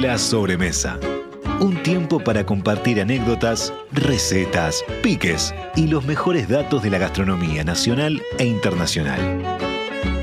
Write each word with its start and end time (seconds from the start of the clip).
La 0.00 0.16
sobremesa. 0.16 0.98
Un 1.60 1.82
tiempo 1.82 2.20
para 2.20 2.46
compartir 2.46 3.02
anécdotas, 3.02 3.70
recetas, 3.92 4.82
piques 5.02 5.54
y 5.76 5.88
los 5.88 6.06
mejores 6.06 6.48
datos 6.48 6.82
de 6.82 6.88
la 6.88 6.96
gastronomía 6.96 7.64
nacional 7.64 8.22
e 8.38 8.46
internacional. 8.46 9.20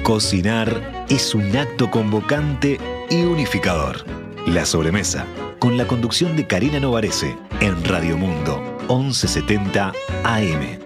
Cocinar 0.01 1.05
es 1.09 1.35
un 1.35 1.55
acto 1.55 1.91
convocante 1.91 2.79
y 3.11 3.21
unificador. 3.21 4.03
La 4.47 4.65
sobremesa, 4.65 5.27
con 5.59 5.77
la 5.77 5.85
conducción 5.85 6.35
de 6.35 6.47
Karina 6.47 6.79
Novarese 6.79 7.37
en 7.59 7.85
Radio 7.85 8.17
Mundo, 8.17 8.79
1170 8.89 9.93
AM. 10.23 10.79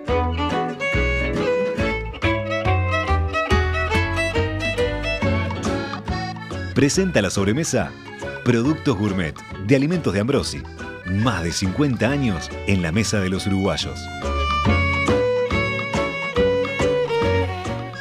Presenta 6.73 7.21
la 7.21 7.29
sobremesa 7.29 7.93
Productos 8.43 8.97
Gourmet 8.97 9.35
de 9.67 9.75
Alimentos 9.75 10.11
de 10.13 10.19
Ambrosi. 10.19 10.63
Más 11.05 11.43
de 11.43 11.51
50 11.51 12.09
años 12.09 12.49
en 12.65 12.81
la 12.81 12.91
mesa 12.91 13.19
de 13.19 13.29
los 13.29 13.45
uruguayos. 13.45 13.99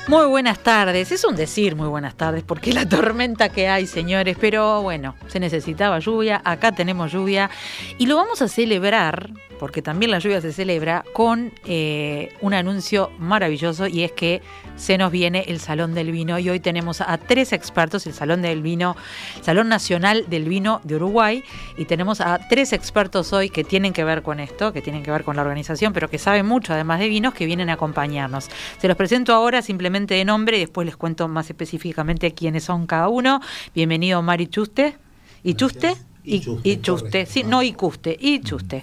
Muy 0.08 0.26
buenas 0.26 0.58
tardes, 0.60 1.12
es 1.12 1.24
un 1.24 1.36
decir 1.36 1.76
muy 1.76 1.88
buenas 1.88 2.14
tardes, 2.16 2.42
porque 2.42 2.72
la 2.72 2.88
tormenta 2.88 3.50
que 3.50 3.68
hay, 3.68 3.86
señores, 3.86 4.36
pero 4.40 4.82
bueno, 4.82 5.14
se 5.28 5.38
necesitaba 5.38 5.98
lluvia, 5.98 6.40
acá 6.42 6.72
tenemos 6.72 7.12
lluvia 7.12 7.50
y 7.98 8.06
lo 8.06 8.16
vamos 8.16 8.40
a 8.40 8.48
celebrar, 8.48 9.30
porque 9.60 9.82
también 9.82 10.10
la 10.10 10.18
lluvia 10.20 10.40
se 10.40 10.54
celebra, 10.54 11.04
con 11.12 11.52
eh, 11.66 12.34
un 12.40 12.54
anuncio 12.54 13.12
maravilloso 13.18 13.86
y 13.86 14.04
es 14.04 14.12
que 14.12 14.40
se 14.76 14.96
nos 14.96 15.12
viene 15.12 15.44
el 15.48 15.60
Salón 15.60 15.92
del 15.92 16.12
Vino 16.12 16.38
y 16.38 16.48
hoy 16.48 16.60
tenemos 16.60 17.02
a 17.02 17.18
tres 17.18 17.52
expertos, 17.52 18.06
el 18.06 18.14
Salón 18.14 18.40
del 18.40 18.62
Vino, 18.62 18.96
Salón 19.42 19.68
Nacional 19.68 20.24
del 20.30 20.48
Vino 20.48 20.80
de 20.84 20.96
Uruguay, 20.96 21.44
y 21.76 21.84
tenemos 21.84 22.22
a 22.22 22.38
tres 22.48 22.72
expertos 22.72 23.34
hoy 23.34 23.50
que 23.50 23.62
tienen 23.62 23.92
que 23.92 24.02
ver 24.02 24.22
con 24.22 24.40
esto, 24.40 24.72
que 24.72 24.80
tienen 24.80 25.02
que 25.02 25.10
ver 25.10 25.24
con 25.24 25.36
la 25.36 25.42
organización, 25.42 25.92
pero 25.92 26.08
que 26.08 26.16
saben 26.16 26.46
mucho 26.46 26.72
además 26.72 26.98
de 26.98 27.08
vinos, 27.08 27.34
que 27.34 27.44
vienen 27.44 27.68
a 27.68 27.74
acompañarnos. 27.74 28.48
Se 28.78 28.88
los 28.88 28.96
presento 28.96 29.34
ahora 29.34 29.60
simplemente 29.60 30.14
de 30.14 30.24
nombre 30.24 30.56
y 30.56 30.60
después 30.60 30.86
les 30.86 30.96
cuento 30.96 31.28
más 31.28 31.50
específicamente 31.50 32.32
quiénes 32.32 32.64
son 32.64 32.86
cada 32.86 33.08
uno. 33.08 33.42
Bienvenido 33.74 34.22
Mari 34.22 34.46
Chuste. 34.46 34.96
¿Y 35.42 35.52
Chuste? 35.52 35.96
Y, 36.24 36.76
Chuste, 36.80 37.26
sí, 37.26 37.42
no 37.42 37.62
y 37.62 37.72
Custe, 37.72 38.16
y 38.18 38.40
Chuste. 38.40 38.82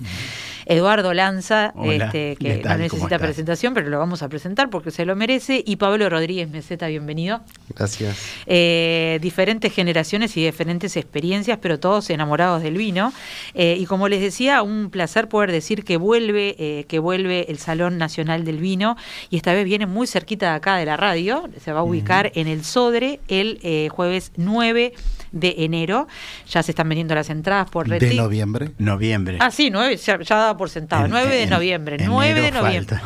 Eduardo 0.70 1.14
Lanza, 1.14 1.74
este, 1.86 2.36
que 2.36 2.62
no 2.64 2.78
necesita 2.78 3.18
presentación, 3.20 3.74
pero 3.74 3.90
lo 3.90 4.00
vamos 4.00 4.22
a 4.22 4.30
presentar 4.30 4.70
porque 4.70 4.92
se 4.92 5.06
lo 5.06 5.16
merece, 5.16 5.64
y 5.66 5.78
Pablo 5.78 6.10
Rodríguez 6.10 6.50
Meseta, 6.50 6.88
bienvenido. 6.88 7.42
Gracias. 7.76 8.18
Eh, 8.46 9.20
diferentes 9.22 9.74
generaciones 9.74 10.36
y 10.36 10.46
diferentes 10.46 10.98
experiencias, 10.98 11.60
pero 11.62 11.80
todos 11.80 12.10
enamorados 12.10 12.62
del 12.64 12.78
vino. 12.78 13.14
Eh, 13.54 13.78
y 13.80 13.86
como 13.86 14.10
les 14.10 14.22
decía, 14.22 14.62
un 14.62 14.90
placer 14.90 15.30
poder 15.30 15.52
decir 15.52 15.86
que 15.86 15.96
vuelve, 15.96 16.56
eh, 16.60 16.86
que 16.88 17.00
vuelve 17.00 17.50
el 17.50 17.60
Salón 17.60 17.98
Nacional 17.98 18.44
del 18.44 18.58
Vino, 18.58 18.98
y 19.30 19.38
esta 19.38 19.54
vez 19.54 19.64
viene 19.64 19.86
muy 19.86 20.06
cerquita 20.06 20.50
de 20.50 20.56
acá 20.58 20.76
de 20.76 20.86
la 20.86 20.98
radio, 20.98 21.50
se 21.64 21.72
va 21.72 21.80
a 21.80 21.84
ubicar 21.84 22.32
en 22.36 22.48
el 22.48 22.66
Sodre 22.66 23.22
el 23.30 23.90
jueves 23.90 24.34
9 24.36 24.94
de 25.32 25.56
enero. 25.60 26.08
Ya 26.50 26.64
se 26.64 26.72
están 26.72 26.90
vendiendo 26.90 27.16
las 27.16 27.30
entradas 27.30 27.70
por 27.70 27.88
¿De 27.88 28.14
noviembre? 28.14 28.72
Noviembre. 28.78 29.38
Ah, 29.40 29.52
sí, 29.52 29.70
9, 29.70 29.98
ya, 29.98 30.18
daba 30.18 30.58
por 30.58 30.70
sentado. 30.70 31.08
9 31.08 31.36
de 31.36 31.48
noviembre. 31.48 31.98
9 32.04 32.42
de 32.42 32.52
noviembre. 32.52 32.98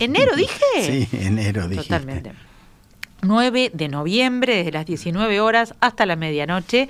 ¿Enero 0.00 0.36
dije? 0.36 0.54
Sí, 0.86 1.08
enero 1.12 1.68
dije. 1.68 1.82
Totalmente. 1.82 2.32
9 3.22 3.70
de 3.72 3.88
noviembre, 3.88 4.56
desde 4.56 4.72
las 4.72 4.86
19 4.86 5.40
horas 5.40 5.74
hasta 5.80 6.06
la 6.06 6.16
medianoche. 6.16 6.88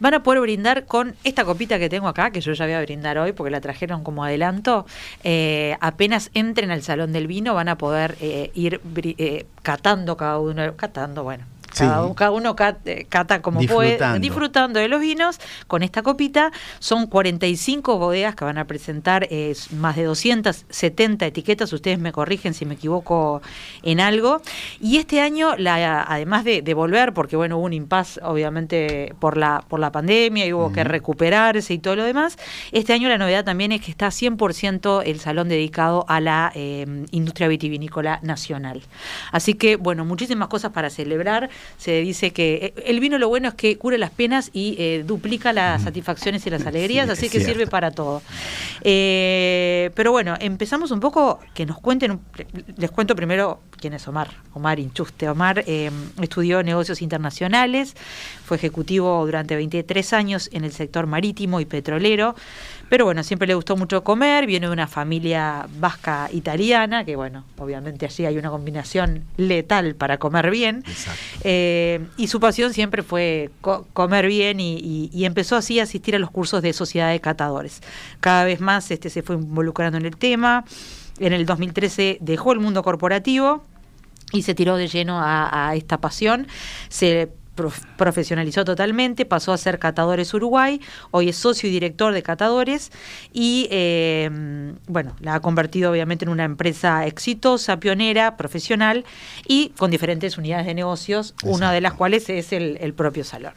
Van 0.00 0.14
a 0.14 0.22
poder 0.22 0.40
brindar 0.40 0.86
con 0.86 1.14
esta 1.24 1.44
copita 1.44 1.78
que 1.78 1.90
tengo 1.90 2.08
acá, 2.08 2.30
que 2.30 2.40
yo 2.40 2.54
ya 2.54 2.64
voy 2.64 2.72
a 2.72 2.80
brindar 2.80 3.18
hoy 3.18 3.32
porque 3.32 3.50
la 3.50 3.60
trajeron 3.60 4.02
como 4.02 4.24
adelanto. 4.24 4.86
Eh, 5.24 5.76
apenas 5.80 6.30
entren 6.32 6.70
al 6.70 6.82
Salón 6.82 7.12
del 7.12 7.26
Vino 7.26 7.52
van 7.52 7.68
a 7.68 7.76
poder 7.76 8.16
eh, 8.22 8.50
ir 8.54 8.80
eh, 8.96 9.44
catando 9.62 10.16
cada 10.16 10.38
uno, 10.38 10.74
catando, 10.76 11.22
bueno, 11.22 11.44
cada, 11.76 12.30
uno 12.30 12.56
eh, 12.84 13.06
cata, 13.08 13.42
como 13.42 13.60
puede, 13.62 13.98
disfrutando 14.18 14.80
de 14.80 14.88
los 14.88 15.00
vinos 15.00 15.38
con 15.66 15.82
esta 15.82 16.02
copita. 16.02 16.52
Son 16.78 17.06
45 17.06 17.98
bodegas 17.98 18.34
que 18.34 18.44
van 18.44 18.58
a 18.58 18.66
presentar 18.66 19.28
más 19.76 19.96
de 19.96 20.04
270 20.04 21.26
etiquetas. 21.26 21.72
Ustedes 21.72 21.98
me 21.98 22.12
corrigen 22.12 22.54
si 22.54 22.64
me 22.66 22.74
equivoco 22.74 23.42
en 23.82 24.00
algo. 24.00 24.42
Y 24.80 24.98
este 24.98 25.20
año, 25.20 25.56
la, 25.56 26.02
además 26.02 26.44
de, 26.44 26.74
volver, 26.74 27.12
porque 27.12 27.36
bueno, 27.36 27.58
hubo 27.58 27.66
un 27.66 27.72
impasse 27.72 28.20
obviamente 28.22 29.14
por 29.18 29.36
la, 29.36 29.64
por 29.68 29.80
la 29.80 29.90
pandemia 29.92 30.46
y 30.46 30.52
hubo 30.52 30.72
que 30.72 30.84
recuperarse 30.84 31.74
y 31.74 31.78
todo 31.78 31.96
lo 31.96 32.04
demás, 32.04 32.38
este 32.72 32.92
año 32.92 33.08
la 33.08 33.18
novedad 33.18 33.44
también 33.44 33.72
es 33.72 33.80
que 33.80 33.90
está 33.90 34.08
100% 34.08 35.02
el 35.04 35.20
salón 35.20 35.48
dedicado 35.48 36.04
a 36.08 36.20
la 36.20 36.52
eh, 36.54 36.86
industria 37.10 37.48
vitivinícola 37.48 38.20
nacional. 38.22 38.82
Así 39.32 39.54
que, 39.54 39.76
bueno, 39.76 40.04
muchísimas 40.04 40.48
cosas 40.48 40.72
para 40.72 40.90
celebrar 40.90 41.50
se 41.80 42.00
dice 42.02 42.32
que 42.32 42.74
eh, 42.76 42.82
el 42.86 43.00
vino 43.00 43.18
lo 43.18 43.28
bueno 43.28 43.48
es 43.48 43.54
que 43.54 43.78
cura 43.78 43.96
las 43.96 44.10
penas 44.10 44.50
y 44.52 44.76
eh, 44.78 45.02
duplica 45.06 45.52
las 45.52 45.82
satisfacciones 45.82 46.46
y 46.46 46.50
las 46.50 46.66
alegrías, 46.66 47.08
así 47.08 47.30
que 47.30 47.40
sirve 47.40 47.66
para 47.66 47.90
todo. 47.90 48.22
Eh, 48.82 49.90
pero 49.94 50.12
bueno, 50.12 50.36
empezamos 50.40 50.90
un 50.90 51.00
poco, 51.00 51.40
que 51.54 51.64
nos 51.64 51.78
cuenten, 51.78 52.20
les 52.76 52.90
cuento 52.90 53.16
primero 53.16 53.60
quién 53.78 53.94
es 53.94 54.06
Omar, 54.08 54.28
Omar 54.52 54.78
Inchuste. 54.78 55.28
Omar 55.28 55.64
estudió 55.66 56.62
negocios 56.62 57.00
internacionales, 57.00 57.96
fue 58.44 58.58
ejecutivo 58.58 59.24
durante 59.24 59.56
23 59.56 60.12
años 60.12 60.50
en 60.52 60.64
el 60.64 60.72
sector 60.72 61.06
marítimo 61.06 61.60
y 61.60 61.64
petrolero, 61.64 62.34
pero 62.90 63.04
bueno, 63.04 63.22
siempre 63.22 63.46
le 63.46 63.54
gustó 63.54 63.76
mucho 63.76 64.02
comer, 64.02 64.46
viene 64.46 64.66
de 64.66 64.72
una 64.72 64.88
familia 64.88 65.68
vasca 65.78 66.28
italiana, 66.32 67.04
que 67.04 67.14
bueno, 67.14 67.44
obviamente 67.56 68.04
allí 68.04 68.26
hay 68.26 68.36
una 68.36 68.50
combinación 68.50 69.22
letal 69.36 69.94
para 69.94 70.18
comer 70.18 70.50
bien. 70.50 70.82
Eh, 71.44 72.04
y 72.16 72.26
su 72.26 72.40
pasión 72.40 72.74
siempre 72.74 73.04
fue 73.04 73.50
comer 73.60 74.26
bien 74.26 74.58
y, 74.58 75.08
empezó 75.24 75.54
así 75.54 75.78
a 75.78 75.84
asistir 75.84 76.16
a 76.16 76.18
los 76.18 76.32
cursos 76.32 76.62
de 76.62 76.72
sociedad 76.72 77.12
de 77.12 77.20
catadores. 77.20 77.80
Cada 78.18 78.42
vez 78.42 78.60
más 78.60 78.90
este, 78.90 79.08
se 79.08 79.22
fue 79.22 79.36
involucrando 79.36 79.96
en 79.96 80.04
el 80.04 80.16
tema. 80.16 80.64
En 81.20 81.32
el 81.32 81.46
2013 81.46 82.18
dejó 82.20 82.52
el 82.52 82.58
mundo 82.58 82.82
corporativo 82.82 83.62
y 84.32 84.42
se 84.42 84.56
tiró 84.56 84.76
de 84.76 84.88
lleno 84.88 85.20
a, 85.20 85.68
a 85.68 85.76
esta 85.76 85.98
pasión. 85.98 86.48
Se 86.88 87.30
profesionalizó 87.96 88.64
totalmente, 88.64 89.24
pasó 89.24 89.52
a 89.52 89.58
ser 89.58 89.78
Catadores 89.78 90.32
Uruguay, 90.34 90.80
hoy 91.10 91.28
es 91.28 91.36
socio 91.36 91.68
y 91.68 91.72
director 91.72 92.12
de 92.12 92.22
Catadores 92.22 92.90
y 93.32 93.68
eh, 93.70 94.30
bueno, 94.86 95.16
la 95.20 95.36
ha 95.36 95.40
convertido 95.40 95.90
obviamente 95.90 96.24
en 96.24 96.30
una 96.30 96.44
empresa 96.44 97.06
exitosa, 97.06 97.78
pionera, 97.78 98.36
profesional 98.36 99.04
y 99.46 99.70
con 99.78 99.90
diferentes 99.90 100.38
unidades 100.38 100.66
de 100.66 100.74
negocios, 100.74 101.34
una 101.44 101.72
de 101.72 101.80
las 101.80 101.94
cuales 101.94 102.28
es 102.28 102.52
el, 102.52 102.78
el, 102.80 102.94
propio 102.94 103.24
salón. 103.24 103.54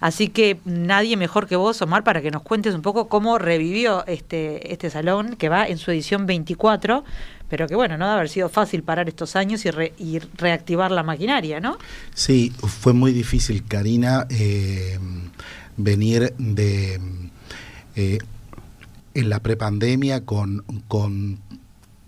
Así 0.00 0.28
que 0.28 0.58
nadie 0.64 1.16
mejor 1.16 1.46
que 1.46 1.56
vos, 1.56 1.80
Omar, 1.82 2.04
para 2.04 2.22
que 2.22 2.30
nos 2.30 2.42
cuentes 2.42 2.74
un 2.74 2.82
poco 2.82 3.08
cómo 3.08 3.38
revivió 3.38 4.06
este, 4.06 4.72
este 4.72 4.90
salón 4.90 5.36
que 5.36 5.48
va 5.48 5.66
en 5.66 5.78
su 5.78 5.90
edición 5.90 6.26
24 6.26 7.04
pero 7.48 7.66
que 7.66 7.74
bueno, 7.74 7.96
no 7.96 8.06
debe 8.06 8.16
haber 8.16 8.28
sido 8.28 8.48
fácil 8.48 8.82
parar 8.82 9.08
estos 9.08 9.36
años 9.36 9.64
y, 9.64 10.18
reactivar 10.36 10.90
la 10.90 11.02
maquinaria, 11.02 11.60
¿no? 11.60 11.78
Sí, 12.14 12.52
fue 12.58 12.92
muy 12.92 13.12
difícil, 13.12 13.64
Karina, 13.66 14.26
eh, 14.30 14.98
venir 15.76 16.34
de 16.38 17.00
eh, 17.94 18.18
en 19.14 19.28
la 19.30 19.40
prepandemia 19.40 20.24
con, 20.24 20.64
con 20.88 21.38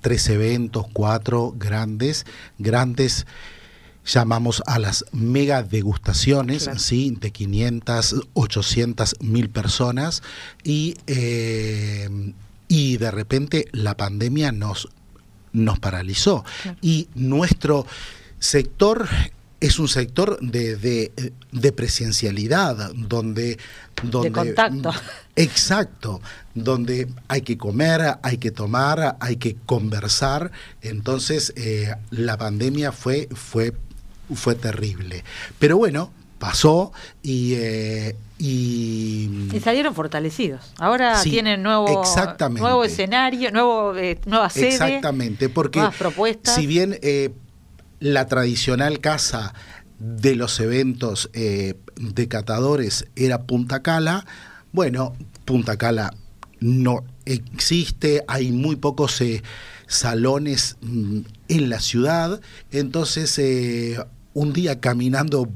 tres 0.01 0.29
eventos, 0.29 0.87
cuatro 0.93 1.55
grandes, 1.57 2.27
grandes 2.59 3.27
llamamos 4.09 4.63
a 4.67 4.79
las 4.79 5.05
mega 5.13 5.63
degustaciones, 5.63 6.69
¿sí? 6.79 7.17
de 7.21 7.31
500, 7.31 8.29
800 8.33 9.17
mil 9.21 9.51
personas 9.51 10.23
y, 10.65 10.97
eh, 11.07 12.09
y 12.69 12.97
de 12.97 13.11
repente 13.11 13.69
la 13.73 13.97
pandemia 13.97 14.53
nos 14.53 14.89
nos 15.53 15.79
paralizó. 15.79 16.45
Y 16.81 17.09
nuestro 17.15 17.87
sector 18.39 19.09
es 19.61 19.79
un 19.79 19.89
sector 19.89 20.39
de, 20.41 20.77
de, 20.77 21.73
presencialidad, 21.73 22.93
donde, 22.95 23.59
donde... 24.03 24.31
De 24.31 24.33
contacto. 24.33 24.93
Exacto, 25.35 26.21
donde 26.55 27.09
hay 27.27 27.43
que 27.43 27.59
comer, 27.59 28.19
hay 28.23 28.39
que 28.39 28.51
tomar, 28.51 29.17
hay 29.21 29.37
que 29.37 29.57
conversar. 29.67 30.53
Entonces, 30.81 31.53
eh, 31.57 31.95
la 32.11 32.37
pandemia 32.37 32.93
fue, 32.93 33.29
fue, 33.35 33.75
fue 34.33 34.55
terrible. 34.55 35.25
Pero 35.59 35.77
bueno, 35.77 36.13
pasó 36.39 36.93
y, 37.23 37.55
eh, 37.55 38.17
y, 38.39 39.49
salieron 39.63 39.95
fortalecidos. 39.95 40.73
Ahora 40.79 41.21
tienen 41.23 41.63
nuevo, 41.63 42.05
nuevo 42.51 42.85
escenario, 42.85 43.51
nuevo, 43.51 43.97
eh, 43.97 44.19
nueva 44.27 44.49
sede. 44.51 44.69
Exactamente, 44.69 45.49
porque 45.49 45.83
propuestas. 45.99 46.55
si 46.55 46.67
bien 46.67 46.99
eh, 47.03 47.31
la 48.01 48.27
tradicional 48.27 49.01
casa 49.01 49.55
de 49.99 50.37
los 50.37 50.61
eventos 50.61 51.29
de 51.33 52.29
catadores 52.29 53.07
era 53.17 53.43
Punta 53.43 53.83
Cala, 53.83 54.25
Bueno, 54.73 55.15
Punta 55.45 55.77
Cala 55.77 56.13
no 56.61 57.05
existe, 57.25 58.25
hay 58.27 58.53
muy 58.53 58.77
pocos 58.77 59.21
eh, 59.21 59.43
salones 59.87 60.77
mm, 60.81 61.21
en 61.49 61.71
la 61.71 61.81
ciudad, 61.81 62.41
entonces 62.71 63.39
eh, 63.39 63.99
un 64.35 64.53
día 64.53 64.81
caminando 64.81 65.49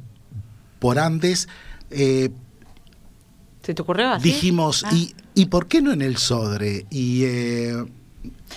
por 0.78 0.98
Andes, 0.98 1.48
eh, 1.90 2.30
¿Se 3.62 3.74
te 3.74 3.82
ocurrió 3.82 4.10
así? 4.10 4.28
dijimos, 4.30 4.84
Ah. 4.86 4.90
¿y, 4.94 5.14
¿y 5.34 5.46
por 5.46 5.66
qué 5.68 5.80
no 5.82 5.92
en 5.92 6.02
el 6.02 6.16
Sodre? 6.16 6.84
Y, 6.90 7.24
eh, 7.24 7.84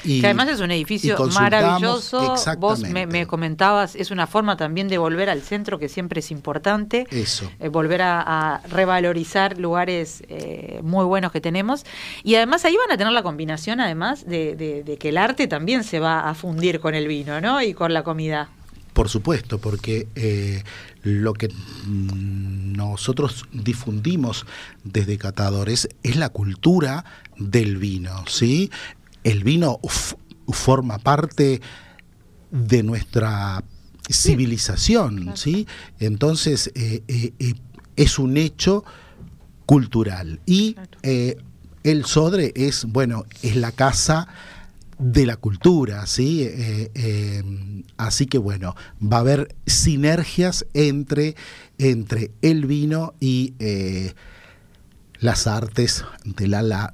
y- 0.03 0.19
que 0.21 0.27
además 0.27 0.49
es 0.49 0.59
un 0.59 0.71
edificio 0.71 1.15
maravilloso. 1.33 2.35
Vos 2.59 2.81
me, 2.81 3.05
me 3.07 3.25
comentabas, 3.27 3.95
es 3.95 4.11
una 4.11 4.27
forma 4.27 4.57
también 4.57 4.87
de 4.87 4.97
volver 4.97 5.29
al 5.29 5.41
centro, 5.41 5.79
que 5.79 5.89
siempre 5.89 6.19
es 6.19 6.31
importante. 6.31 7.05
Eso. 7.11 7.49
eh, 7.59 7.69
volver 7.69 8.01
a, 8.01 8.21
a 8.55 8.61
revalorizar 8.67 9.57
lugares 9.59 10.23
eh, 10.27 10.79
muy 10.83 11.05
buenos 11.05 11.31
que 11.31 11.41
tenemos. 11.41 11.83
Y 12.23 12.35
además 12.35 12.65
ahí 12.65 12.75
van 12.75 12.91
a 12.91 12.97
tener 12.97 13.13
la 13.13 13.23
combinación, 13.23 13.79
además, 13.79 14.25
de, 14.25 14.55
de- 14.55 14.83
de 14.83 14.97
que 14.97 15.09
el 15.09 15.17
arte 15.17 15.47
también 15.47 15.83
se 15.83 15.99
va 15.99 16.29
a 16.29 16.33
fundir 16.35 16.79
con 16.79 16.93
el 16.95 17.07
vino, 17.07 17.39
¿no? 17.41 17.61
Y 17.61 17.73
con 17.73 17.93
la 17.93 18.03
comida. 18.03 18.49
Por 18.95 19.09
supuesto, 19.09 19.59
porque 19.59 20.07
eh, 20.15 20.63
lo 21.03 21.33
que 21.33 21.49
mm, 21.49 22.71
nosotros 22.77 23.43
difundimos 23.51 24.45
desde 24.85 25.17
Catadores 25.17 25.89
es 26.01 26.15
la 26.15 26.29
cultura 26.29 27.03
del 27.37 27.75
vino, 27.75 28.23
¿sí? 28.29 28.71
El 29.25 29.43
vino 29.43 29.81
forma 30.47 30.97
parte 30.97 31.59
de 32.51 32.83
nuestra 32.83 33.65
civilización, 34.09 35.23
claro. 35.23 35.35
¿sí? 35.35 35.67
Entonces, 35.99 36.71
eh, 36.73 37.03
eh, 37.09 37.53
es 37.97 38.17
un 38.17 38.37
hecho 38.37 38.85
cultural. 39.65 40.39
Y 40.45 40.75
Claro. 40.75 40.89
el 41.83 42.05
Sodre 42.05 42.53
es, 42.55 42.85
bueno, 42.85 43.25
es 43.41 43.57
la 43.57 43.73
casa 43.73 44.29
de 44.97 45.25
la 45.25 45.35
cultura, 45.37 46.05
¿sí? 46.07 46.43
Eh, 46.43 46.91
eh, 46.95 47.43
así 47.97 48.25
que 48.27 48.37
bueno, 48.37 48.75
va 49.01 49.17
a 49.17 49.19
haber 49.21 49.55
sinergias 49.65 50.65
entre, 50.73 51.35
entre 51.77 52.31
el 52.41 52.65
vino 52.65 53.13
y 53.19 53.53
eh, 53.59 54.13
las 55.19 55.47
artes 55.47 56.05
de 56.23 56.47
la, 56.47 56.61
la- 56.61 56.93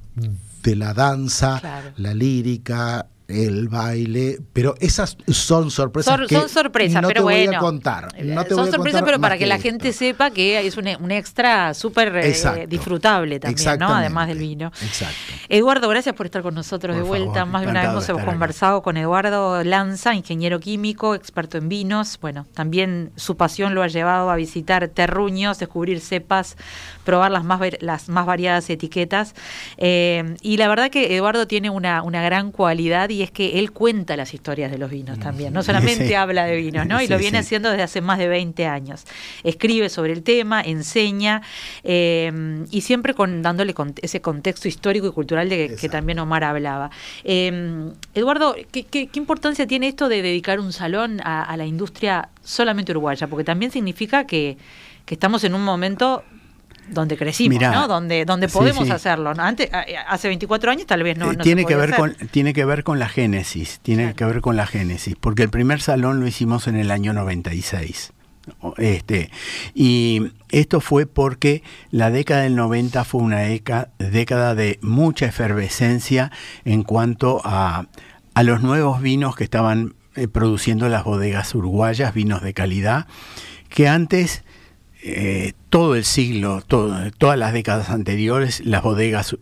de 0.63 0.75
la 0.75 0.93
danza, 0.93 1.57
Claro. 1.59 1.91
la 1.97 2.13
lírica, 2.13 3.07
el 3.27 3.69
baile, 3.69 4.39
pero 4.51 4.75
esas 4.79 5.15
son 5.29 5.71
sorpresas 5.71 6.15
Son, 6.17 6.27
que 6.27 6.35
son 6.35 6.49
sorpresas, 6.49 7.01
no 7.01 7.07
pero 7.07 7.19
te 7.19 7.23
voy 7.23 7.45
bueno. 7.45 7.57
a 7.57 7.61
contar. 7.61 8.07
No 8.23 8.41
Eh, 8.41 8.43
te 8.43 8.49
son 8.49 8.59
voy 8.59 8.67
a 8.69 8.71
sorpresas, 8.73 9.01
pero 9.03 9.19
para 9.21 9.37
que, 9.37 9.45
la 9.45 9.57
gente 9.57 9.93
sepa 9.93 10.31
que 10.31 10.59
es 10.65 10.75
un, 10.77 10.87
un 10.99 11.11
extra 11.11 11.73
súper 11.73 12.13
eh, 12.17 12.67
disfrutable 12.67 13.39
también, 13.39 13.79
¿no? 13.79 13.93
Además 13.93 14.27
del 14.27 14.37
vino. 14.39 14.67
Exacto. 14.81 15.15
Eduardo, 15.47 15.87
gracias 15.87 16.13
por 16.15 16.25
estar 16.25 16.41
con 16.41 16.55
nosotros 16.55 16.93
Por 16.95 17.03
de 17.03 17.07
vuelta. 17.07 17.33
favor, 17.45 17.47
Más 17.51 17.61
de 17.63 17.67
una 17.69 17.81
vez 17.81 17.89
hemos 17.91 18.09
acá. 18.09 18.25
conversado 18.25 18.81
con 18.81 18.97
Eduardo 18.97 19.63
Lanza, 19.63 20.13
ingeniero 20.13 20.59
químico, 20.59 21.15
experto 21.15 21.57
en 21.57 21.69
vinos. 21.69 22.17
Bueno, 22.21 22.47
también 22.53 23.11
su 23.15 23.37
pasión 23.37 23.75
lo 23.75 23.81
ha 23.83 23.87
llevado 23.87 24.29
a 24.29 24.35
visitar 24.35 24.87
terruños, 24.89 25.57
descubrir 25.59 26.01
cepas, 26.01 26.57
probar 27.05 27.31
las 27.31 27.43
más, 27.45 27.61
las 27.79 28.09
más 28.09 28.25
variadas 28.25 28.69
etiquetas. 28.69 29.35
Eh, 29.77 30.35
y 30.41 30.57
la 30.57 30.67
verdad 30.67 30.89
que 30.89 31.15
Eduardo 31.15 31.47
tiene 31.47 31.69
una, 31.69 32.01
una 32.03 32.21
gran 32.21 32.51
cualidad 32.51 33.09
y 33.09 33.20
es 33.21 33.31
que 33.31 33.59
él 33.59 33.71
cuenta 33.71 34.15
las 34.15 34.33
historias 34.33 34.71
de 34.71 34.77
los 34.77 34.89
vinos 34.89 35.19
también. 35.19 35.53
No 35.53 35.63
solamente 35.63 36.07
Sí. 36.07 36.13
habla 36.13 36.45
de 36.45 36.55
vinos, 36.57 36.85
¿no? 36.87 37.01
Y 37.01 37.07
lo 37.07 37.17
viene 37.17 37.37
sí. 37.39 37.45
haciendo 37.45 37.69
desde 37.69 37.83
hace 37.83 38.01
más 38.01 38.17
de 38.17 38.27
20 38.27 38.65
años. 38.65 39.05
Escribe 39.43 39.89
sobre 39.89 40.13
el 40.13 40.23
tema, 40.23 40.61
enseña 40.61 41.41
eh, 41.83 42.65
y 42.71 42.81
siempre 42.81 43.13
con, 43.13 43.41
dándole 43.41 43.73
con- 43.73 43.93
ese 44.01 44.21
contexto 44.21 44.67
histórico 44.67 45.07
y 45.07 45.11
cultural 45.11 45.49
de 45.49 45.75
que, 45.79 45.89
también 45.89 46.19
Omar 46.19 46.43
hablaba. 46.43 46.91
Eh, 47.23 47.91
Eduardo, 48.13 48.55
¿qué, 48.71 48.83
qué, 48.83 49.07
qué 49.07 49.19
importancia 49.19 49.67
tiene 49.67 49.87
esto 49.87 50.09
de 50.09 50.21
dedicar 50.21 50.59
un 50.59 50.73
salón 50.73 51.19
a, 51.23 51.43
a 51.43 51.57
la 51.57 51.65
industria 51.65 52.29
solamente 52.43 52.91
uruguaya? 52.91 53.27
Porque 53.27 53.43
también 53.43 53.71
significa 53.71 54.25
que, 54.25 54.57
que 55.05 55.15
estamos 55.15 55.43
en 55.43 55.53
un 55.55 55.63
momento 55.63 56.23
donde 56.91 57.17
crecimos, 57.17 57.57
Mirá, 57.57 57.71
¿no? 57.71 57.87
Donde, 57.87 58.25
donde 58.25 58.47
podemos 58.47 58.85
sí. 58.85 58.91
hacerlo. 58.91 59.33
¿no? 59.33 59.43
Antes, 59.43 59.73
a- 59.73 59.85
hace 60.07 60.27
24 60.27 60.71
años 60.71 60.85
tal 60.85 61.03
vez 61.03 61.17
no, 61.17 61.25
Eh, 61.31 61.37
no 61.37 61.43
se 61.43 61.43
tiene 61.43 61.65
que 61.65 61.75
ver 61.75 61.93
hacer. 61.93 62.15
con 62.17 62.27
tiene 62.29 62.53
que 62.53 62.65
ver 62.65 62.83
con 62.83 62.99
la 62.99 63.07
génesis 63.09 63.79
tiene 63.81 64.03
Claro. 64.03 64.15
que 64.17 64.25
ver 64.25 64.41
con 64.41 64.55
la 64.55 64.67
génesis 64.67 65.15
porque 65.19 65.43
el 65.43 65.49
primer 65.49 65.81
salón 65.81 66.19
lo 66.19 66.27
hicimos 66.27 66.67
en 66.67 66.75
el 66.75 66.91
año 66.91 67.13
96 67.13 68.13
O- 68.59 68.73
este 68.77 69.29
y 69.75 70.31
esto 70.49 70.81
fue 70.81 71.05
porque 71.05 71.61
la 71.91 72.09
década 72.09 72.41
del 72.41 72.55
90 72.55 73.03
fue 73.05 73.21
una 73.21 73.41
deca- 73.43 73.89
década 73.99 74.55
de 74.55 74.79
mucha 74.81 75.27
efervescencia 75.27 76.31
en 76.65 76.83
cuanto 76.83 77.39
a, 77.43 77.85
a 78.33 78.43
los 78.43 78.61
nuevos 78.63 79.01
vinos 79.01 79.35
que 79.35 79.43
estaban 79.43 79.93
eh, 80.15 80.27
produciendo 80.27 80.89
las 80.89 81.03
bodegas 81.03 81.53
uruguayas 81.55 82.13
vinos 82.13 82.41
de 82.41 82.53
calidad 82.53 83.05
que 83.69 83.87
antes 83.87 84.43
eh, 85.03 85.53
todo 85.69 85.95
el 85.95 86.03
siglo, 86.05 86.61
todo- 86.67 87.09
todas 87.17 87.37
las 87.37 87.53
décadas 87.53 87.89
anteriores, 87.89 88.61
las 88.65 88.83
bodegas 88.83 89.35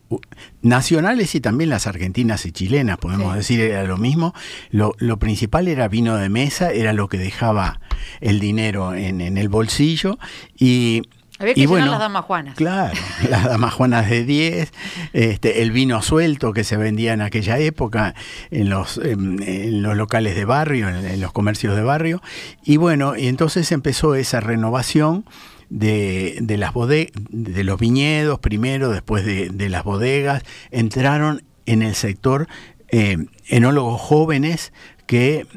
nacionales 0.61 1.35
y 1.35 1.41
también 1.41 1.69
las 1.69 1.88
argentinas 1.88 2.45
y 2.45 2.51
chilenas, 2.51 2.97
podemos 2.97 3.31
Sí. 3.33 3.38
decir, 3.57 3.59
era 3.71 3.83
lo 3.83 3.97
mismo. 3.97 4.33
Lo, 4.71 4.94
lo 5.00 5.17
principal 5.19 5.67
era 5.67 5.88
vino 5.88 6.15
de 6.15 6.29
mesa, 6.29 6.71
era 6.71 6.94
lo 6.94 7.07
que 7.09 7.17
dejaba 7.17 7.81
el 8.21 8.39
dinero 8.39 8.94
en, 8.94 9.21
en 9.21 9.38
el 9.38 9.50
bolsillo 9.50 10.17
y... 10.57 11.03
Había 11.39 11.53
que 11.53 11.62
y 11.62 11.65
bueno, 11.65 11.88
las 11.91 12.00
damas 12.00 12.25
juanas. 12.25 12.56
Claro, 12.56 12.94
las 13.30 13.45
damas 13.45 13.74
juanas 13.74 14.09
de 14.09 14.25
10, 14.25 14.71
este, 15.13 15.62
el 15.62 15.71
vino 15.71 16.01
suelto 16.01 16.51
que 16.53 16.63
se 16.63 16.75
vendía 16.77 17.13
en 17.13 17.21
aquella 17.21 17.57
época 17.59 18.13
en 18.51 18.69
los, 18.69 18.97
en, 18.97 19.41
en 19.41 19.81
los 19.81 19.95
locales 19.95 20.36
de 20.36 20.45
barrio, 20.45 20.89
en, 20.89 20.97
en 21.06 21.21
los 21.21 21.31
comercios 21.31 21.75
de 21.75 21.81
barrio. 21.81 22.21
Y 22.63 22.77
bueno, 22.77 23.15
y 23.15 23.27
entonces 23.27 23.71
empezó 23.71 24.15
esa 24.15 24.39
renovación 24.41 25.25
de, 25.69 26.38
de 26.41 26.57
las 26.57 26.74
bode- 26.74 27.12
de 27.30 27.63
los 27.63 27.80
viñedos 27.80 28.39
primero, 28.39 28.89
después 28.89 29.25
de, 29.25 29.50
de 29.50 29.69
las 29.69 29.83
bodegas. 29.83 30.44
Entraron 30.71 31.44
en 31.65 31.81
el 31.83 31.95
sector 31.95 32.47
eh, 32.89 33.18
enólogos 33.47 34.01
jóvenes 34.01 34.74
que 35.09 35.47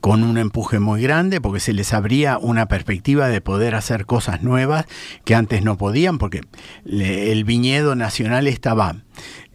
con 0.00 0.24
un 0.24 0.38
empuje 0.38 0.80
muy 0.80 1.02
grande, 1.02 1.42
porque 1.42 1.60
se 1.60 1.74
les 1.74 1.92
abría 1.92 2.38
una 2.38 2.66
perspectiva 2.66 3.28
de 3.28 3.42
poder 3.42 3.74
hacer 3.74 4.06
cosas 4.06 4.42
nuevas 4.42 4.86
que 5.26 5.34
antes 5.34 5.62
no 5.62 5.76
podían, 5.76 6.16
porque 6.16 6.40
el 6.86 7.44
viñedo 7.44 7.94
nacional 7.94 8.46
estaba, 8.46 8.96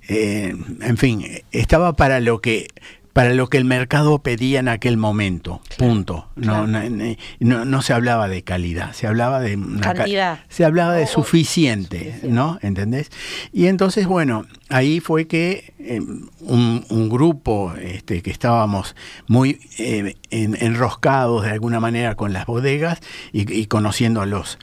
eh, 0.08 0.56
en 0.82 0.98
fin, 0.98 1.26
estaba 1.52 1.94
para 1.94 2.20
lo 2.20 2.40
que 2.40 2.68
para 3.14 3.34
lo 3.34 3.48
que 3.48 3.58
el 3.58 3.66
mercado 3.66 4.20
pedía 4.20 4.60
en 4.60 4.68
aquel 4.68 4.98
momento, 4.98 5.62
punto. 5.78 6.30
No, 6.36 6.66
claro. 6.66 6.68
no, 6.68 7.16
no- 7.40 7.66
no 7.66 7.82
se 7.82 7.94
hablaba 7.94 8.28
de 8.28 8.44
calidad, 8.44 8.94
se 8.94 9.08
hablaba 9.08 9.40
de 9.40 9.56
una 9.58 9.82
Cantidad. 9.82 10.40
se 10.50 10.64
hablaba 10.66 10.94
de 10.96 11.08
suficiente, 11.08 11.98
suficiente. 11.98 12.30
¿no? 12.34 12.58
¿Entendés? 12.62 13.10
Y 13.52 13.68
entonces, 13.68 14.08
bueno, 14.08 14.46
ahí 14.70 15.00
fue 15.00 15.28
que 15.28 15.74
eh, 15.80 16.00
un, 16.40 16.86
un 16.90 17.10
grupo 17.10 17.74
este, 17.82 18.22
que 18.22 18.32
estábamos 18.32 18.96
muy 19.28 19.60
eh, 19.78 20.16
en- 20.30 20.56
enroscados 20.62 21.44
de 21.44 21.52
alguna 21.52 21.80
manera 21.80 22.16
con 22.16 22.34
las 22.34 22.46
bodegas 22.46 23.00
y, 23.34 23.52
y 23.52 23.66
conociendo 23.68 24.22
a 24.22 24.26
los 24.26 24.58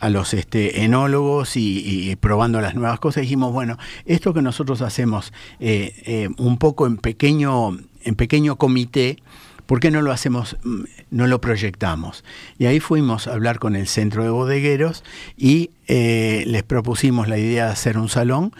a 0.00 0.10
los 0.10 0.34
este, 0.34 0.82
enólogos 0.84 1.56
y, 1.56 2.10
y 2.10 2.16
probando 2.16 2.60
las 2.60 2.74
nuevas 2.74 3.00
cosas, 3.00 3.22
dijimos, 3.22 3.54
bueno, 3.54 3.78
esto 4.04 4.34
que 4.34 4.42
nosotros 4.42 4.82
hacemos 4.82 5.32
eh, 5.60 5.94
eh, 6.04 6.28
un 6.36 6.58
poco 6.58 6.86
en 6.86 6.98
pequeño, 6.98 7.78
en 8.04 8.14
pequeño 8.14 8.56
comité, 8.56 9.18
¿por 9.66 9.80
qué 9.80 9.90
no 9.90 10.02
lo 10.02 10.12
hacemos, 10.12 10.56
mm, 10.62 10.82
no 11.10 11.26
lo 11.26 11.40
proyectamos? 11.40 12.24
Y 12.58 12.66
ahí 12.66 12.80
fuimos 12.80 13.26
a 13.26 13.32
hablar 13.32 13.58
con 13.58 13.76
el 13.76 13.86
centro 13.86 14.22
de 14.22 14.30
bodegueros 14.30 15.04
y 15.36 15.70
eh, 15.88 16.44
les 16.46 16.62
propusimos 16.62 17.28
la 17.28 17.38
idea 17.38 17.66
de 17.66 17.72
hacer 17.72 17.98
un 17.98 18.08
salón 18.08 18.52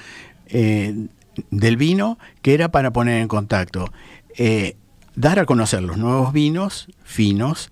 eh, 0.48 0.94
del 1.50 1.76
vino 1.76 2.18
que 2.42 2.54
era 2.54 2.70
para 2.70 2.92
poner 2.92 3.20
en 3.20 3.28
contacto, 3.28 3.92
eh, 4.36 4.76
dar 5.14 5.38
a 5.38 5.44
conocer 5.46 5.82
los 5.82 5.96
nuevos 5.96 6.32
vinos 6.32 6.88
finos, 7.04 7.70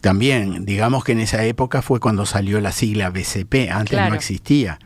también, 0.00 0.66
digamos 0.66 1.02
que 1.02 1.12
en 1.12 1.20
esa 1.20 1.44
época 1.44 1.80
fue 1.80 1.98
cuando 1.98 2.26
salió 2.26 2.60
la 2.60 2.72
sigla 2.72 3.08
BCP, 3.08 3.70
antes 3.70 3.90
Claro. 3.90 4.10
no 4.10 4.14
existía 4.14 4.78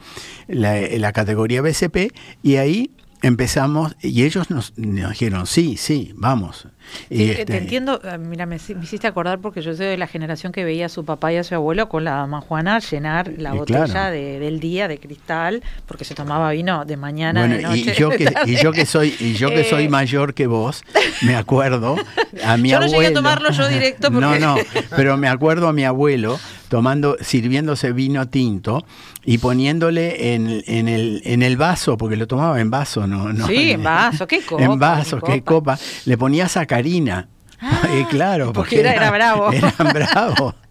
la, 0.46 0.80
la 0.80 1.12
categoría 1.12 1.60
BCP, 1.60 2.14
y 2.42 2.54
ahí 2.56 2.92
empezamos, 3.22 3.96
y 4.02 4.24
ellos 4.24 4.50
nos, 4.50 4.76
nos 4.76 5.10
dijeron, 5.10 5.46
sí, 5.46 5.76
sí, 5.76 6.12
vamos. 6.16 6.68
Y 7.10 7.16
Sí, 7.18 7.30
este, 7.30 7.44
Te 7.46 7.56
entiendo, 7.58 8.00
eh, 8.04 8.18
mira, 8.18 8.46
me, 8.46 8.56
me 8.76 8.84
hiciste 8.84 9.06
acordar 9.06 9.38
porque 9.38 9.62
yo 9.62 9.74
soy 9.74 9.86
de 9.86 9.96
la 9.96 10.06
generación 10.06 10.52
que 10.52 10.64
veía 10.64 10.86
a 10.86 10.88
su 10.88 11.04
papá 11.04 11.32
y 11.32 11.36
a 11.36 11.44
su 11.44 11.54
abuelo 11.54 11.88
con 11.88 12.04
la 12.04 12.12
dama 12.12 12.40
Juana 12.40 12.78
llenar 12.80 13.32
la 13.38 13.52
botella 13.54 13.84
claro. 13.84 14.12
de- 14.12 14.38
del 14.38 14.60
día 14.60 14.88
de 14.88 14.98
cristal, 14.98 15.62
porque 15.86 16.04
se 16.04 16.14
tomaba 16.14 16.50
vino 16.52 16.84
de 16.84 16.96
mañana, 16.96 17.46
de 17.46 17.62
noche. 17.62 17.78
y 17.78 17.92
yo 17.98 18.10
que, 18.16 18.32
y 18.46 18.56
yo 18.56 18.72
que 18.72 18.86
soy 18.86 19.14
y 19.20 19.34
yo 19.34 19.48
que 19.50 19.64
soy 19.64 19.84
Eh, 19.84 19.88
mayor 19.88 20.34
que 20.34 20.46
vos, 20.46 20.82
me 21.22 21.34
acuerdo 21.36 21.96
a 22.44 22.56
mi 22.56 22.70
Yo 22.70 22.78
no 22.80 22.84
abuelo. 22.86 23.02
llegué 23.02 23.12
a 23.12 23.14
tomarlo 23.14 23.50
yo 23.50 23.68
directo 23.68 24.08
porque- 24.12 24.20
No, 24.20 24.38
no, 24.38 24.56
pero 24.96 25.16
me 25.16 25.28
acuerdo 25.28 25.68
a 25.68 25.72
mi 25.72 25.84
abuelo 25.84 26.38
tomando, 26.68 27.16
sirviéndose 27.20 27.92
vino 27.92 28.28
tinto 28.28 28.84
y 29.24 29.38
poniéndole 29.38 30.34
en, 30.34 30.62
en, 30.66 30.86
el, 30.88 31.22
en 31.24 31.42
el 31.42 31.56
vaso, 31.56 31.96
porque 31.96 32.16
lo 32.16 32.26
tomaba 32.26 32.60
en 32.60 32.70
vaso, 32.70 33.06
¿no? 33.06 33.32
no 33.32 33.46
sí, 33.46 33.70
en 33.72 33.82
vaso, 33.82 34.26
qué 34.26 34.42
copa. 34.42 34.62
En 34.62 34.78
vaso, 34.78 35.18
qué 35.20 35.42
copa. 35.42 35.78
Le 36.04 36.18
ponía 36.18 36.46
sacarina. 36.78 37.28
Ah, 37.60 37.88
y 38.00 38.04
claro, 38.04 38.52
porque, 38.52 38.80
era, 38.80 38.94
era 38.94 39.10
bravo. 39.10 39.52
Eran 39.52 39.92
bravos. 39.92 40.54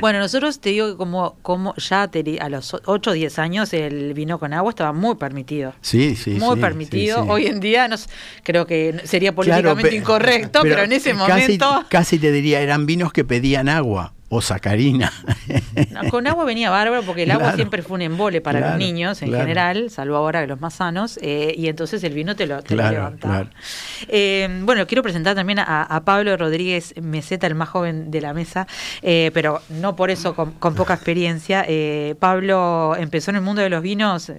Bueno, 0.00 0.18
nosotros 0.18 0.58
te 0.58 0.70
digo 0.70 0.90
que 0.90 0.96
como, 0.96 1.36
como 1.40 1.72
ya 1.76 2.10
a 2.40 2.48
los 2.48 2.74
8 2.84 3.10
o 3.10 3.12
10 3.12 3.38
años 3.38 3.72
el 3.72 4.12
vino 4.12 4.40
con 4.40 4.52
agua 4.52 4.70
estaba 4.70 4.92
muy 4.92 5.14
permitido. 5.14 5.72
Sí, 5.80 6.16
sí. 6.16 6.32
Muy 6.32 6.56
sí, 6.56 6.60
permitido. 6.60 7.18
sí, 7.18 7.22
sí. 7.22 7.30
Hoy 7.30 7.46
en 7.46 7.60
día 7.60 7.86
no, 7.86 7.94
creo 8.42 8.66
que 8.66 9.00
sería 9.04 9.32
políticamente 9.32 9.82
Claro, 9.82 9.96
incorrecto, 9.96 10.62
pero, 10.62 10.82
en 10.82 10.90
ese 10.90 11.14
casi, 11.14 11.30
momento 11.30 11.84
Casi 11.88 12.18
te 12.18 12.32
diría, 12.32 12.60
eran 12.60 12.86
vinos 12.86 13.12
que 13.12 13.24
pedían 13.24 13.68
agua 13.68 14.12
o 14.34 14.40
sacarina. 14.40 15.12
no, 15.90 16.08
con 16.08 16.26
agua 16.26 16.46
venía 16.46 16.70
bárbaro 16.70 17.02
porque 17.02 17.24
el 17.24 17.30
agua 17.32 17.52
siempre 17.54 17.82
fue 17.82 17.96
un 17.96 18.02
embole 18.02 18.40
para 18.40 18.60
Claro, 18.60 18.72
los 18.72 18.78
niños 18.78 19.20
en 19.20 19.28
claro. 19.28 19.44
general, 19.44 19.90
salvo 19.90 20.16
ahora 20.16 20.40
que 20.40 20.46
los 20.46 20.58
más 20.58 20.72
sanos, 20.72 21.18
eh, 21.20 21.54
y 21.54 21.68
entonces 21.68 22.02
el 22.02 22.14
vino 22.14 22.34
te 22.34 22.46
lo, 22.46 22.62
te 22.62 22.74
levantaba. 22.74 23.50
Eh, 24.08 24.48
bueno, 24.62 24.86
quiero 24.86 25.02
presentar 25.02 25.34
también 25.34 25.58
a, 25.58 25.82
a 25.82 26.00
Pablo 26.04 26.34
Rodríguez 26.38 26.94
Meseta, 27.02 27.46
el 27.46 27.54
más 27.54 27.68
joven 27.68 28.10
de 28.10 28.22
la 28.22 28.32
mesa, 28.32 28.66
eh, 29.02 29.30
pero 29.34 29.60
no 29.68 29.96
por 29.96 30.10
eso 30.10 30.34
con, 30.34 30.52
con 30.52 30.74
poca 30.74 30.94
experiencia. 30.94 31.66
Pablo 32.18 32.96
empezó 32.96 33.32
en 33.32 33.36
el 33.36 33.42
mundo 33.42 33.60
de 33.60 33.68
los 33.68 33.82
vinos 33.82 34.32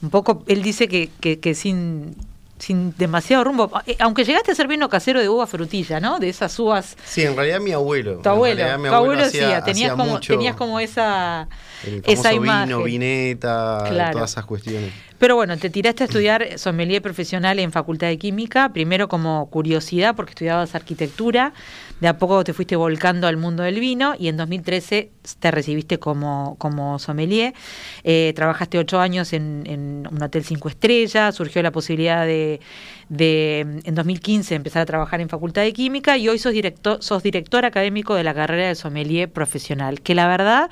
un 0.00 0.08
poco, 0.08 0.42
él 0.48 0.62
dice 0.62 0.88
que, 0.88 1.10
que, 1.20 1.38
que 1.38 1.54
sin 1.54 2.16
sin 2.58 2.94
demasiado 2.96 3.44
rumbo, 3.44 3.70
Eh, 3.86 3.96
aunque 3.98 4.24
llegaste 4.24 4.50
a 4.50 4.54
hacer 4.54 4.68
vino 4.68 4.88
casero 4.88 5.20
de 5.20 5.28
uva 5.28 5.46
frutilla, 5.46 6.00
¿no? 6.00 6.18
De 6.18 6.28
esas 6.28 6.58
uvas. 6.58 6.96
Sí, 7.04 7.22
en 7.22 7.34
realidad 7.36 7.60
mi 7.60 7.72
abuelo. 7.72 8.18
Tu 8.22 8.28
abuelo, 8.28 8.56
realidad 8.56 8.78
mi 8.78 8.88
tu 8.88 8.94
abuelo 8.94 9.22
hacía- 9.22 9.40
decía, 9.40 9.60
tenías, 9.64 9.90
hacía 9.90 9.96
como, 9.96 10.12
mucho 10.12 10.32
tenías 10.32 10.56
como 10.56 10.80
esa, 10.80 11.48
el 11.84 12.02
esa 12.06 12.32
imagen. 12.32 12.68
vino, 12.68 12.82
vineta, 12.84 13.84
Claro. 13.88 14.12
todas 14.12 14.30
esas 14.30 14.44
cuestiones. 14.46 14.92
Pero 15.18 15.36
bueno, 15.36 15.56
te 15.56 15.70
tiraste 15.70 16.04
a 16.04 16.06
estudiar 16.06 16.46
sommelier 16.58 17.00
profesional 17.02 17.58
en 17.58 17.72
Facultad 17.72 18.08
de 18.08 18.18
Química, 18.18 18.70
primero 18.72 19.08
como 19.08 19.48
curiosidad 19.50 20.14
porque 20.14 20.30
estudiabas 20.30 20.74
arquitectura, 20.74 21.52
de 22.00 22.08
a 22.08 22.18
poco 22.18 22.42
te 22.44 22.52
fuiste 22.52 22.76
volcando 22.76 23.26
al 23.26 23.36
mundo 23.36 23.62
del 23.62 23.80
vino 23.80 24.14
y 24.18 24.28
en 24.28 24.36
2013 24.36 25.10
te 25.38 25.50
recibiste 25.50 25.98
como, 25.98 26.56
como 26.58 26.98
sommelier. 26.98 27.54
Eh, 28.02 28.32
trabajaste 28.34 28.78
ocho 28.78 29.00
años 29.00 29.32
en, 29.32 30.06
un 30.10 30.22
hotel 30.22 30.44
cinco 30.44 30.68
estrellas, 30.68 31.34
surgió 31.34 31.62
la 31.62 31.70
posibilidad 31.70 32.26
de, 32.26 32.60
de, 33.08 33.60
en 33.84 33.94
2015 33.94 34.54
empezar 34.54 34.82
a 34.82 34.86
trabajar 34.86 35.20
en 35.20 35.28
Facultad 35.28 35.62
de 35.62 35.72
Química 35.72 36.16
y 36.16 36.28
hoy 36.28 36.38
sos 36.38 36.52
director, 36.52 37.02
sos 37.02 37.22
director 37.22 37.64
académico 37.64 38.14
de 38.14 38.24
la 38.24 38.34
carrera 38.34 38.68
de 38.68 38.74
sommelier 38.74 39.30
profesional, 39.30 40.00
que 40.00 40.14
la 40.14 40.28
verdad, 40.28 40.70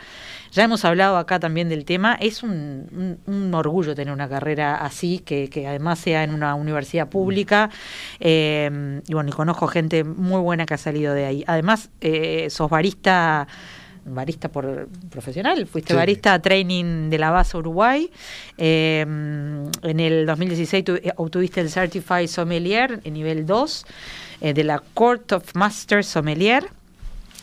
ya 0.52 0.64
hemos 0.64 0.84
hablado 0.84 1.16
acá 1.16 1.40
también 1.40 1.68
del 1.68 1.84
tema, 1.84 2.14
es 2.20 2.42
un, 2.42 2.86
un- 3.26 3.34
un 3.34 3.54
orgullo 3.54 3.94
tener 3.94 4.12
una 4.12 4.28
carrera 4.28 4.76
así, 4.76 5.18
que, 5.18 5.48
que 5.48 5.66
además 5.66 5.98
sea 5.98 6.22
en 6.24 6.32
una 6.34 6.54
universidad 6.54 7.08
pública, 7.08 7.70
eh, 8.20 9.00
y 9.08 9.14
bueno, 9.14 9.30
y 9.30 9.32
conozco 9.32 9.66
gente 9.66 10.04
muy 10.04 10.40
buena 10.40 10.66
que 10.66 10.74
ha 10.74 10.78
salido 10.78 11.14
de 11.14 11.24
ahí. 11.26 11.44
Además, 11.46 11.90
eh, 12.00 12.48
sos 12.50 12.70
barista 12.70 13.48
barista 14.04 14.48
por 14.50 14.88
profesional, 15.10 15.64
fuiste 15.68 15.92
Sí. 15.92 15.96
barista 15.96 16.36
training 16.42 17.08
de 17.08 17.18
la 17.18 17.30
base 17.30 17.56
Uruguay. 17.56 18.10
Eh, 18.58 19.00
en 19.02 20.00
el 20.00 20.26
2016 20.26 20.84
tu- 20.84 20.94
eh, 20.96 21.12
obtuviste 21.16 21.60
el 21.60 21.70
Certified 21.70 22.26
Sommelier 22.26 22.98
en 23.04 23.14
nivel 23.14 23.46
2 23.46 23.86
eh, 24.40 24.54
de 24.54 24.64
la 24.64 24.80
Court 24.94 25.30
of 25.30 25.54
Masters 25.54 26.08
Sommelier 26.08 26.64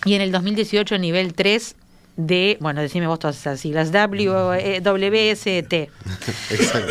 y 0.04 0.16
en 0.16 0.22
el 0.22 0.34
2018 0.34 0.96
en 0.96 1.02
nivel 1.02 1.34
3 1.34 1.78
de, 2.20 2.58
bueno, 2.60 2.82
decime 2.82 3.08
vos 3.08 3.18
todas 3.18 3.38
esas 3.38 3.62
siglas, 3.62 3.94
W, 3.94 4.58
eh, 4.60 4.82
WST. 4.82 5.74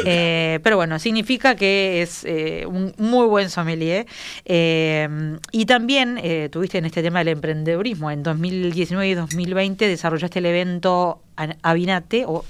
Eh, 0.05 0.61
pero 0.63 0.77
bueno, 0.77 0.99
significa 0.99 1.55
que 1.55 2.03
es 2.03 2.25
eh, 2.25 2.65
un 2.67 2.95
muy 2.97 3.27
buen 3.27 3.51
sommelier. 3.51 4.07
Eh, 4.45 5.37
y 5.53 5.67
también 5.67 6.19
eh, 6.23 6.49
tuviste 6.51 6.79
en 6.79 6.87
este 6.87 7.03
tema 7.03 7.19
del 7.19 7.29
emprendedurismo. 7.29 8.11
En 8.11 8.23
2019 8.23 9.09
y 9.09 9.15
2020 9.15 9.89
desarrollaste 9.89 10.39
el 10.39 10.47
evento 10.47 11.21
Avinate, 11.63 12.25
o 12.27 12.45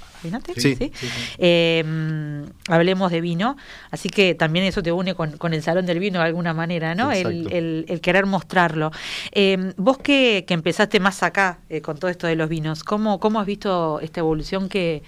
Eh, 1.37 1.83
mm, 1.85 2.71
hablemos 2.71 3.11
de 3.11 3.21
vino. 3.21 3.57
Así 3.91 4.09
que 4.09 4.35
también 4.35 4.65
eso 4.65 4.83
te 4.83 4.91
une 4.91 5.15
con, 5.15 5.37
con 5.37 5.53
el 5.53 5.63
Salón 5.63 5.85
del 5.85 5.99
Vino 5.99 6.19
de 6.19 6.25
alguna 6.25 6.53
manera, 6.53 6.95
¿no? 6.95 7.11
El, 7.11 7.47
el- 7.53 7.85
el 7.87 8.01
querer 8.01 8.25
mostrarlo. 8.25 8.91
Eh, 9.31 9.73
vos 9.77 9.97
que, 9.97 10.45
que 10.47 10.53
empezaste 10.53 10.99
más 10.99 11.23
acá 11.23 11.59
eh, 11.69 11.81
con 11.81 11.97
todo 11.97 12.09
esto 12.11 12.27
de 12.27 12.35
los 12.35 12.49
vinos, 12.49 12.83
¿cómo, 12.83 13.19
cómo 13.19 13.39
has 13.39 13.45
visto 13.45 13.99
esta 14.01 14.19
evolución 14.19 14.69
que, 14.69 15.01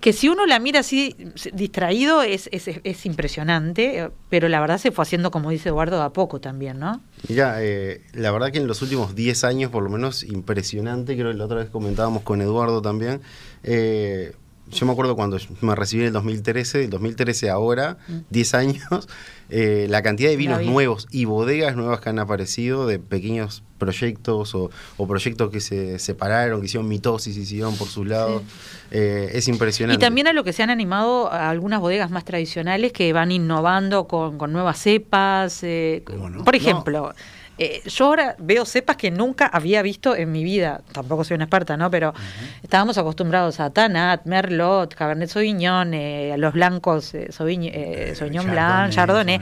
que 0.00 0.12
si 0.12 0.28
uno 0.28 0.44
la 0.46 0.58
mira 0.58 0.80
así 0.80 1.16
distraído 1.54 2.22
es, 2.22 2.48
es, 2.52 2.68
es 2.68 3.06
impresionante, 3.06 4.00
eh, 4.00 4.10
pero 4.28 4.48
la 4.48 4.60
verdad 4.60 4.76
se 4.78 4.90
fue 4.92 5.02
haciendo, 5.02 5.30
como 5.30 5.50
dice 5.50 5.70
Eduardo, 5.70 6.02
a 6.02 6.12
poco 6.12 6.40
también, 6.40 6.78
¿no? 6.78 7.00
Mira, 7.28 7.56
eh, 7.60 8.02
la 8.12 8.30
verdad 8.30 8.52
que 8.52 8.58
en 8.58 8.66
los 8.66 8.82
últimos 8.82 9.14
10 9.14 9.44
años, 9.44 9.70
por 9.70 9.82
lo 9.82 9.88
menos, 9.88 10.22
impresionante, 10.22 11.14
creo 11.16 11.32
que 11.32 11.38
la 11.38 11.46
otra 11.46 11.56
vez 11.58 11.70
comentábamos 11.70 12.22
con 12.22 12.42
Eduardo 12.42 12.82
también. 12.82 13.22
eh, 13.62 14.34
yo 14.70 14.86
me 14.86 14.92
acuerdo 14.92 15.14
cuando 15.16 15.38
me 15.60 15.74
recibí 15.74 16.02
en 16.02 16.08
el 16.08 16.12
2013, 16.14 16.84
el 16.84 16.90
2013 16.90 17.50
ahora, 17.50 17.98
10 18.30 18.54
años, 18.54 19.08
eh, 19.50 19.86
la 19.90 20.02
cantidad 20.02 20.30
de 20.30 20.36
vinos 20.36 20.62
Mm. 20.62 20.66
Nuevos 20.66 21.06
y 21.10 21.26
bodegas 21.26 21.76
nuevas 21.76 22.00
que 22.00 22.08
han 22.10 22.18
aparecido 22.18 22.86
de 22.86 22.98
pequeños 22.98 23.62
proyectos 23.78 24.54
o, 24.54 24.70
o 24.96 25.06
proyectos 25.06 25.50
que 25.50 25.60
se 25.60 25.98
separaron, 25.98 26.60
que 26.60 26.66
hicieron 26.66 26.88
mitosis 26.88 27.36
y 27.36 27.44
siguieron 27.44 27.76
por 27.76 27.88
sus 27.88 28.06
lados, 28.06 28.42
eh, 28.90 29.30
es 29.34 29.46
impresionante. 29.48 30.02
Y 30.02 30.06
también 30.06 30.26
a 30.28 30.32
lo 30.32 30.42
que 30.44 30.52
se 30.52 30.62
han 30.62 30.70
animado 30.70 31.30
a 31.30 31.50
algunas 31.50 31.80
bodegas 31.80 32.10
más 32.10 32.24
tradicionales 32.24 32.92
que 32.92 33.12
van 33.12 33.30
innovando 33.32 34.06
con, 34.08 34.38
con 34.38 34.52
nuevas 34.52 34.78
cepas. 34.78 35.62
eh. 35.62 36.02
Por 36.44 36.54
ejemplo, 36.56 37.12
eh, 37.58 37.82
yo 37.86 38.06
ahora 38.06 38.34
veo 38.38 38.64
cepas 38.64 38.96
que 38.96 39.10
nunca 39.10 39.46
había 39.46 39.80
visto 39.82 40.16
en 40.16 40.32
mi 40.32 40.42
vida. 40.44 40.80
Tampoco 40.92 41.24
soy 41.24 41.36
una 41.36 41.44
experta, 41.44 41.76
¿no? 41.76 41.90
Pero 41.90 42.12
estábamos 42.62 42.98
acostumbrados 42.98 43.60
a 43.60 43.70
Tanat, 43.70 44.24
Merlot, 44.26 44.94
Cabernet 44.94 45.28
Sauvignon, 45.28 45.94
eh, 45.94 46.32
a 46.32 46.36
los 46.36 46.52
blancos, 46.52 47.14
eh, 47.14 47.28
Sauvign- 47.30 47.70
eh, 47.72 48.14
Sauvignon 48.16 48.50
Blanc, 48.50 48.92
Chardonnay. 48.92 49.40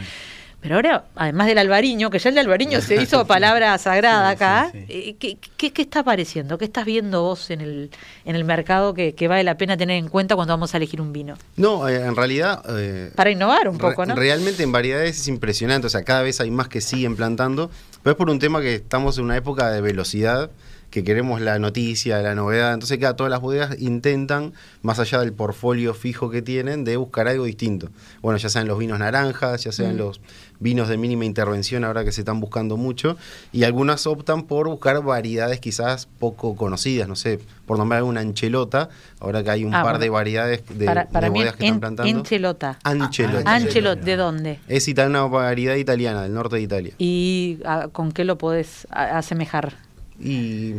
Pero 0.61 0.77
ahora, 0.77 1.07
además 1.17 1.49
del 1.49 1.59
albariño, 1.59 2.09
que 2.09 2.21
ya 2.21 2.29
el 2.29 2.37
de 2.37 2.41
albariño 2.43 2.81
se 2.81 2.95
hizo 3.03 3.27
palabra 3.27 3.77
sagrada 3.79 4.29
Sí, 4.31 4.35
acá, 4.37 4.69
sí, 4.71 4.79
sí. 4.79 4.87
eh, 4.91 5.17
¿qué, 5.19 5.37
qué, 5.57 5.73
qué 5.73 5.83
está 5.83 6.01
apareciendo? 6.01 6.57
¿Qué 6.57 6.67
estás 6.67 6.85
viendo 6.85 7.23
vos 7.23 7.51
en 7.51 7.63
el, 7.63 7.91
en 8.25 8.37
el 8.37 8.45
mercado 8.45 8.95
que, 8.95 9.13
que 9.17 9.27
vale 9.27 9.43
la 9.43 9.57
pena 9.57 9.77
tener 9.77 9.97
en 9.97 10.07
cuenta 10.09 10.37
cuando 10.37 10.53
vamos 10.53 10.73
a 10.73 10.77
elegir 10.77 11.01
un 11.01 11.13
vino? 11.13 11.35
No, 11.57 11.89
eh, 11.89 11.97
en 12.07 12.15
realidad... 12.15 12.63
eh, 12.79 13.11
Para 13.17 13.31
innovar 13.33 13.69
un 13.69 13.77
Re- 13.77 13.89
poco, 13.89 14.07
¿no? 14.07 14.15
Realmente 14.15 14.63
en 14.63 14.71
variedades 14.71 15.19
es 15.19 15.27
impresionante, 15.27 15.89
o 15.89 15.91
sea, 15.91 16.05
cada 16.05 16.23
vez 16.23 16.41
hay 16.41 16.53
más 16.53 16.69
que 16.69 16.81
siguen 16.81 17.17
plantando, 17.17 17.69
pero 18.03 18.13
es 18.13 18.17
por 18.17 18.31
un 18.31 18.39
tema 18.39 18.61
que 18.61 18.75
estamos 18.75 19.19
en 19.19 19.25
una 19.25 19.37
época 19.37 19.71
de 19.71 19.81
velocidad, 19.81 20.51
que 20.93 21.03
queremos 21.03 21.41
la 21.41 21.59
noticia, 21.59 22.21
la 22.23 22.35
novedad, 22.37 22.75
entonces 22.75 22.99
cada 22.99 23.17
todas 23.17 23.31
las 23.31 23.41
bodegas 23.41 23.81
intentan, 23.81 24.53
más 24.83 24.99
allá 25.01 25.19
del 25.21 25.33
portfolio 25.33 25.95
fijo 25.95 26.31
que 26.31 26.43
tienen, 26.43 26.85
de 26.85 26.97
buscar 26.99 27.27
algo 27.29 27.47
distinto. 27.47 27.89
Bueno, 28.21 28.37
ya 28.39 28.49
sean 28.51 28.69
los 28.69 28.79
vinos 28.79 28.99
naranjas, 29.01 29.65
ya 29.65 29.73
sean 29.73 29.95
Mm. 29.95 29.99
los 29.99 30.21
vinos 30.61 30.89
de 30.89 30.97
mínima 30.99 31.25
intervención, 31.25 31.83
ahora 31.85 32.05
que 32.05 32.13
se 32.13 32.21
están 32.21 32.39
buscando 32.41 32.77
mucho, 32.77 33.17
y 33.53 33.65
algunas 33.65 34.07
optan 34.07 34.43
por 34.45 34.69
buscar 34.69 35.03
variedades 35.03 35.59
quizás 35.61 36.07
poco 36.21 36.55
conocidas, 36.55 37.09
no 37.09 37.17
sé, 37.17 37.41
por 37.67 37.79
nombrar 37.79 37.99
alguna 37.99 38.21
anchelota, 38.21 38.91
ahora 39.19 39.43
que 39.43 39.51
hay 39.51 39.65
un 39.65 39.75
Ah, 39.75 39.83
par 39.83 39.93
bueno. 39.95 39.99
de 40.01 40.11
variedades 40.11 40.63
de, 40.69 40.85
para 40.85 41.09
para 41.09 41.27
de 41.27 41.31
mí, 41.33 41.39
bodegas 41.39 41.57
que 41.57 41.65
están 41.65 41.81
plantando. 41.81 42.19
enchelota. 42.19 42.79
Anchelota. 42.85 43.43
Ah, 43.51 43.55
Ancelot, 43.57 44.01
¿de 44.01 44.17
dónde? 44.17 44.59
Es 44.69 44.87
una 44.89 45.23
variedad 45.23 45.75
italiana, 45.77 46.23
del 46.23 46.35
norte 46.35 46.57
de 46.57 46.63
Italia. 46.63 46.93
¿Y 46.99 47.59
ah, 47.65 47.89
con 47.91 48.13
qué 48.13 48.25
lo 48.25 48.37
podés 48.37 48.87
a- 48.91 49.17
asemejar? 49.19 49.82
Y 50.25 50.75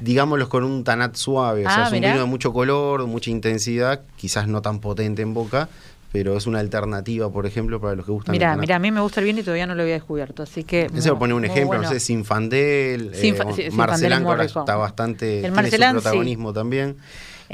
digámoslos 0.00 0.48
con 0.48 0.64
un 0.64 0.84
tanat 0.84 1.16
suave, 1.16 1.64
o 1.64 1.68
Ah, 1.68 1.74
sea, 1.74 1.82
es 1.84 1.92
un 1.92 2.00
mirá. 2.00 2.12
vino 2.12 2.24
de 2.24 2.28
mucho 2.30 2.52
color, 2.52 3.06
mucha 3.06 3.30
intensidad, 3.30 4.02
quizás 4.16 4.48
no 4.48 4.60
tan 4.60 4.80
potente 4.80 5.22
en 5.22 5.32
boca, 5.32 5.68
pero 6.12 6.36
es 6.36 6.46
una 6.46 6.58
alternativa, 6.60 7.30
por 7.32 7.46
ejemplo, 7.46 7.80
para 7.80 7.94
los 7.94 8.04
que 8.04 8.12
gustan 8.12 8.32
Mira, 8.32 8.52
el 8.52 8.58
mira, 8.60 8.76
a 8.76 8.78
mí 8.78 8.90
me 8.90 9.00
gusta 9.00 9.20
el 9.20 9.26
vino 9.26 9.40
y 9.40 9.42
todavía 9.42 9.66
no 9.66 9.74
lo 9.74 9.80
había 9.82 9.94
descubierto, 9.94 10.42
así 10.42 10.62
que... 10.64 10.90
Ese 10.94 11.08
por 11.08 11.20
poner 11.20 11.34
un 11.34 11.44
ejemplo, 11.46 11.68
bueno. 11.78 11.84
no 11.84 11.88
sé, 11.88 12.00
Sinfandel, 12.00 13.12
Sinfa- 13.12 13.48
eh, 13.50 13.70
Sinfandel 13.70 13.72
Marcelán, 13.72 14.26
ahora 14.26 14.44
está 14.44 14.76
bastante, 14.76 15.36
El 15.36 15.40
tiene 15.40 15.56
Marcelán, 15.56 15.94
su 15.94 16.00
sí. 16.00 16.02
protagonismo 16.04 16.52
también. 16.52 16.96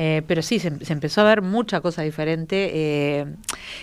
Eh, 0.00 0.22
pero 0.28 0.42
sí, 0.42 0.60
se, 0.60 0.84
se 0.84 0.92
empezó 0.92 1.22
a 1.22 1.24
ver 1.24 1.42
mucha 1.42 1.80
cosa 1.80 2.02
diferente, 2.02 2.70
eh, 2.72 3.26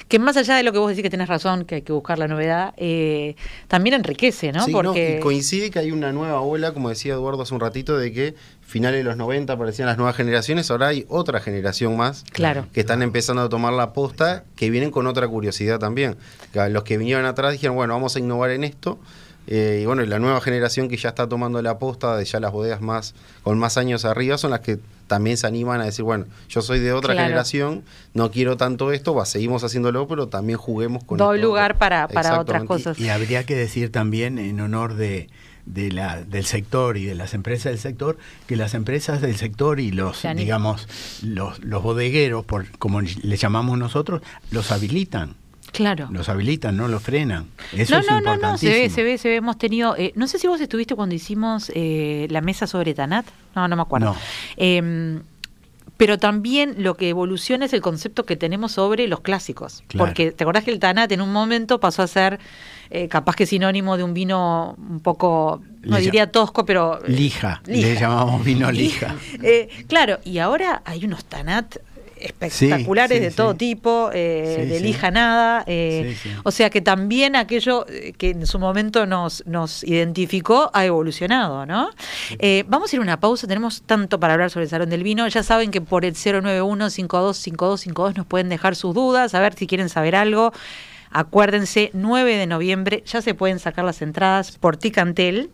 que 0.08 0.18
más 0.18 0.38
allá 0.38 0.56
de 0.56 0.64
lo 0.64 0.72
que 0.72 0.78
vos 0.80 0.88
decís 0.90 1.04
que 1.04 1.10
tenés 1.10 1.28
razón, 1.28 1.66
que 1.66 1.76
hay 1.76 1.82
que 1.82 1.92
buscar 1.92 2.18
la 2.18 2.30
novedad, 2.30 2.74
eh, 2.78 3.36
también 3.68 3.96
enriquece, 3.96 4.54
¿no? 4.54 4.64
Sí, 4.64 4.72
no, 4.72 4.82
Porque 4.82 5.18
y 5.18 5.20
coincide 5.20 5.70
que 5.72 5.80
hay 5.80 5.92
una 5.92 6.14
nueva 6.14 6.40
ola, 6.40 6.72
como 6.72 6.88
decía 6.88 7.16
Eduardo 7.16 7.42
hace 7.44 7.54
un 7.54 7.60
ratito, 7.60 7.98
de 7.98 8.14
que 8.14 8.34
finales 8.62 9.00
de 9.00 9.04
los 9.04 9.18
90 9.18 9.52
aparecían 9.52 9.88
las 9.90 9.98
nuevas 9.98 10.16
generaciones, 10.16 10.72
ahora 10.72 10.88
hay 10.88 11.06
otra 11.10 11.42
generación 11.42 11.98
más 11.98 12.24
Claro. 12.32 12.66
que 12.74 12.80
están 12.80 13.02
empezando 13.02 13.42
a 13.42 13.50
tomar 13.50 13.74
la 13.74 13.92
posta, 13.92 14.46
que 14.56 14.70
vienen 14.70 14.92
con 14.92 15.08
otra 15.08 15.28
curiosidad 15.28 15.80
también. 15.80 16.16
Los 16.70 16.84
que 16.84 16.98
vinieron 16.98 17.26
atrás 17.26 17.52
dijeron, 17.52 17.76
bueno, 17.76 17.94
vamos 17.94 18.16
a 18.16 18.20
innovar 18.20 18.52
en 18.52 18.64
esto. 18.64 18.98
eh, 19.48 19.80
y 19.84 19.86
bueno, 19.86 20.02
la 20.06 20.18
nueva 20.18 20.40
generación 20.42 20.88
que 20.88 20.96
ya 20.98 21.10
está 21.10 21.28
tomando 21.28 21.62
la 21.62 21.78
posta, 21.78 22.16
de 22.18 22.24
ya 22.26 22.40
las 22.40 22.52
bodegas 22.54 22.80
más 22.82 23.14
con 23.44 23.60
más 23.60 23.78
años 23.78 24.04
arriba, 24.06 24.38
son 24.40 24.52
las 24.52 24.62
que 24.62 24.80
también 25.08 25.38
se 25.38 25.48
animan 25.48 25.82
a 25.82 25.86
decir, 25.86 26.04
bueno, 26.04 26.26
yo 26.50 26.62
soy 26.62 26.80
de 26.80 26.92
otra 26.94 27.14
Claro. 27.14 27.28
generación, 27.28 27.84
no 28.14 28.32
quiero 28.32 28.58
tanto 28.58 28.92
esto, 28.92 29.14
va, 29.16 29.26
seguimos 29.26 29.64
haciéndolo, 29.64 30.08
pero 30.08 30.28
también 30.28 30.58
juguemos 30.58 31.04
con 31.04 31.18
Doy 31.18 31.38
esto 31.38 31.48
lugar 31.48 31.72
otro". 31.72 31.80
para- 31.80 32.08
para 32.08 32.40
otras 32.40 32.64
cosas. 32.64 33.00
Y 33.00 33.10
habría 33.10 33.46
que 33.46 33.56
decir 33.56 33.92
también, 33.92 34.38
en 34.40 34.60
honor 34.62 34.96
de, 34.96 35.30
de 35.66 35.92
la, 35.92 36.22
del 36.24 36.46
sector 36.46 36.98
y 36.98 37.06
de 37.06 37.16
las 37.16 37.34
empresas 37.34 37.72
del 37.72 37.80
sector, 37.80 38.18
que 38.48 38.56
las 38.56 38.74
empresas 38.74 39.22
del 39.22 39.36
sector 39.36 39.80
y 39.80 39.92
los, 39.92 40.22
digamos, 40.36 40.88
los, 41.24 41.64
los 41.64 41.82
bodegueros, 41.84 42.46
por, 42.46 42.70
como 42.78 43.02
le 43.02 43.38
llamamos 43.38 43.78
nosotros, 43.78 44.22
los 44.52 44.72
habilitan. 44.72 45.36
Claro. 45.75 46.08
Los 46.12 46.29
habilitan, 46.29 46.75
no 46.77 46.88
los 46.88 47.03
frenan. 47.03 47.48
Eso 47.74 47.96
no, 47.96 48.01
es 48.01 48.08
no, 48.10 48.22
no, 48.22 48.38
no, 48.38 48.58
se 48.58 48.70
ve, 48.70 48.89
se 48.89 49.03
ve, 49.03 49.17
se 49.17 49.29
ve. 49.29 49.36
Hemos 49.36 49.58
tenido. 49.58 49.96
eh, 49.98 50.13
no 50.15 50.27
sé 50.27 50.39
si 50.39 50.48
vos 50.48 50.60
estuviste 50.62 50.96
cuando 50.96 51.15
hicimos 51.15 51.72
eh, 51.75 52.27
la 52.29 52.41
mesa 52.41 52.65
sobre 52.67 52.94
Tanat. 52.94 53.25
No, 53.55 53.67
no 53.67 53.75
me 53.75 53.82
acuerdo. 53.82 54.13
No. 54.13 54.15
Em, 54.58 55.22
pero 55.98 56.17
también 56.17 56.75
lo 56.79 56.96
que 56.96 57.08
evoluciona 57.10 57.65
es 57.65 57.74
el 57.74 57.82
concepto 57.82 58.25
que 58.25 58.36
tenemos 58.36 58.74
sobre 58.74 59.08
los 59.08 59.22
clásicos. 59.22 59.84
Claro. 59.88 60.05
Porque 60.08 60.32
te 60.32 60.44
acordás 60.44 60.63
que 60.65 60.72
el 60.72 60.79
Tanat 60.79 61.12
en 61.12 61.22
un 61.22 61.32
momento 61.32 61.79
pasó 61.79 62.01
a 62.03 62.08
ser 62.08 62.39
eh, 62.89 63.08
capaz 63.08 63.36
que 63.36 63.46
sinónimo 63.46 63.96
de 63.96 64.03
un 64.03 64.13
vino 64.13 64.75
un 64.77 65.00
poco, 65.00 65.62
no 65.84 65.96
Le 65.98 66.03
diría 66.03 66.32
tosco, 66.32 66.65
pero... 66.65 67.00
eh, 67.05 67.10
Lija, 67.10 67.62
le 67.65 67.96
llamamos 67.96 68.44
vino 68.44 68.70
lija. 68.74 69.15
Eh, 69.41 69.70
claro, 69.88 70.20
y 70.25 70.39
ahora 70.39 70.82
hay 70.86 71.05
unos 71.05 71.24
Tanat 71.25 71.77
espectaculares 72.20 73.18
Sí, 73.18 73.24
sí, 73.24 73.30
de 73.30 73.36
todo 73.36 73.52
sí. 73.52 73.58
tipo, 73.58 74.10
eh, 74.14 74.66
de 74.70 74.80
lija 74.80 75.12
nada. 75.12 75.64
eh. 75.68 76.16
O 76.44 76.52
sea 76.52 76.70
que 76.70 76.82
también 76.82 77.36
aquello 77.36 77.86
eh, 77.90 78.14
que 78.18 78.32
en 78.32 78.48
su 78.48 78.60
momento 78.60 79.06
nos, 79.06 79.46
nos 79.46 79.84
identificó 79.84 80.70
ha 80.74 80.86
evolucionado, 80.86 81.66
¿no? 81.66 81.90
Eh, 82.40 82.64
vamos 82.68 82.92
a 82.92 82.96
ir 82.96 83.00
a 83.00 83.04
una 83.04 83.20
pausa, 83.20 83.48
tenemos 83.48 83.84
tanto 83.84 84.20
para 84.20 84.34
hablar 84.34 84.50
sobre 84.50 84.66
el 84.66 84.70
Salón 84.70 84.90
del 84.90 85.04
Vino. 85.04 85.28
Ya 85.28 85.44
saben 85.44 85.72
que 85.72 85.82
por 85.82 86.06
el 86.06 86.16
091-525252 86.16 88.16
nos 88.16 88.26
pueden 88.26 88.50
dejar 88.50 88.76
sus 88.76 88.94
dudas, 88.94 89.34
a 89.34 89.40
ver 89.40 89.54
si 89.56 89.68
quieren 89.68 89.90
saber 89.90 90.16
algo. 90.16 90.52
Acuérdense, 91.12 91.92
9 91.94 92.36
de 92.38 92.48
noviembre 92.48 93.04
ya 93.06 93.22
se 93.22 93.34
pueden 93.34 93.60
sacar 93.60 93.86
las 93.86 94.02
entradas 94.02 94.58
por 94.58 94.78
Ticantel. 94.78 95.50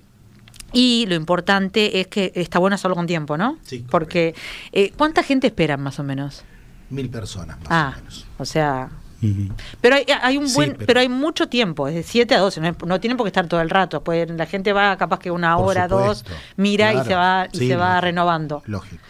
Y 0.73 1.05
lo 1.07 1.15
importante 1.15 1.99
es 1.99 2.07
que 2.07 2.31
está 2.35 2.59
bueno 2.59 2.75
hacerlo 2.75 2.95
con 2.95 3.07
tiempo, 3.07 3.37
¿no? 3.37 3.57
Sí, 3.63 3.77
correcto. 3.79 3.91
Porque, 3.91 4.35
eh, 4.71 4.91
¿cuánta 4.97 5.23
gente 5.23 5.47
esperan 5.47 5.81
más 5.81 5.99
o 5.99 6.03
menos? 6.03 6.43
Mil 6.89 7.09
personas 7.09 7.57
más 7.59 7.67
ah, 7.69 7.93
o 7.93 7.97
menos. 7.99 8.27
o 8.37 8.45
sea, 8.45 8.89
pero 9.81 9.95
hay, 9.97 10.05
hay 10.21 10.37
un 10.37 10.47
Sí, 10.49 10.55
buen, 10.55 10.71
pero... 10.73 10.85
pero- 10.87 10.99
hay 11.01 11.09
mucho 11.09 11.47
tiempo, 11.47 11.87
es 11.87 11.93
de 11.95 12.03
7 12.03 12.35
a 12.35 12.39
12, 12.39 12.59
no, 12.85 12.99
tienen 12.99 13.17
por 13.17 13.25
qué 13.25 13.29
estar 13.29 13.47
todo 13.47 13.61
el 13.61 13.69
rato, 13.69 14.03
pues 14.03 14.29
la 14.31 14.45
gente 14.47 14.73
va 14.73 14.97
capaz 14.97 15.19
que 15.19 15.29
una 15.29 15.57
hora, 15.57 15.87
dos, 15.87 16.19
supuesto, 16.19 16.41
mira 16.57 16.93
y 16.93 17.03
se 17.03 17.13
va 17.15 17.47
y 17.51 17.57
Sí, 17.57 17.67
se 17.67 17.75
va 17.75 17.89
lógico. 17.89 18.01
renovando. 18.05 18.63
Lógico. 18.65 19.01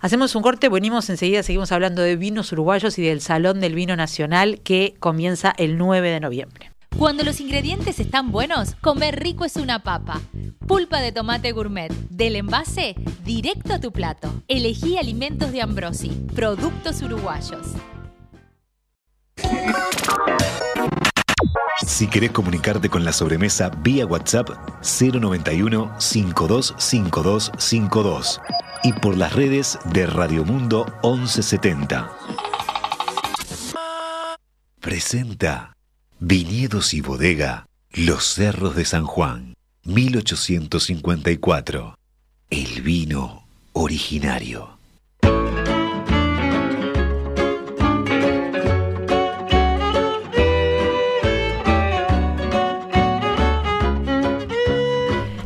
Hacemos 0.00 0.34
un 0.36 0.42
corte, 0.42 0.68
venimos 0.68 1.08
enseguida, 1.10 1.42
seguimos 1.42 1.72
hablando 1.72 2.02
de 2.02 2.14
vinos 2.16 2.52
uruguayos 2.52 2.98
y 2.98 3.02
del 3.02 3.20
Salón 3.20 3.58
del 3.60 3.74
Vino 3.74 3.96
Nacional 3.96 4.60
que 4.62 4.94
comienza 5.00 5.52
el 5.56 5.76
9 5.78 6.10
de 6.10 6.20
noviembre. 6.20 6.70
Cuando 6.96 7.22
los 7.22 7.40
ingredientes 7.40 8.00
están 8.00 8.32
buenos, 8.32 8.74
comer 8.80 9.20
rico 9.20 9.44
es 9.44 9.56
una 9.56 9.82
papa. 9.82 10.20
Pulpa 10.66 11.00
de 11.00 11.12
tomate 11.12 11.52
gourmet, 11.52 11.92
del 12.10 12.36
envase 12.36 12.94
directo 13.24 13.74
a 13.74 13.80
tu 13.80 13.92
plato. 13.92 14.32
Elegí 14.48 14.96
alimentos 14.98 15.52
de 15.52 15.62
Ambrosi, 15.62 16.08
productos 16.34 17.00
uruguayos. 17.02 17.66
Si 21.86 22.08
querés 22.08 22.32
comunicarte 22.32 22.88
con 22.88 23.04
la 23.04 23.12
sobremesa 23.12 23.70
vía 23.70 24.04
WhatsApp 24.04 24.48
091 24.82 25.94
525252 25.98 28.40
y 28.82 28.92
por 28.94 29.16
las 29.16 29.32
redes 29.34 29.78
de 29.92 30.06
Radio 30.06 30.44
Mundo 30.44 30.86
1170. 31.02 32.10
Presenta 34.80 35.77
Viñedos 36.20 36.94
y 36.94 37.00
Bodega 37.00 37.68
Los 37.92 38.34
Cerros 38.34 38.74
de 38.74 38.84
San 38.84 39.04
Juan 39.04 39.54
1854. 39.84 41.96
El 42.50 42.82
vino 42.82 43.46
originario. 43.72 44.77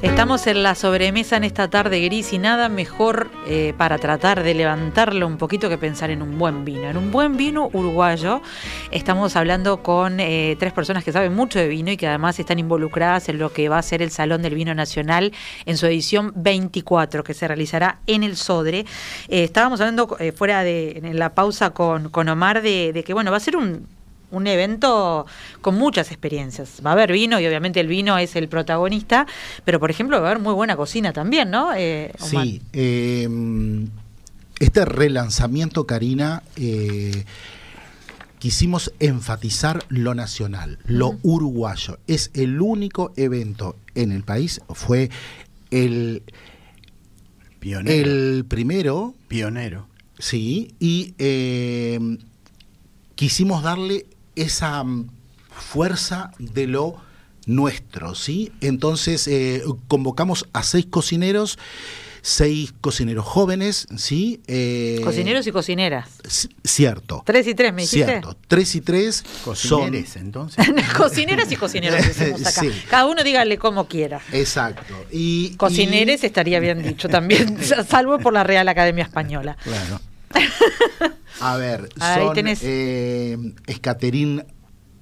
Estamos 0.03 0.49
en 0.49 0.65
la 0.65 0.75
sobremesa 0.75 1.37
en 1.37 1.45
esta 1.45 1.71
tarde 1.71 2.01
gris 2.01 2.33
y 2.33 2.39
nada 2.39 2.69
mejor 2.69 3.31
eh, 3.47 3.73
para 3.79 3.99
tratar 3.99 4.43
de 4.43 4.53
levantarlo 4.53 5.29
un 5.29 5.39
poquito 5.39 5.69
que 5.69 5.79
pensar 5.79 6.11
en 6.11 6.23
un 6.23 6.41
buen 6.41 6.65
vino. 6.65 6.91
En 6.91 6.97
un 6.97 7.13
buen 7.13 7.37
vino 7.37 7.71
uruguayo 7.73 8.43
estamos 8.91 9.37
hablando 9.37 9.85
con 9.85 10.19
eh, 10.19 10.57
tres 10.59 10.73
personas 10.73 11.05
que 11.05 11.13
saben 11.13 11.33
mucho 11.33 11.61
de 11.61 11.69
vino 11.69 11.93
y 11.93 11.97
que 11.97 12.09
además 12.09 12.37
están 12.41 12.59
involucradas 12.59 13.29
en 13.29 13.39
lo 13.39 13.53
que 13.53 13.69
va 13.69 13.79
a 13.79 13.83
ser 13.83 14.03
el 14.03 14.11
Salón 14.11 14.43
del 14.43 14.57
Vino 14.57 14.75
Nacional 14.75 15.33
en 15.67 15.79
su 15.79 15.87
edición 15.87 16.33
24 16.35 17.23
que 17.23 17.33
se 17.33 17.47
realizará 17.47 18.01
en 18.09 18.25
el 18.25 18.37
Sodre. 18.37 18.81
Eh, 19.29 19.45
estábamos 19.45 19.81
hablando 19.81 20.17
eh, 20.19 20.33
fuera 20.33 20.65
de 20.65 21.13
la 21.15 21.33
pausa 21.33 21.71
con, 21.71 22.09
con 22.09 22.29
Omar 22.29 22.61
de, 22.61 22.93
de 22.93 23.05
que 23.05 23.15
bueno 23.15 23.31
va 23.31 23.37
a 23.37 23.41
ser 23.41 23.57
un 23.57 23.87
un 24.33 24.47
evento 24.49 25.27
con 25.61 25.77
muchas 25.77 26.11
experiencias. 26.11 26.81
Va 26.85 26.91
a 26.91 26.93
haber 26.95 27.13
vino 27.13 27.39
y 27.39 27.47
obviamente 27.47 27.79
el 27.79 27.87
vino 27.87 28.19
es 28.19 28.35
el 28.35 28.49
protagonista, 28.49 29.27
pero 29.65 29.79
por 29.79 29.91
ejemplo 29.91 30.21
va 30.21 30.29
a 30.29 30.31
haber 30.33 30.43
muy 30.43 30.55
buena 30.55 30.75
cocina 30.75 31.13
también, 31.13 31.51
¿no? 31.51 31.73
Eh? 31.75 32.13
Sí, 32.19 32.61
eh, 32.73 33.29
este 34.59 34.85
relanzamiento, 34.85 35.87
Karina, 35.87 36.43
eh, 36.57 37.25
quisimos 38.39 38.93
enfatizar 39.01 39.85
lo 39.89 40.15
nacional, 40.15 40.79
lo 40.87 41.19
uruguayo. 41.23 41.99
Es 42.07 42.31
el 42.35 42.61
único 42.61 43.13
evento 43.17 43.77
en 43.95 44.13
el 44.13 44.23
país, 44.23 44.61
fue 44.71 45.11
el, 45.71 46.23
Pionero. 47.61 47.91
el 47.91 48.45
primero, 48.47 49.15
Pionero. 49.29 49.89
sí, 50.19 50.75
y 50.79 51.15
eh, 51.19 52.19
quisimos 53.15 53.63
darle 53.63 54.07
esa 54.37 54.83
mm, 54.85 55.09
fuerza 55.51 56.33
de 56.39 56.67
lo 56.67 56.97
nuestro, 57.47 58.15
¿sí? 58.15 58.53
Entonces 58.61 59.27
eh, 59.29 59.63
convocamos 59.89 60.47
a 60.53 60.63
seis 60.63 60.87
cocineros, 60.87 61.59
seis 62.21 62.73
cocineros 62.81 63.25
jóvenes, 63.25 63.89
¿sí? 63.97 64.41
Eh, 64.47 65.01
Cocineros 65.03 65.45
y 65.49 65.51
cocineras. 65.51 66.09
Cierto. 66.63 67.23
Tres 67.27 67.49
y 67.49 67.55
tres, 67.57 67.73
me 67.75 67.83
dijiste. 67.83 68.07
Cierto. 68.07 68.37
Tres 68.47 68.75
y 68.77 68.81
tres 68.81 69.25
Cocineres, 69.45 70.11
son... 70.11 70.23
entonces. 70.23 70.65
Cocineras 70.97 71.51
y 71.51 71.57
cocineros 71.57 72.07
decimos 72.07 72.41
acá. 72.47 72.61
Sí. 72.61 72.71
Cada 72.89 73.07
uno 73.07 73.25
dígale 73.25 73.59
como 73.59 73.89
quiera. 73.89 74.21
Exacto. 74.33 74.95
Y, 75.11 75.57
Cocineres 75.57 76.23
y- 76.23 76.27
estaría 76.27 76.61
bien 76.61 76.81
dicho 76.81 77.09
también, 77.09 77.59
salvo 77.89 78.21
por 78.21 78.33
la 78.33 78.45
Real 78.45 78.69
Academia 78.69 79.03
Española. 79.03 79.57
Claro. 79.65 80.01
A 81.41 81.57
ver, 81.57 81.89
Ahí 82.01 82.25
son 82.25 82.35
tenés. 82.35 82.61
eh, 82.63 83.37
Escaterín 83.67 84.45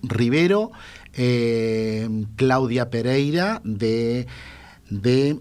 Rivero, 0.02 0.70
eh, 1.14 2.08
Claudia 2.36 2.88
Pereira 2.90 3.60
de, 3.64 4.26
de 4.88 5.38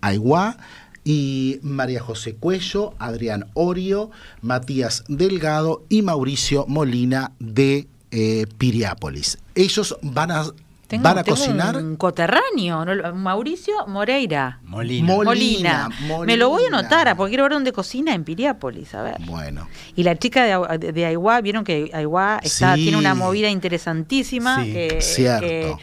Aiguá 0.00 0.56
y 1.04 1.58
María 1.62 2.00
José 2.00 2.36
Cuello, 2.36 2.94
Adrián 2.98 3.50
Orio, 3.54 4.10
Matías 4.40 5.04
Delgado 5.08 5.84
y 5.88 6.02
Mauricio 6.02 6.64
Molina 6.68 7.32
de 7.38 7.88
eh, 8.12 8.46
Piriápolis. 8.58 9.38
Ellos 9.54 9.96
van 10.02 10.30
a, 10.30 10.44
Tengo, 10.92 11.02
van 11.04 11.18
a 11.18 11.22
tengo 11.24 11.36
cocinar. 11.38 11.76
un 11.76 11.96
coterráneo, 11.96 12.84
¿no? 12.84 13.14
Mauricio 13.14 13.74
Moreira. 13.86 14.60
Molina. 14.64 15.06
Mol- 15.14 15.24
Molina. 15.24 15.88
Molina, 16.02 16.24
Me 16.26 16.36
lo 16.36 16.50
voy 16.50 16.64
a 16.64 16.66
anotar, 16.68 17.08
ah, 17.08 17.14
porque 17.16 17.30
quiero 17.30 17.44
ver 17.44 17.52
dónde 17.52 17.72
cocina 17.72 18.14
en 18.14 18.24
Piriápolis, 18.24 18.94
a 18.94 19.02
ver. 19.02 19.16
Bueno, 19.26 19.66
Y 19.96 20.02
la 20.02 20.16
chica 20.18 20.44
de, 20.44 20.78
de, 20.78 20.92
de 20.92 21.06
Aiguá, 21.06 21.40
vieron 21.40 21.64
que 21.64 21.90
Aiguá 21.94 22.40
está, 22.42 22.74
Sí. 22.76 22.82
tiene 22.82 22.98
una 22.98 23.14
movida 23.14 23.48
interesantísima. 23.48 24.62
Sí. 24.64 24.72
que, 24.72 25.00
Cierto. 25.00 25.46
Que, 25.46 25.74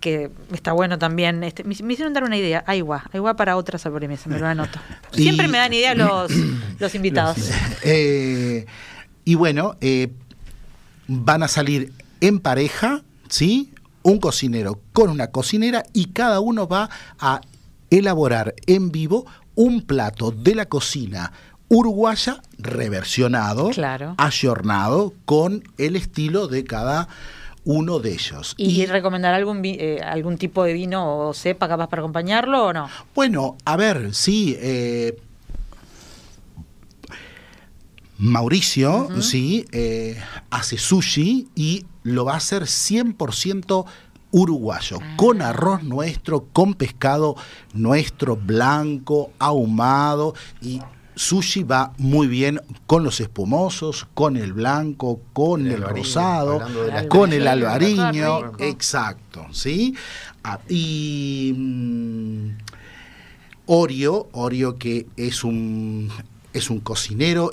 que 0.00 0.30
está 0.54 0.72
bueno 0.72 0.98
también. 0.98 1.42
Este, 1.44 1.62
me, 1.64 1.74
me 1.82 1.92
hicieron 1.92 2.12
dar 2.14 2.24
una 2.24 2.36
idea. 2.36 2.64
Aiguá, 2.66 3.04
Aiguá 3.12 3.34
para 3.36 3.56
otra 3.56 3.78
sobremesa, 3.78 4.28
me 4.30 4.38
lo 4.38 4.46
anoto. 4.46 4.78
Y- 5.14 5.22
Siempre 5.22 5.48
me 5.48 5.58
dan 5.58 5.72
idea 5.72 5.94
los, 5.94 6.30
los 6.78 6.94
invitados. 6.94 7.36
Eh, 7.82 8.66
y 9.24 9.34
bueno, 9.34 9.76
eh, 9.80 10.12
van 11.08 11.42
a 11.42 11.48
salir 11.48 11.92
en 12.20 12.40
pareja, 12.40 13.02
¿sí? 13.28 13.72
Un 14.06 14.20
cocinero 14.20 14.78
con 14.92 15.10
una 15.10 15.32
cocinera 15.32 15.82
y 15.92 16.06
cada 16.12 16.38
uno 16.38 16.68
va 16.68 16.88
a 17.18 17.40
elaborar 17.90 18.54
en 18.66 18.92
vivo 18.92 19.26
un 19.56 19.82
plato 19.82 20.30
de 20.30 20.54
la 20.54 20.66
cocina 20.66 21.32
uruguaya 21.68 22.40
reversionado, 22.58 23.70
Claro. 23.70 24.14
ayornado 24.16 25.12
con 25.24 25.64
el 25.76 25.96
estilo 25.96 26.46
de 26.46 26.62
cada 26.62 27.08
uno 27.64 27.98
de 27.98 28.12
ellos. 28.12 28.54
¿Y, 28.56 28.86
recomendar 28.86 29.34
algún, 29.34 29.60
eh, 29.64 29.98
algún 30.04 30.38
tipo 30.38 30.62
de 30.62 30.72
vino 30.72 31.26
o 31.28 31.34
cepa 31.34 31.66
capaz 31.66 31.88
para 31.88 32.02
acompañarlo 32.02 32.66
o 32.66 32.72
no? 32.72 32.88
Bueno, 33.12 33.56
a 33.64 33.76
ver, 33.76 34.14
sí. 34.14 34.56
eh, 34.60 35.18
Mauricio, 38.18 39.08
sí, 39.20 39.66
eh, 39.72 40.18
hace 40.50 40.78
sushi 40.78 41.48
y 41.54 41.84
lo 42.02 42.24
va 42.24 42.34
a 42.34 42.36
hacer 42.36 42.62
100% 42.62 43.84
uruguayo, 44.30 44.98
con 45.16 45.42
arroz 45.42 45.82
nuestro, 45.82 46.46
con 46.52 46.74
pescado 46.74 47.36
nuestro, 47.74 48.36
blanco, 48.36 49.32
ahumado 49.38 50.34
y 50.60 50.80
sushi 51.14 51.62
va 51.62 51.92
muy 51.98 52.26
bien 52.26 52.60
con 52.86 53.02
los 53.02 53.20
espumosos, 53.20 54.06
con 54.14 54.36
el 54.36 54.52
blanco, 54.52 55.20
con 55.32 55.62
El 55.62 55.72
el, 55.72 55.82
albariño, 55.82 56.02
rosado, 56.02 56.62
la 56.86 57.08
con 57.08 57.32
el 57.32 57.48
albariño, 57.48 58.52
exacto, 58.58 59.46
¿sí? 59.50 59.94
Ah, 60.44 60.60
y 60.68 61.54
mm, 61.56 62.50
Orio, 63.66 64.28
Orio 64.32 64.76
que 64.76 65.06
es 65.16 65.42
un, 65.42 66.10
es 66.52 66.70
un 66.70 66.80
cocinero, 66.80 67.52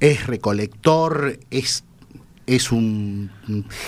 es 0.00 0.26
recolector, 0.26 1.38
es, 1.50 1.84
es 2.46 2.72
un 2.72 3.30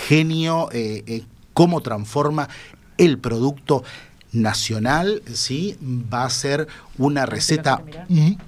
genio, 0.07 0.69
eh, 0.71 1.03
eh, 1.07 1.23
cómo 1.53 1.81
transforma 1.81 2.49
el 2.97 3.17
producto 3.19 3.83
nacional, 4.31 5.21
¿sí? 5.33 5.77
Va 5.81 6.25
a 6.25 6.29
ser 6.29 6.67
una 6.97 7.25
receta 7.25 7.81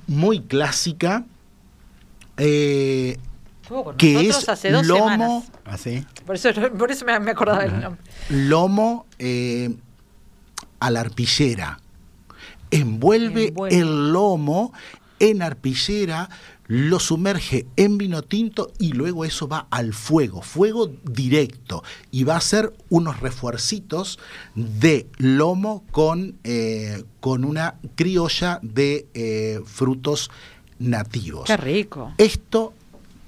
muy 0.07 0.41
clásica. 0.41 1.25
eh, 2.37 3.17
que 3.97 4.27
es 4.27 4.49
hace 4.49 4.69
dos 4.71 4.85
lomo, 4.85 4.99
semanas. 5.09 5.51
¿Así? 5.63 6.05
Por 6.25 6.35
eso, 6.35 6.49
por 6.77 6.91
eso 6.91 7.05
me, 7.05 7.17
me 7.21 7.31
acordaba 7.31 7.61
del 7.63 7.79
nombre. 7.79 8.01
lomo 8.29 9.05
eh, 9.17 9.73
a 10.79 10.91
la 10.91 10.99
arpillera. 11.01 11.79
Envuelve, 12.69 13.47
Envuelve. 13.47 13.77
el 13.79 14.11
lomo 14.11 14.73
en 15.19 15.41
arpillera, 15.41 16.29
lo 16.73 17.01
sumerge 17.01 17.65
en 17.75 17.97
vino 17.97 18.21
tinto 18.21 18.71
y 18.79 18.93
luego 18.93 19.25
eso 19.25 19.45
va 19.45 19.67
al 19.71 19.93
fuego, 19.93 20.41
fuego 20.41 20.89
directo. 21.03 21.83
Y 22.11 22.23
va 22.23 22.37
a 22.37 22.41
ser 22.41 22.71
unos 22.87 23.19
refuercitos 23.19 24.19
de 24.55 25.05
lomo 25.17 25.83
con, 25.91 26.35
eh, 26.45 27.03
con 27.19 27.43
una 27.43 27.75
criolla 27.95 28.59
de 28.61 29.05
eh, 29.13 29.59
frutos 29.65 30.31
nativos. 30.79 31.43
Qué 31.47 31.57
rico. 31.57 32.13
Esto 32.17 32.73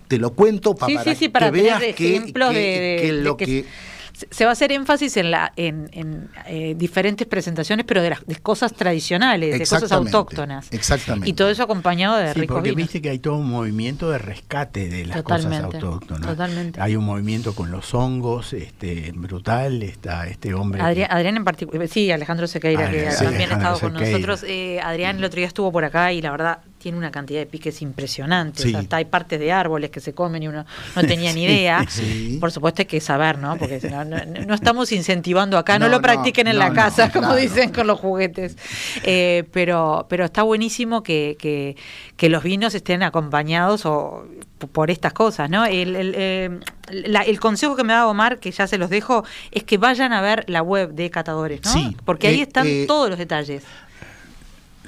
te 0.07 0.19
lo 0.19 0.31
cuento 0.31 0.71
Sí, 0.71 0.77
para 0.95 1.03
sí, 1.03 1.15
sí, 1.15 1.27
para 1.27 1.51
que 1.51 1.61
veas 1.61 1.79
que, 1.81 1.89
ejemplos 1.89 2.49
que- 2.51 2.57
de, 2.57 2.61
de- 2.79 3.01
que 3.01 3.11
de 3.13 3.21
lo 3.23 3.35
que 3.35 3.45
que 3.45 3.65
se- 4.13 4.43
va 4.45 4.51
a 4.51 4.53
hacer 4.53 4.71
énfasis 4.71 5.17
en 5.17 5.31
la 5.31 5.51
en, 5.55 5.89
en, 5.93 6.29
eh, 6.47 6.75
diferentes 6.77 7.25
presentaciones, 7.27 7.85
pero 7.85 8.01
de 8.01 8.11
las 8.11 8.25
de 8.25 8.35
cosas 8.37 8.73
tradicionales, 8.73 9.57
de 9.59 9.65
cosas 9.65 9.91
autóctonas. 9.91 10.67
exactamente. 10.71 11.29
Y 11.29 11.33
todo 11.33 11.49
eso 11.49 11.63
acompañado 11.63 12.15
de 12.17 12.33
Sí, 12.33 12.41
ricos 12.41 12.55
porque 12.55 12.69
vinos. 12.69 12.83
viste 12.87 13.01
que 13.01 13.09
hay 13.09 13.19
todo 13.19 13.35
un 13.37 13.49
movimiento 13.49 14.09
de 14.09 14.17
rescate 14.19 14.89
de 14.89 15.05
las 15.05 15.17
Totalmente, 15.17 15.65
cosas 15.65 15.83
autóctonas. 15.83 16.27
totalmente. 16.29 16.81
Hay 16.81 16.95
un 16.95 17.05
movimiento 17.05 17.53
con 17.55 17.71
los 17.71 17.93
hongos, 17.93 18.53
este 18.53 19.11
brutal, 19.15 19.83
está 19.83 20.27
este 20.27 20.53
hombre. 20.53 20.79
que- 20.79 20.85
Adrián, 20.85 21.07
Adrián 21.11 21.37
en 21.37 21.43
particular, 21.43 21.87
sí, 21.87 22.11
Alejandro 22.11 22.47
Sequeira, 22.47 22.89
que 22.89 22.97
Adrián, 22.99 23.13
sí, 23.13 23.23
también 23.25 23.51
ha 23.51 23.53
estado 23.55 23.79
con 23.79 23.93
nosotros. 23.93 24.43
Eh, 24.47 24.79
Adrián 24.81 25.17
el 25.17 25.23
otro 25.23 25.37
día 25.37 25.47
estuvo 25.47 25.71
por 25.71 25.83
acá 25.85 26.11
y 26.13 26.21
la 26.21 26.31
verdad 26.31 26.59
tiene 26.83 26.97
una 26.97 27.11
cantidad 27.11 27.39
de 27.39 27.45
piques 27.45 27.81
impresionantes. 27.81 28.63
Sí. 28.63 28.75
Hasta 28.75 28.97
hay 28.97 29.05
partes 29.05 29.39
de 29.39 29.53
árboles 29.53 29.89
que 29.89 30.01
se 30.01 30.13
comen 30.13 30.43
y 30.43 30.49
uno 30.49 30.65
no 30.95 31.01
tenía 31.07 31.31
ni 31.31 31.45
idea. 31.45 31.85
sí. 31.89 32.37
Por 32.41 32.51
supuesto 32.51 32.81
hay 32.81 32.85
que 32.87 32.99
saber, 32.99 33.37
¿no? 33.39 33.55
Porque 33.57 33.79
no, 33.89 34.03
no- 34.03 34.17
no 34.45 34.53
estamos 34.53 34.91
incentivando 34.91 35.57
acá, 35.57 35.79
no, 35.79 35.85
No, 35.85 35.91
lo 35.93 36.01
practiquen 36.01 36.47
en 36.47 36.57
la 36.59 36.73
casa, 36.73 37.09
como 37.11 37.27
claro. 37.29 37.41
dicen 37.41 37.71
con 37.71 37.87
los 37.87 37.99
juguetes. 37.99 38.57
Eh, 39.03 39.45
pero, 39.53 40.05
pero 40.09 40.25
está 40.25 40.43
buenísimo 40.43 41.03
que, 41.03 41.37
que, 41.39 41.77
que 42.17 42.27
los 42.29 42.43
vinos 42.43 42.75
estén 42.75 43.01
acompañados 43.01 43.85
o 43.85 44.25
por 44.73 44.91
estas 44.91 45.13
cosas, 45.13 45.49
¿no? 45.49 45.65
El, 45.65 45.95
el, 45.95 46.13
eh, 46.17 46.59
la- 46.91 47.21
el 47.21 47.39
consejo 47.39 47.77
que 47.77 47.83
me 47.85 47.93
da 47.93 48.07
Omar, 48.07 48.39
que 48.39 48.51
ya 48.51 48.67
se 48.67 48.77
los 48.77 48.89
dejo, 48.89 49.23
es 49.51 49.63
que 49.63 49.77
vayan 49.77 50.11
a 50.11 50.21
ver 50.21 50.43
la 50.49 50.61
web 50.61 50.91
de 50.93 51.09
Catadores, 51.09 51.61
¿no? 51.63 51.71
Sí, 51.71 51.95
Porque 52.03 52.27
ahí 52.27 52.39
eh, 52.39 52.43
están 52.43 52.67
eh, 52.67 52.83
todos 52.87 53.09
los 53.09 53.17
detalles. 53.17 53.63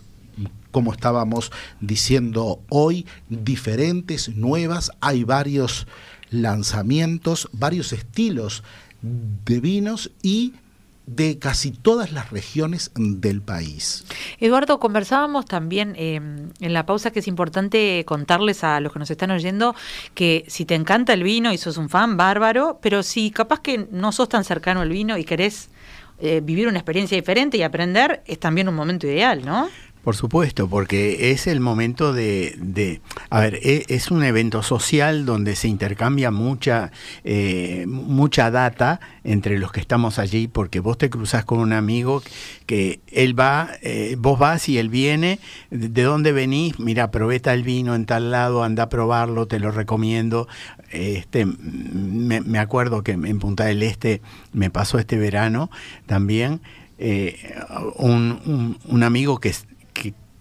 como 0.70 0.90
estábamos 0.90 1.52
diciendo 1.82 2.62
hoy, 2.70 3.04
diferentes, 3.28 4.30
nuevas, 4.30 4.90
hay 5.02 5.24
varios 5.24 5.86
lanzamientos, 6.30 7.50
varios 7.52 7.92
estilos 7.92 8.62
de 9.02 9.60
vinos 9.60 10.10
y 10.22 10.54
de 11.06 11.38
casi 11.38 11.72
todas 11.72 12.12
las 12.12 12.30
regiones 12.30 12.92
del 12.94 13.42
país. 13.42 14.04
Eduardo, 14.38 14.78
conversábamos 14.78 15.46
también 15.46 15.94
eh, 15.96 16.16
en 16.16 16.72
la 16.72 16.86
pausa 16.86 17.10
que 17.10 17.18
es 17.18 17.28
importante 17.28 18.04
contarles 18.06 18.62
a 18.62 18.80
los 18.80 18.92
que 18.92 19.00
nos 19.00 19.10
están 19.10 19.32
oyendo 19.32 19.74
que 20.14 20.44
si 20.46 20.64
te 20.64 20.74
encanta 20.74 21.12
el 21.12 21.24
vino 21.24 21.52
y 21.52 21.58
sos 21.58 21.76
un 21.76 21.88
fan, 21.88 22.16
bárbaro, 22.16 22.78
pero 22.80 23.02
si 23.02 23.30
capaz 23.30 23.60
que 23.60 23.88
no 23.90 24.12
sos 24.12 24.28
tan 24.28 24.44
cercano 24.44 24.80
al 24.80 24.90
vino 24.90 25.18
y 25.18 25.24
querés 25.24 25.70
eh, 26.20 26.40
vivir 26.42 26.68
una 26.68 26.78
experiencia 26.78 27.16
diferente 27.16 27.56
y 27.56 27.62
aprender, 27.62 28.22
es 28.26 28.38
también 28.38 28.68
un 28.68 28.76
momento 28.76 29.06
ideal, 29.06 29.44
¿no? 29.44 29.68
Por 30.02 30.16
supuesto, 30.16 30.68
porque 30.68 31.30
es 31.30 31.46
el 31.46 31.60
momento 31.60 32.12
de, 32.12 32.56
de- 32.58 33.00
a 33.30 33.38
ver, 33.38 33.60
e- 33.62 33.84
es, 33.88 34.10
un 34.10 34.24
evento 34.24 34.64
social 34.64 35.24
donde 35.24 35.54
se 35.54 35.68
intercambia 35.68 36.32
mucha, 36.32 36.90
eh, 37.22 37.84
mucha 37.86 38.50
data 38.50 38.98
entre 39.22 39.60
los 39.60 39.70
que 39.70 39.78
estamos 39.78 40.18
allí, 40.18 40.48
porque 40.48 40.80
vos 40.80 40.98
te 40.98 41.08
cruzás 41.08 41.44
con 41.44 41.60
un 41.60 41.72
amigo 41.72 42.20
que 42.66 42.98
él 43.12 43.38
va, 43.38 43.70
eh, 43.82 44.16
vos 44.18 44.40
vas 44.40 44.68
y 44.68 44.76
él 44.78 44.88
viene, 44.88 45.38
¿de 45.70 45.88
de 45.88 46.02
dónde 46.02 46.32
venís? 46.32 46.80
Mira, 46.80 47.12
probé 47.12 47.38
tal 47.38 47.62
vino 47.62 47.94
en 47.94 48.04
tal 48.04 48.32
lado, 48.32 48.64
anda 48.64 48.84
a 48.84 48.88
probarlo, 48.88 49.46
te 49.46 49.60
lo 49.60 49.70
recomiendo. 49.70 50.48
Este, 50.90 51.46
me, 51.46 52.40
me 52.40 52.58
acuerdo 52.58 53.04
que 53.04 53.12
en 53.12 53.38
Punta 53.38 53.66
del 53.66 53.84
Este 53.84 54.20
me 54.52 54.68
pasó 54.68 54.98
este 54.98 55.16
verano 55.16 55.70
también. 56.06 56.60
eh, 57.04 57.36
un, 57.96 58.40
un- 58.46 58.78
un 58.86 59.02
amigo 59.02 59.38
que, 59.40 59.52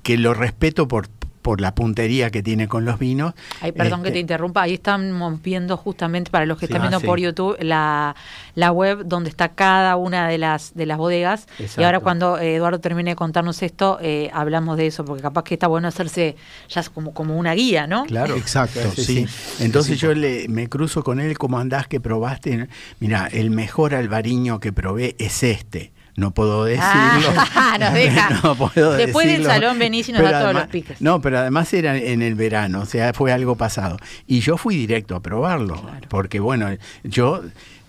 que, 0.04 0.18
lo 0.18 0.34
respeto 0.34 0.88
por, 0.88 1.08
por 1.42 1.60
la 1.60 1.74
puntería 1.74 2.30
que 2.30 2.44
tiene 2.44 2.68
con 2.68 2.86
los 2.86 3.00
vinos. 3.00 3.34
Ay, 3.62 3.72
perdón 3.72 4.02
que 4.04 4.10
Este, 4.10 4.18
te 4.18 4.20
interrumpa, 4.20 4.62
ahí 4.62 4.74
están 4.76 5.40
viendo 5.42 5.76
justamente 5.76 6.30
para 6.30 6.46
los 6.46 6.60
que 6.60 6.68
Sí. 6.68 6.74
están 6.74 6.82
Ah, 6.82 6.86
viendo 6.90 7.00
sí. 7.00 7.06
por 7.08 7.20
YouTube 7.20 7.58
la, 7.62 8.16
la 8.54 8.72
web 8.72 9.04
donde 9.06 9.32
está 9.32 9.50
cada 9.50 9.96
una 9.96 10.28
de 10.28 10.38
las 10.38 10.76
de 10.76 10.86
las 10.86 11.00
bodegas 11.00 11.48
y 11.78 11.82
ahora 11.84 12.00
cuando 12.00 12.38
eh, 12.38 12.56
Eduardo 12.58 12.80
termine 12.80 13.12
de 13.12 13.16
contarnos 13.16 13.64
esto 13.64 13.98
eh, 14.04 14.30
hablamos 14.34 14.78
de 14.78 14.86
eso 14.88 15.04
porque 15.04 15.24
capaz 15.24 15.44
que 15.46 15.56
está 15.56 15.66
bueno 15.66 15.88
hacerse 15.88 16.36
ya 16.70 16.84
como, 16.94 17.12
como 17.14 17.36
una 17.38 17.54
guía, 17.54 17.88
¿no? 17.88 18.06
Claro, 18.06 18.36
Exacto, 18.36 18.80
Sí, 18.96 19.04
sí. 19.04 19.28
sí. 19.28 19.64
Entonces 19.64 19.94
Es 19.94 20.00
yo 20.00 20.14
le, 20.14 20.48
me 20.48 20.70
cruzo 20.70 21.04
con 21.04 21.20
él, 21.20 21.38
¿cómo 21.40 21.58
andás? 21.58 21.88
que 21.88 22.00
probaste? 22.00 22.68
Mira, 23.00 23.28
el 23.32 23.50
mejor 23.50 23.96
albariño 23.96 24.60
que 24.60 24.72
probé 24.72 25.16
es 25.18 25.42
este. 25.42 25.92
No 26.22 26.32
puedo 26.32 26.64
decirlo. 26.66 26.88
Ah, 27.56 27.78
nos 27.80 27.94
deja. 27.94 28.30
No 28.44 28.56
puedo 28.56 28.94
Después 28.94 29.28
del 29.28 29.44
salón 29.44 29.78
venís 29.80 30.08
y 30.08 30.14
nos 30.14 30.22
Pero 30.22 30.32
da 30.32 30.38
todos 30.40 30.46
además- 30.46 30.64
los 30.64 30.72
piques. 30.72 31.02
No, 31.02 31.20
pero 31.22 31.40
además 31.40 31.74
era 31.74 31.98
en 31.98 32.22
el 32.22 32.36
verano, 32.36 32.82
o 32.82 32.86
sea, 32.86 33.14
fue 33.14 33.32
algo 33.34 33.56
pasado. 33.56 33.98
Y 34.28 34.40
yo 34.40 34.58
fui 34.58 34.76
directo 34.78 35.16
a 35.16 35.20
probarlo, 35.22 35.76
Claro. 35.82 36.08
porque 36.10 36.40
bueno, 36.40 36.70
yo... 37.04 37.42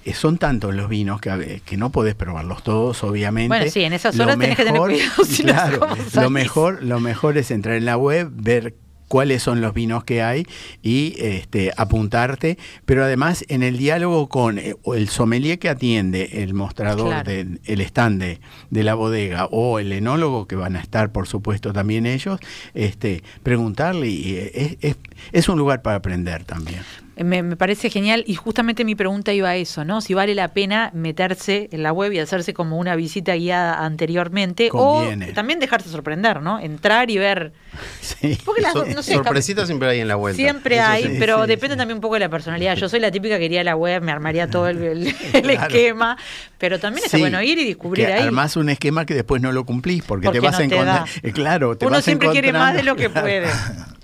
eh, 0.05 0.15
Son 0.15 0.37
tantos 0.39 0.75
los 0.75 0.89
vinos 0.89 1.21
que, 1.21 1.31
ver, 1.31 1.61
que 1.61 1.77
no 1.77 1.91
podés 1.91 2.15
probarlos 2.17 2.63
todos, 2.65 3.05
obviamente. 3.05 3.49
Bueno, 3.49 3.71
sí, 3.71 3.83
en 3.85 3.93
esas 3.93 4.17
Lo 4.17 4.25
horas 4.25 4.37
tenés 4.39 4.57
que 4.57 4.65
tener 4.65 4.81
cuidado 4.81 5.25
si 5.25 5.43
claro, 5.45 5.87
lo 6.15 6.31
mejor, 6.31 6.83
lo 6.83 6.99
mejor 6.99 7.39
es 7.39 7.51
entrar 7.53 7.77
en 7.77 7.85
la 7.85 7.97
web, 7.97 8.29
ver 8.33 8.75
cuáles 9.13 9.43
son 9.43 9.61
los 9.61 9.75
vinos 9.75 10.05
que 10.05 10.23
hay 10.23 10.47
y 10.83 11.15
este, 11.19 11.71
apuntarte, 11.77 12.57
pero 12.87 13.05
además 13.05 13.45
en 13.49 13.63
el 13.63 13.77
diálogo 13.77 14.31
con 14.31 14.59
eh, 14.59 14.75
el 14.95 15.11
sommelier 15.11 15.59
que 15.59 15.69
atiende 15.69 16.43
el 16.43 16.55
mostrador, 16.55 17.09
Claro. 17.09 17.31
de- 17.31 17.85
stand 17.85 18.23
de, 18.23 18.41
de 18.71 18.83
la 18.83 18.95
bodega 18.95 19.45
o 19.51 19.79
el 19.79 19.93
enólogo 19.93 20.47
que 20.47 20.57
van 20.57 20.77
a 20.77 20.81
estar, 20.81 21.13
por 21.13 21.29
supuesto, 21.29 21.75
también 21.75 22.07
ellos, 22.07 22.41
este, 22.73 23.23
preguntarle 23.43 24.09
y 24.09 24.35
eh, 24.37 24.51
es, 24.55 24.77
es- 24.81 24.97
es 25.33 25.49
un 25.51 25.59
lugar 25.59 25.83
para 25.83 25.97
aprender 25.97 26.45
también. 26.45 26.81
Me, 27.17 27.43
me 27.43 27.57
parece 27.57 27.91
genial 27.91 28.25
y 28.27 28.35
justamente 28.37 28.85
mi 28.87 28.95
pregunta 28.95 29.33
iba 29.35 29.51
a 29.51 29.57
eso, 29.57 29.85
¿no? 29.85 30.01
Si 30.01 30.15
vale 30.15 30.35
la 30.35 30.49
pena 30.49 30.91
meterse 30.95 31.69
en 31.71 31.83
la 31.83 31.93
web 31.93 32.11
y 32.13 32.19
hacerse 32.19 32.55
como 32.55 32.79
una 32.79 32.97
visita 32.97 33.35
guiada 33.35 33.85
anteriormente 33.85 34.71
Conviene. 34.71 35.31
o 35.31 35.33
también 35.35 35.61
dejarse 35.61 35.91
sorprender, 35.91 36.41
¿no? 36.41 36.59
Entrar 36.59 37.11
y 37.11 37.19
ver. 37.19 37.53
Sí. 38.01 38.39
Porque 38.45 38.61
las, 38.63 38.73
So- 38.73 38.85
no 38.87 39.03
sé, 39.03 39.15
sorpresitas 39.15 39.67
siempre 39.67 39.89
hay 39.89 40.01
en 40.01 40.09
la 40.09 40.17
vuelta. 40.17 40.37
Siempre 40.37 40.77
Eso 40.77 40.87
hay, 40.87 41.03
sí. 41.05 41.17
pero 41.19 41.43
sí, 41.43 41.49
depende 41.49 41.75
sí. 41.75 41.79
también 41.79 41.97
un 41.97 42.01
poco 42.03 42.15
de 42.15 42.21
la 42.21 42.29
personalidad. 42.29 42.77
Yo 42.77 42.89
soy 42.89 43.01
la 43.01 43.11
típica 43.11 43.39
que 43.39 43.45
iría 43.47 43.61
a 43.63 43.65
la 43.65 43.77
web, 43.77 44.03
me 44.03 44.13
armaría 44.13 44.49
todo 44.49 44.69
el, 44.69 44.83
el- 44.83 45.07
el 45.33 45.43
Claro. 45.43 45.63
esquema, 45.63 46.17
pero 46.59 46.79
también 46.81 47.05
está 47.05 47.17
Sí, 47.17 47.23
bueno 47.23 47.43
ir 47.43 47.59
y 47.59 47.65
descubrir 47.67 48.07
que 48.07 48.13
ahí. 48.13 48.23
Armás 48.23 48.57
un 48.57 48.69
esquema 48.71 49.05
que 49.07 49.15
después 49.15 49.41
no 49.43 49.53
lo 49.53 49.65
cumplís 49.65 50.03
porque, 50.03 50.27
Porque 50.27 50.41
te 50.41 50.47
vas 50.47 50.55
no 50.55 50.61
a 50.61 50.65
encontrar. 50.65 51.05
eh, 51.23 51.33
claro, 51.33 51.77
te 51.77 51.87
Uno 51.87 51.97
vas 51.97 52.05
siempre 52.05 52.31
quiere 52.31 52.53
más 52.53 52.75
de 52.75 52.83
lo 52.83 52.97
que 52.97 53.09
puede. 53.11 53.47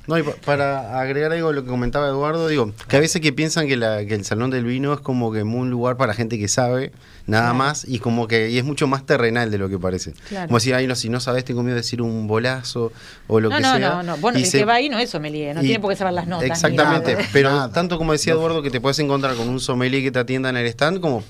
No, 0.09 0.19
y 0.19 0.23
pa- 0.23 0.33
para 0.45 0.99
agregar 1.01 1.33
algo 1.33 1.51
a 1.51 1.53
lo 1.53 1.63
que 1.63 1.69
comentaba 1.69 2.09
Eduardo, 2.09 2.49
digo, 2.49 2.73
que 2.89 2.97
a 2.97 3.01
veces 3.01 3.21
que 3.21 3.33
piensan 3.33 3.69
que, 3.69 3.77
la- 3.77 4.05
que 4.07 4.15
el 4.15 4.25
Salón 4.25 4.51
del 4.51 4.65
Vino 4.65 4.93
es 4.95 5.01
como 5.01 5.31
que 5.33 5.43
un 5.43 5.71
lugar 5.71 5.97
para 5.99 6.15
gente 6.15 6.39
que 6.39 6.49
sabe, 6.49 6.93
nada 7.27 7.45
Claro. 7.45 7.55
más, 7.59 7.85
y 7.87 7.99
como 7.99 8.27
que 8.27 8.49
y 8.51 8.57
es 8.59 8.65
mucho 8.65 8.87
más 8.87 9.05
terrenal 9.05 9.51
de 9.51 9.59
lo 9.59 9.69
que 9.69 9.79
parece. 9.79 10.15
Claro. 10.31 10.47
Como 10.49 10.57
decir, 10.59 10.75
ay, 10.75 10.87
no, 10.87 10.95
si 10.95 11.09
no 11.11 11.21
sabes, 11.21 11.45
tengo 11.45 11.63
miedo 11.63 11.75
de 11.75 11.83
decir 11.83 12.01
un 12.03 12.27
bolazo 12.27 12.91
o 13.27 13.39
lo 13.39 13.51
No, 13.51 13.57
que 13.57 13.63
no, 13.63 13.77
sea. 13.77 13.89
no, 13.91 14.03
no. 14.03 14.17
Bueno, 14.17 14.39
Y 14.39 14.43
el 14.45 14.49
se- 14.49 14.59
que 14.59 14.65
va 14.65 14.75
ahí 14.75 14.89
no 14.89 14.99
es 14.99 15.11
sommelier, 15.11 15.55
no 15.55 15.61
y- 15.63 15.67
tiene 15.67 15.79
por 15.81 15.91
qué 15.91 15.97
saber 15.97 16.15
las 16.15 16.27
notas. 16.27 16.49
Exactamente, 16.49 17.17
pero 17.33 17.51
Nada. 17.51 17.71
tanto 17.73 17.99
como 17.99 18.13
decía 18.13 18.33
Eduardo 18.33 18.63
que 18.63 18.71
te 18.71 18.81
puedes 18.81 18.99
encontrar 19.01 19.35
con 19.37 19.49
un 19.49 19.61
sommelier 19.61 20.03
que 20.03 20.11
te 20.11 20.19
atienda 20.21 20.49
en 20.49 20.57
el 20.57 20.67
stand 20.69 21.01
como 21.01 21.23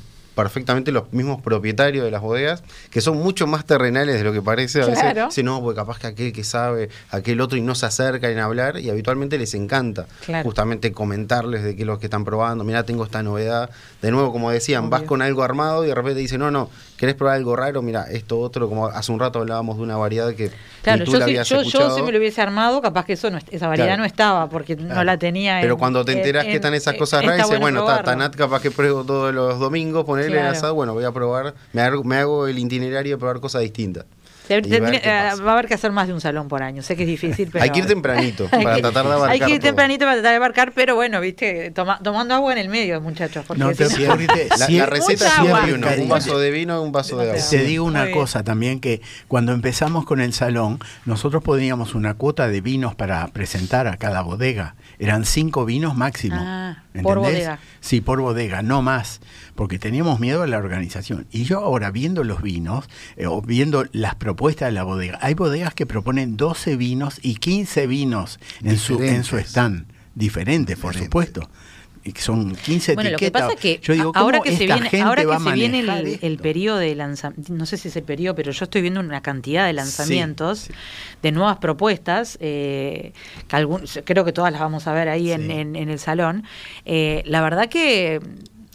perfectamente 0.42 0.92
los 0.92 1.12
mismos 1.12 1.42
propietarios 1.42 2.04
de 2.04 2.12
las 2.12 2.22
bodegas, 2.22 2.62
que 2.90 3.00
son 3.00 3.16
mucho 3.18 3.48
más 3.48 3.64
terrenales 3.64 4.14
de 4.18 4.22
lo 4.24 4.32
que 4.32 4.40
parece. 4.40 4.80
A 4.82 4.84
Claro. 4.86 5.00
veces 5.02 5.24
dicen, 5.30 5.46
no, 5.46 5.60
porque 5.60 5.76
capaz 5.80 5.98
que 5.98 6.06
aquel 6.06 6.32
que 6.32 6.44
sabe, 6.44 6.90
aquel 7.10 7.40
otro 7.40 7.58
y 7.58 7.60
no 7.60 7.74
se 7.74 7.86
acerca 7.86 8.30
en 8.30 8.38
hablar, 8.38 8.78
y 8.78 8.88
habitualmente 8.88 9.36
les 9.36 9.52
encanta 9.54 10.06
Claro. 10.24 10.44
justamente 10.44 10.92
comentarles 10.92 11.64
de 11.64 11.74
qué 11.74 11.82
es 11.82 11.86
lo 11.88 11.98
que 11.98 12.06
están 12.06 12.24
probando. 12.24 12.62
Mira, 12.62 12.84
tengo 12.84 13.02
esta 13.04 13.22
novedad. 13.24 13.68
De 14.00 14.12
nuevo, 14.12 14.30
como 14.30 14.52
decían, 14.52 14.90
vas 14.90 15.02
con 15.02 15.22
algo 15.22 15.42
armado 15.42 15.84
y 15.84 15.88
de 15.88 15.94
repente 15.96 16.20
dicen, 16.20 16.38
no, 16.38 16.52
no, 16.52 16.70
¿querés 16.98 17.14
probar 17.14 17.36
algo 17.36 17.56
raro? 17.56 17.80
Mira, 17.80 18.04
esto 18.10 18.38
otro, 18.38 18.68
como 18.68 18.88
hace 18.88 19.10
un 19.10 19.18
rato 19.18 19.38
hablábamos 19.38 19.78
de 19.78 19.82
una 19.84 19.96
variedad 19.96 20.34
que 20.34 20.50
Claro, 20.82 20.98
ni 20.98 21.04
tú 21.06 21.12
yo, 21.12 21.18
la 21.20 21.24
si, 21.24 21.30
habías 21.30 21.48
yo, 21.48 21.56
yo 21.56 21.60
escuchado. 21.62 21.96
si 21.96 22.02
me 22.02 22.12
lo 22.12 22.18
hubiese 22.18 22.42
armado, 22.42 22.82
capaz 22.82 23.06
que 23.06 23.14
eso 23.14 23.30
no, 23.30 23.38
esa 23.50 23.68
variedad 23.68 23.88
Claro. 23.88 24.00
no 24.02 24.06
estaba, 24.06 24.48
porque 24.50 24.76
no 24.76 25.02
la 25.04 25.16
tenía. 25.18 25.58
Pero 25.62 25.74
en- 25.74 25.78
cuando 25.78 26.04
te 26.04 26.12
enteras 26.12 26.44
en- 26.44 26.50
que 26.50 26.56
están 26.56 26.74
esas 26.74 26.92
en- 26.94 26.98
cosas 26.98 27.22
raras, 27.22 27.36
está 27.38 27.46
dices, 27.46 27.60
bueno, 27.60 27.80
probarlo. 27.86 28.04
Tanat 28.04 28.36
capaz 28.36 28.60
que 28.60 28.70
pruebo 28.70 29.04
todos 29.04 29.32
los 29.32 29.58
domingos, 29.58 30.04
ponerle 30.04 30.40
el 30.40 30.46
asado, 30.46 30.74
bueno, 30.74 30.92
voy 30.92 31.04
a 31.04 31.12
probar, 31.12 31.54
me 31.72 31.80
hago, 31.80 32.04
me 32.04 32.16
hago 32.16 32.46
el 32.46 32.58
itinerario 32.58 33.14
de 33.16 33.18
probar 33.18 33.40
cosas 33.40 33.62
distintas. 33.62 34.04
Te- 34.48 34.56
Y 34.76 34.80
pasa. 34.80 35.42
va 35.42 35.50
a 35.50 35.52
haber 35.52 35.66
que 35.68 35.74
hacer 35.74 35.92
más 35.92 36.08
de 36.08 36.14
un 36.14 36.20
salón 36.20 36.48
por 36.48 36.62
año. 36.62 36.82
Sé 36.82 36.96
que 36.96 37.02
es 37.02 37.08
difícil, 37.08 37.48
pero. 37.52 37.62
Hay 37.62 37.70
que 37.70 37.80
ir 37.80 37.86
tempranito 37.86 38.46
para 38.50 38.74
que- 38.76 38.80
tratar 38.82 39.06
de 39.06 39.12
abarcar 39.12 39.30
Hay 39.30 39.38
que 39.40 39.50
ir 39.50 39.58
todo. 39.60 39.68
tempranito 39.68 40.04
para 40.06 40.14
tratar 40.16 40.30
de 40.32 40.36
abarcar, 40.36 40.72
pero 40.74 40.94
bueno, 40.94 41.20
viste, 41.20 41.70
toma- 41.72 42.00
tomando 42.02 42.34
agua 42.34 42.52
en 42.52 42.58
el 42.58 42.68
medio, 42.68 43.00
muchachos. 43.00 43.44
Porque 43.46 43.62
No, 43.62 43.70
si 43.70 43.76
te- 43.76 43.84
no- 44.06 44.06
porque 44.14 44.26
La, 44.50 44.56
la 44.56 44.66
siempre- 44.66 44.96
receta 44.98 45.30
siempre 45.30 45.74
uno, 45.74 45.88
un 45.98 46.08
vaso 46.08 46.38
de 46.38 46.50
vino, 46.50 46.82
un 46.82 46.92
vaso 46.92 47.16
de 47.18 47.30
agua. 47.30 47.42
Te 47.50 47.58
digo 47.64 47.84
Muy 47.84 47.90
una 47.92 48.04
bien. 48.04 48.16
cosa 48.18 48.42
también 48.42 48.80
que 48.80 49.00
cuando 49.28 49.52
empezamos 49.52 50.04
con 50.04 50.20
el 50.20 50.32
salón, 50.32 50.78
nosotros 51.04 51.42
poníamos 51.42 51.94
una 51.94 52.14
cuota 52.14 52.48
de 52.48 52.60
vinos 52.60 52.94
para 52.94 53.26
presentar 53.28 53.86
a 53.86 53.96
cada 53.96 54.22
bodega. 54.22 54.74
Eran 54.98 55.24
cinco 55.24 55.64
vinos 55.64 55.94
máximo. 55.96 56.36
Ah, 56.38 56.82
por 57.02 57.18
¿entendés? 57.18 57.44
bodega. 57.46 57.58
Sí, 57.80 58.00
por 58.00 58.20
bodega, 58.20 58.62
no 58.62 58.82
más, 58.82 59.20
porque 59.54 59.78
teníamos 59.78 60.20
miedo 60.20 60.42
a 60.42 60.46
la 60.46 60.58
organización. 60.58 61.26
Y 61.30 61.44
yo 61.44 61.60
ahora 61.60 61.90
viendo 61.90 62.24
los 62.24 62.42
vinos, 62.42 62.88
eh, 63.16 63.26
o 63.26 63.40
viendo 63.42 63.84
las 63.92 64.14
propuestas 64.16 64.68
de 64.68 64.72
la 64.72 64.82
bodega, 64.84 65.18
hay 65.22 65.34
bodegas 65.34 65.74
que 65.74 65.86
proponen 65.86 66.36
12 66.36 66.76
vinos 66.76 67.18
y 67.22 67.36
15 67.36 67.86
vinos 67.86 68.38
en 68.62 68.78
su, 68.78 68.94
en 69.02 69.24
su 69.24 69.36
Diferentes. 69.36 69.50
stand, 69.50 69.86
diferentes, 70.14 70.76
por 70.78 70.92
Diferentes. 70.94 71.04
supuesto. 71.06 71.50
Y 72.08 72.12
que 72.12 72.22
son 72.22 72.54
15 72.56 72.94
Bueno, 72.94 73.10
lo 73.10 73.18
que 73.18 73.30
pasa 73.30 73.52
es 73.52 73.60
que 73.60 73.80
yo 73.82 73.92
digo, 73.92 74.12
a- 74.14 74.20
ahora 74.20 74.38
¿cómo 74.38 74.50
que 74.50 74.56
se 74.56 74.64
viene, 74.64 75.02
ahora 75.02 75.24
que 75.26 75.38
se 75.38 75.52
viene 75.52 75.80
el, 76.22 76.38
periodo 76.38 76.78
de 76.78 76.94
lanzamiento, 76.94 77.52
no 77.52 77.66
sé 77.66 77.76
si 77.76 77.88
es 77.88 77.96
el 77.96 78.02
periodo, 78.02 78.34
pero 78.34 78.50
yo 78.50 78.64
estoy 78.64 78.80
viendo 78.80 79.00
una 79.00 79.20
cantidad 79.20 79.66
de 79.66 79.74
lanzamientos 79.74 80.58
sí. 80.60 80.72
de 81.22 81.32
nuevas 81.32 81.58
propuestas, 81.58 82.38
eh, 82.40 83.12
que 83.46 83.56
algún- 83.56 83.82
creo 84.04 84.24
que 84.24 84.32
todas 84.32 84.50
las 84.52 84.60
vamos 84.62 84.86
a 84.86 84.92
ver 84.94 85.08
ahí 85.10 85.32
en- 85.32 85.50
en 85.50 85.88
el 85.90 85.98
salón. 85.98 86.44
Eh, 86.86 87.22
la 87.26 87.42
verdad 87.42 87.68
que 87.68 88.20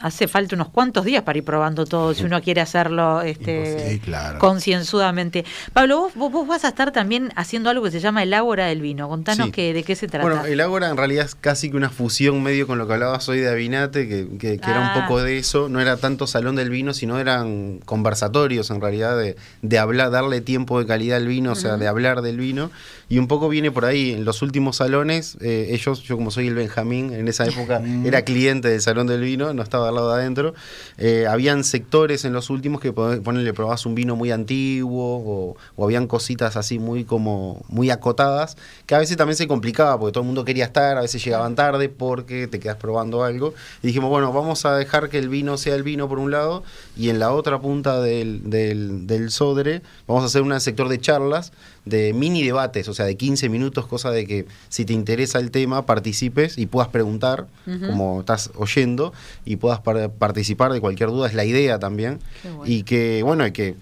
hace 0.03 0.27
falta 0.27 0.55
unos 0.55 0.69
cuantos 0.69 1.05
días 1.05 1.23
para 1.23 1.37
ir 1.39 1.43
probando 1.43 1.85
todo, 1.85 2.13
si 2.13 2.23
uno 2.25 2.41
quiere 2.41 2.61
hacerlo 2.61 3.21
este, 3.21 3.89
Sí, 3.89 3.99
claro. 3.99 4.37
concienzudamente. 4.37 5.45
Pablo, 5.73 6.01
vos, 6.01 6.13
vos, 6.15 6.31
vos 6.31 6.47
vas 6.47 6.65
a 6.65 6.69
estar 6.69 6.91
también 6.91 7.31
haciendo 7.35 7.69
algo 7.69 7.83
que 7.85 7.91
se 7.91 7.99
llama 7.99 8.23
el 8.23 8.33
Ágora 8.33 8.65
del 8.67 8.81
Vino. 8.81 9.07
Contanos 9.09 9.47
Sí. 9.47 9.51
que, 9.51 9.73
de 9.73 9.83
qué 9.83 9.95
se 9.95 10.07
trata. 10.07 10.27
Bueno, 10.27 10.45
el 10.45 10.59
Ágora 10.61 10.89
en 10.89 10.97
realidad 10.97 11.25
es 11.25 11.35
casi 11.35 11.71
que 11.71 11.77
una 11.77 11.89
fusión 11.89 12.43
medio 12.43 12.67
con 12.67 12.77
lo 12.77 12.87
que 12.87 12.93
hablabas 12.93 13.27
hoy 13.29 13.39
de 13.39 13.49
Abinate, 13.49 14.07
que, 14.07 14.27
que- 14.37 14.59
que 14.59 14.69
era 14.69 14.93
Ah. 14.93 14.93
un 14.97 15.01
poco 15.03 15.21
de 15.21 15.37
eso. 15.37 15.69
No 15.69 15.79
era 15.79 15.97
tanto 15.97 16.27
salón 16.27 16.55
del 16.55 16.69
vino, 16.69 16.93
sino 16.93 17.19
eran 17.19 17.79
conversatorios 17.85 18.69
en 18.71 18.81
realidad 18.81 19.17
de, 19.17 19.35
de 19.61 19.79
hablar, 19.79 20.11
darle 20.11 20.41
tiempo 20.41 20.79
de 20.79 20.85
calidad 20.85 21.17
al 21.17 21.27
vino, 21.27 21.51
o 21.53 21.55
sea, 21.55 21.77
de 21.77 21.87
hablar 21.87 22.21
del 22.21 22.37
vino. 22.37 22.71
Y 23.09 23.19
un 23.19 23.27
poco 23.27 23.47
viene 23.49 23.69
por 23.71 23.85
ahí. 23.85 24.11
En 24.11 24.25
los 24.25 24.41
últimos 24.41 24.77
salones, 24.77 25.37
eh, 25.41 25.67
ellos, 25.71 26.01
yo 26.03 26.15
como 26.17 26.31
soy 26.31 26.47
el 26.47 26.55
Benjamín, 26.55 27.13
en 27.13 27.27
esa 27.27 27.45
época 27.45 27.81
era 28.05 28.23
cliente 28.23 28.69
del 28.69 28.81
salón 28.81 29.07
del 29.07 29.21
vino, 29.21 29.53
no 29.53 29.61
estaba 29.63 29.91
lado 29.93 30.13
de 30.13 30.21
adentro. 30.21 30.53
Eh, 30.97 31.25
habían 31.27 31.63
sectores 31.63 32.25
en 32.25 32.33
los 32.33 32.49
últimos 32.49 32.81
que 32.81 32.91
ponerle 32.91 33.53
probabas 33.53 33.85
un 33.85 33.95
vino 33.95 34.15
muy 34.15 34.31
antiguo 34.31 35.17
o, 35.17 35.57
o 35.75 35.85
habían 35.85 36.07
cositas 36.07 36.55
así 36.57 36.79
muy 36.79 37.03
como 37.03 37.63
muy 37.69 37.89
acotadas 37.89 38.57
que 38.85 38.95
a 38.95 38.99
veces 38.99 39.17
también 39.17 39.37
se 39.37 39.47
complicaba 39.47 39.99
porque 39.99 40.13
todo 40.13 40.21
el 40.21 40.27
mundo 40.27 40.45
quería 40.45 40.65
estar, 40.65 40.97
a 40.97 41.01
veces 41.01 41.23
llegaban 41.23 41.55
tarde 41.55 41.89
porque 41.89 42.47
te 42.47 42.59
quedas 42.59 42.77
probando 42.77 43.23
algo 43.23 43.53
y 43.81 43.87
dijimos 43.87 44.09
bueno 44.09 44.31
vamos 44.31 44.65
a 44.65 44.75
dejar 44.75 45.09
que 45.09 45.19
el 45.19 45.29
vino 45.29 45.57
sea 45.57 45.75
el 45.75 45.83
vino 45.83 46.07
por 46.07 46.19
un 46.19 46.31
lado 46.31 46.63
y 46.95 47.09
en 47.09 47.19
la 47.19 47.31
otra 47.31 47.59
punta 47.59 48.01
del, 48.01 48.49
del, 48.49 49.07
del 49.07 49.31
Sodre 49.31 49.81
vamos 50.07 50.23
a 50.23 50.27
hacer 50.27 50.41
un 50.41 50.59
sector 50.59 50.89
de 50.89 50.99
charlas 50.99 51.51
de 51.85 52.13
mini 52.13 52.43
debates, 52.43 52.87
o 52.87 52.93
sea, 52.93 53.05
de 53.05 53.17
15 53.17 53.49
minutos, 53.49 53.85
cosa 53.87 54.11
de 54.11 54.25
que 54.25 54.45
si 54.69 54.85
te 54.85 54.93
interesa 54.93 55.39
el 55.39 55.51
tema, 55.51 55.85
participes 55.85 56.57
y 56.57 56.65
puedas 56.65 56.89
preguntar, 56.89 57.47
como 57.65 58.21
estás 58.21 58.51
oyendo, 58.55 59.13
y 59.45 59.57
puedas 59.57 59.79
par- 59.83 60.11
participar 60.11 60.71
de 60.73 60.81
cualquier 60.81 61.09
duda, 61.09 61.27
es 61.27 61.33
la 61.33 61.45
idea 61.45 61.79
también. 61.79 62.19
Bueno. 62.43 62.63
Y 62.65 62.83
que, 62.83 63.21
bueno, 63.23 63.45
y 63.45 63.51
que 63.51 63.75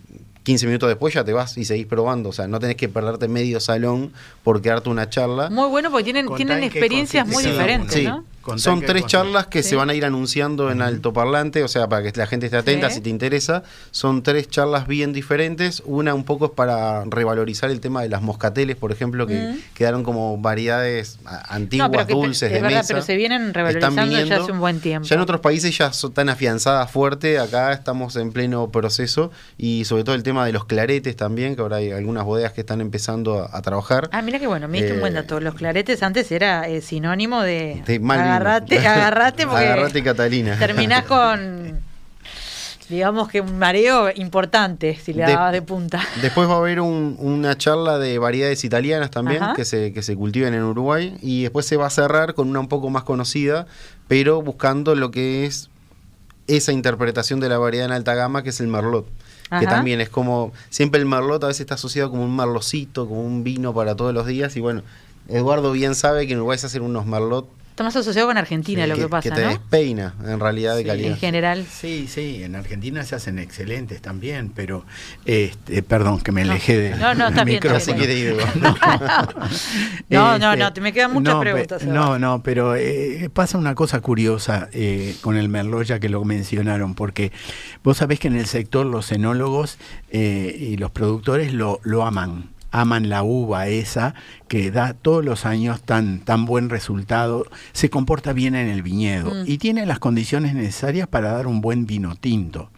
15 0.43 0.65
minutos 0.65 0.89
después 0.89 1.13
ya 1.13 1.23
te 1.23 1.33
vas 1.33 1.55
y 1.57 1.65
seguís 1.65 1.85
probando, 1.85 2.29
o 2.29 2.33
sea, 2.33 2.47
no 2.47 2.59
tenés 2.59 2.75
que 2.75 2.89
perderte 2.89 3.27
medio 3.27 3.59
salón 3.59 4.11
por 4.43 4.61
quedarte 4.61 4.89
una 4.89 5.09
charla. 5.09 5.49
Muy 5.51 5.69
bueno 5.69 5.91
porque 5.91 6.05
tienen, 6.05 6.25
Contá 6.25 6.37
tienen 6.37 6.63
experiencias 6.63 7.27
muy 7.27 7.43
diferentes, 7.43 7.93
Sí. 7.93 8.03
¿no? 8.05 8.25
Contá 8.41 8.61
Son 8.61 8.81
tres 8.81 9.05
charlas 9.05 9.47
que 9.47 9.61
Sí. 9.63 9.69
se 9.69 9.75
van 9.75 9.89
a 9.89 9.93
ir 9.93 10.03
anunciando 10.05 10.71
en 10.71 10.81
altoparlante, 10.81 11.63
o 11.63 11.67
sea, 11.67 11.87
para 11.87 12.03
que 12.11 12.17
la 12.17 12.25
gente 12.27 12.47
esté 12.47 12.57
atenta 12.57 12.89
Sí. 12.89 12.95
si 12.95 13.01
te 13.01 13.09
interesa. 13.09 13.63
Son 13.91 14.23
tres 14.23 14.49
charlas 14.49 14.87
bien 14.87 15.13
diferentes. 15.13 15.83
Una 15.85 16.13
un 16.13 16.23
poco 16.23 16.45
es 16.45 16.51
para 16.51 17.03
revalorizar 17.05 17.69
el 17.69 17.79
tema 17.79 18.01
de 18.01 18.09
las 18.09 18.21
moscateles, 18.21 18.75
por 18.75 18.91
ejemplo, 18.91 19.27
que 19.27 19.55
quedaron 19.75 20.03
como 20.03 20.37
variedades 20.37 21.19
antiguas, 21.49 21.89
No, 21.89 21.91
pero 21.91 22.07
que- 22.07 22.13
dulces, 22.13 22.43
es 22.49 22.53
de 22.53 22.61
verdad, 22.61 22.77
mesa. 22.79 22.93
pero 22.93 23.01
se 23.05 23.15
vienen 23.15 23.41
Están 23.47 23.53
revalorizando 23.53 24.25
ya 24.25 24.35
hace 24.41 24.51
un 24.51 24.59
buen 24.59 24.79
tiempo. 24.79 25.07
Ya 25.07 25.15
en 25.15 25.21
otros 25.21 25.39
países 25.41 25.77
ya 25.77 25.93
son 25.93 26.13
tan 26.13 26.29
afianzadas 26.29 26.89
fuerte, 26.89 27.37
acá 27.39 27.71
estamos 27.73 28.15
en 28.15 28.31
pleno 28.31 28.71
proceso 28.71 29.31
y 29.57 29.85
sobre 29.85 30.03
todo 30.03 30.15
el 30.15 30.23
tema 30.23 30.45
de 30.45 30.51
los 30.53 30.65
claretes 30.65 31.15
también, 31.15 31.55
que 31.55 31.61
ahora 31.61 31.77
hay 31.77 31.91
algunas 31.91 32.23
bodegas 32.25 32.53
que 32.53 32.61
están 32.61 32.81
empezando 32.81 33.39
a, 33.43 33.55
a 33.57 33.61
trabajar. 33.61 34.09
Ah, 34.11 34.21
mira 34.21 34.39
qué 34.39 34.47
bueno, 34.47 34.67
me 34.67 34.77
diste 34.79 34.93
un 34.93 34.99
buen 34.99 35.13
Eh, 35.13 35.21
dato. 35.21 35.39
Los 35.39 35.55
claretes 35.55 36.01
antes 36.03 36.31
era 36.31 36.67
eh, 36.67 36.81
sinónimo 36.81 37.41
de, 37.41 37.83
de 37.85 37.99
mal 37.99 38.19
vino. 38.21 38.30
Agarrate, 38.35 38.79
agarrate 38.87 39.47
porque 39.47 39.65
Agarrate, 39.65 40.03
Catalina. 40.03 40.57
terminás 40.57 41.03
con, 41.05 41.79
digamos 42.89 43.29
que 43.29 43.39
un 43.41 43.57
mareo 43.57 44.09
importante 44.15 44.97
si 45.01 45.13
le 45.13 45.23
De- 45.25 45.31
dabas 45.33 45.53
de 45.53 45.61
punta. 45.61 46.01
Después 46.21 46.49
va 46.49 46.55
a 46.55 46.57
haber 46.57 46.81
un- 46.81 47.15
una 47.19 47.57
charla 47.57 47.97
de 47.99 48.17
variedades 48.19 48.63
italianas 48.63 49.11
también 49.11 49.41
Ajá. 49.41 49.53
que 49.53 49.63
se, 49.65 49.93
que 49.93 50.01
se 50.03 50.15
cultiven 50.15 50.53
en 50.53 50.63
Uruguay 50.63 51.17
y 51.21 51.43
después 51.43 51.65
se 51.65 51.77
va 51.77 51.87
a 51.87 51.89
cerrar 51.89 52.33
con 52.33 52.49
una 52.49 52.59
un 52.59 52.67
poco 52.67 52.89
más 52.89 53.03
conocida, 53.03 53.65
pero 54.07 54.41
buscando 54.41 54.95
lo 54.95 55.09
que 55.11 55.45
es 55.45 55.69
esa 56.47 56.73
interpretación 56.73 57.39
de 57.39 57.47
la 57.47 57.57
variedad 57.57 57.85
en 57.85 57.91
alta 57.93 58.13
gama 58.13 58.43
que 58.43 58.49
es 58.49 58.59
el 58.59 58.67
merlot. 58.67 59.07
Que 59.49 59.65
Ajá. 59.65 59.69
también 59.75 59.99
es 60.01 60.09
como, 60.09 60.51
siempre 60.69 60.99
el 60.99 61.05
merlot 61.05 61.43
a 61.43 61.47
veces 61.47 61.61
está 61.61 61.75
asociado 61.75 62.09
como 62.09 62.23
un 62.23 62.35
merlocito, 62.35 63.07
como 63.07 63.21
un 63.21 63.43
vino 63.43 63.73
para 63.73 63.95
todos 63.95 64.13
los 64.13 64.25
días. 64.25 64.55
Y 64.57 64.61
bueno, 64.61 64.81
Eduardo 65.27 65.71
bien 65.73 65.93
sabe 65.95 66.25
que 66.25 66.33
en 66.33 66.39
Uruguay 66.39 66.57
se 66.57 66.65
hacen 66.67 66.81
unos 66.83 67.05
merlot 67.05 67.47
Está 67.71 67.83
más 67.85 67.95
asociado 67.95 68.27
con 68.27 68.37
Argentina 68.37 68.85
lo 68.85 68.95
que, 68.95 69.07
pasa, 69.07 69.33
te 69.33 69.41
¿no? 69.43 69.47
despeina 69.49 70.13
en 70.25 70.39
realidad 70.41 70.75
de 70.75 70.81
Sí. 70.81 70.87
calidad. 70.87 71.11
En 71.11 71.17
general. 71.17 71.65
Sí, 71.71 72.05
sí, 72.07 72.43
en 72.43 72.55
Argentina 72.55 73.03
se 73.03 73.15
hacen 73.15 73.39
excelentes 73.39 74.01
también, 74.01 74.51
pero, 74.53 74.85
este, 75.25 75.81
perdón, 75.81 76.19
que 76.19 76.33
me 76.33 76.41
alejé 76.41 76.77
de 76.77 76.89
No, 76.97 77.15
no, 77.15 77.29
está 77.29 77.45
bien, 77.45 77.59
está. 77.63 77.95
No, 80.09 80.37
no, 80.37 80.51
Este, 80.51 80.57
no, 80.63 80.73
te 80.73 80.81
me 80.81 80.91
quedan 80.93 81.13
muchas 81.13 81.33
no, 81.33 81.39
pe- 81.39 81.51
preguntas, 81.51 81.83
No, 81.83 82.19
no, 82.19 82.43
pero 82.43 82.75
eh, 82.75 83.29
pasa 83.33 83.57
una 83.57 83.73
cosa 83.73 84.01
curiosa 84.01 84.69
eh, 84.73 85.15
con 85.21 85.37
el 85.37 85.47
Merlot, 85.49 85.83
ya 85.85 85.99
que 85.99 86.09
lo 86.09 86.23
mencionaron, 86.25 86.93
porque 86.93 87.31
vos 87.83 87.97
sabés 87.97 88.19
que 88.19 88.27
en 88.27 88.35
el 88.35 88.47
sector 88.47 88.85
los 88.85 89.11
enólogos 89.13 89.77
eh, 90.11 90.55
y 90.59 90.77
los 90.77 90.91
productores 90.91 91.53
lo, 91.53 91.79
lo 91.83 92.05
aman. 92.05 92.49
Aman 92.71 93.09
la 93.09 93.23
uva 93.23 93.67
esa 93.67 94.15
que 94.47 94.71
da 94.71 94.93
todos 94.93 95.23
los 95.23 95.45
años 95.45 95.81
tan, 95.83 96.19
tan 96.19 96.45
buen 96.45 96.69
resultado, 96.69 97.45
se 97.73 97.89
comporta 97.89 98.33
bien 98.33 98.55
en 98.55 98.69
el 98.69 98.81
viñedo 98.81 99.31
Mm. 99.31 99.43
y 99.45 99.57
tiene 99.57 99.85
las 99.85 99.99
condiciones 99.99 100.53
necesarias 100.55 101.07
para 101.07 101.31
dar 101.31 101.47
un 101.47 101.61
buen 101.61 101.85
vino 101.85 102.15
tinto. 102.15 102.69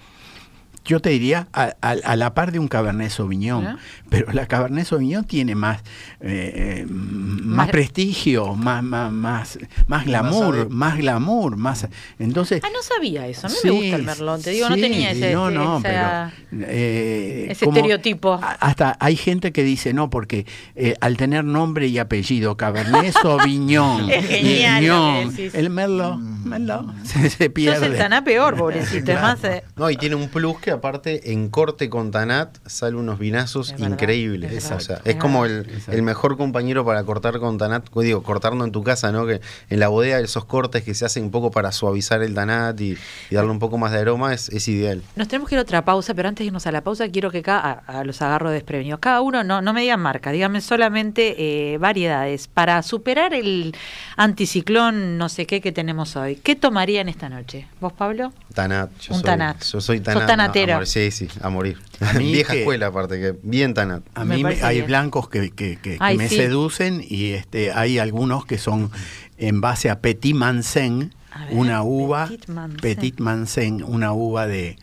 Yo 0.85 0.99
te 0.99 1.11
diría 1.11 1.47
a, 1.53 1.73
a- 1.81 1.91
a 2.03 2.15
la 2.17 2.33
par 2.33 2.51
de 2.51 2.59
un 2.59 2.67
Cabernet 2.67 3.09
Sauvignon, 3.09 3.77
pero 4.09 4.33
la 4.33 4.47
Cabernet 4.47 4.85
Sauvignon 4.85 5.23
tiene 5.23 5.55
más, 5.55 5.81
eh, 6.19 6.85
más, 6.89 7.67
Más- 7.67 7.69
prestigio, 7.69 8.55
más, 8.55 8.83
más, 8.83 9.11
más, 9.11 9.59
más 9.87 10.05
glamour, 10.05 10.69
más 10.69 10.97
glamour, 10.97 11.55
más. 11.55 11.87
Entonces, 12.19 12.61
Ah, 12.65 12.69
no 12.73 12.81
sabía 12.83 13.27
eso. 13.27 13.47
A 13.47 13.49
mí 13.49 13.55
Sí, 13.61 13.67
me 13.69 13.73
gusta 13.75 13.95
el 13.95 14.03
merlot. 14.03 14.41
Te 14.43 14.49
digo, 14.51 14.67
no 14.69 14.75
sí, 14.75 14.81
tenía 14.81 15.11
ese, 15.11 15.33
no, 15.33 15.49
no, 15.51 15.77
esa- 15.79 16.31
pero, 16.51 16.63
eh, 16.67 17.47
ese 17.49 17.65
como- 17.65 17.77
estereotipo. 17.77 18.33
a- 18.33 18.57
Hasta 18.59 18.97
hay 18.99 19.15
gente 19.15 19.51
que 19.53 19.63
dice 19.63 19.93
no, 19.93 20.09
porque 20.09 20.45
eh, 20.75 20.95
al 20.99 21.17
tener 21.17 21.43
nombre 21.45 21.87
y 21.87 21.97
apellido, 21.97 22.57
Cabernet 22.57 23.13
Sauvignon, 23.21 24.09
Es 24.09 24.25
genial 24.27 25.33
que 25.35 25.51
el 25.53 25.69
Merlot, 25.69 26.17
Merlot, 26.19 26.87
se, 27.05 27.19
se 27.21 27.29
Sos 27.29 27.41
el 27.41 27.51
pierde. 27.53 27.97
taná 27.97 28.23
peor, 28.23 28.57
pobrecito. 28.57 29.11
Además, 29.13 29.43
eh, 29.43 29.63
No, 29.75 29.89
y 29.89 29.97
tiene 29.97 30.15
un 30.15 30.27
plus 30.29 30.59
que 30.59 30.72
aparte 30.73 31.31
en 31.31 31.49
corte 31.49 31.89
con 31.89 32.11
Tanat 32.11 32.57
sale 32.65 32.95
unos 32.95 33.19
vinazos 33.19 33.67
Es 33.71 33.79
verdad, 33.79 33.93
increíbles. 33.93 34.51
es 34.51 34.71
o 34.71 34.79
sea, 34.79 35.01
Es 35.05 35.15
como 35.15 35.45
el, 35.45 35.65
mejor 36.01 36.37
compañero 36.37 36.85
para 36.85 37.03
cortar 37.03 37.39
con 37.39 37.57
Tanat, 37.57 37.89
pues 37.89 38.05
digo, 38.05 38.23
cortarlo 38.23 38.63
en 38.65 38.71
tu 38.71 38.83
casa, 38.83 39.11
¿no? 39.11 39.25
Que 39.25 39.41
en 39.69 39.79
la 39.79 39.87
bodega 39.87 40.19
esos 40.19 40.45
cortes 40.45 40.83
que 40.83 40.93
se 40.93 41.05
hacen 41.05 41.23
un 41.23 41.31
poco 41.31 41.51
para 41.51 41.71
suavizar 41.71 42.21
el 42.23 42.33
Tanat 42.33 42.79
y, 42.81 42.97
y 43.29 43.35
darle 43.35 43.51
un 43.51 43.59
poco 43.59 43.77
más 43.77 43.91
de 43.91 43.99
aroma 43.99 44.33
es, 44.33 44.49
es 44.49 44.67
ideal. 44.67 45.01
Nos 45.15 45.27
tenemos 45.27 45.49
que 45.49 45.55
ir 45.55 45.59
a 45.59 45.61
otra 45.61 45.85
pausa, 45.85 46.13
pero 46.13 46.29
antes 46.29 46.43
de 46.43 46.47
irnos 46.47 46.67
a 46.67 46.71
la 46.71 46.81
pausa, 46.81 47.07
quiero 47.09 47.31
que 47.31 47.41
cada, 47.41 47.83
a, 47.87 47.99
a 47.99 48.03
los 48.03 48.21
agarro 48.21 48.49
desprevenidos. 48.49 48.99
Cada 48.99 49.21
uno, 49.21 49.43
no, 49.43 49.61
no 49.61 49.73
me 49.73 49.81
digan 49.81 49.99
marca, 49.99 50.31
díganme 50.31 50.61
solamente 50.61 51.35
eh, 51.73 51.77
variedades. 51.77 52.47
Para 52.47 52.81
superar 52.83 53.33
el 53.33 53.75
anticiclón, 54.17 55.17
no 55.17 55.29
sé 55.29 55.45
qué 55.45 55.61
que 55.61 55.71
tenemos 55.71 56.15
hoy, 56.15 56.35
¿qué 56.37 56.55
tomarían 56.55 57.09
esta 57.09 57.29
noche? 57.29 57.67
¿Vos, 57.79 57.93
Pablo? 57.93 58.33
Tanat. 58.53 58.89
Yo 58.99 59.13
Un 59.13 59.19
soy, 59.19 59.25
Tanat. 59.25 59.63
Yo 59.63 59.81
soy 59.81 59.97
Sos 59.97 60.25
Tanat. 60.25 60.27
A- 60.63 60.67
tanatero. 60.67 60.73
a 60.73 60.77
morir. 60.79 60.87
sí, 60.87 61.11
sí, 61.11 61.27
a 61.41 61.49
morir. 61.49 61.77
A 61.99 62.13
mí 62.13 62.31
Vieja 62.33 62.53
que- 62.53 62.59
escuela 62.59 62.87
aparte, 62.87 63.19
que 63.19 63.35
bien 63.43 63.73
Tanat. 63.73 64.03
A 64.13 64.25
mí 64.25 64.43
me- 64.43 64.61
hay 64.63 64.75
bien. 64.77 64.87
blancos 64.87 65.29
que, 65.29 65.51
que- 65.51 65.77
que- 65.77 65.77
que 65.77 65.97
Ay, 65.99 66.17
me 66.17 66.29
sí. 66.29 66.35
seducen 66.37 67.03
y 67.07 67.31
este 67.31 67.71
hay 67.71 67.99
algunos 67.99 68.45
que 68.45 68.57
son 68.57 68.91
en 69.37 69.61
base 69.61 69.89
a 69.89 69.99
Petit 69.99 70.35
Mansen, 70.35 71.13
una 71.51 71.81
uva 71.83 72.27
Petit 72.27 72.47
Mansen. 72.47 72.77
Petit 72.79 73.19
Mansen, 73.19 73.83
una 73.83 74.13
uva 74.13 74.47
de 74.47 74.77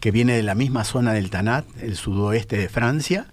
que 0.00 0.10
viene 0.10 0.34
de 0.36 0.42
la 0.42 0.54
misma 0.54 0.84
zona 0.84 1.12
del 1.14 1.30
Tanat, 1.30 1.64
el 1.80 1.96
sudoeste 1.96 2.58
de 2.58 2.68
Francia, 2.68 3.26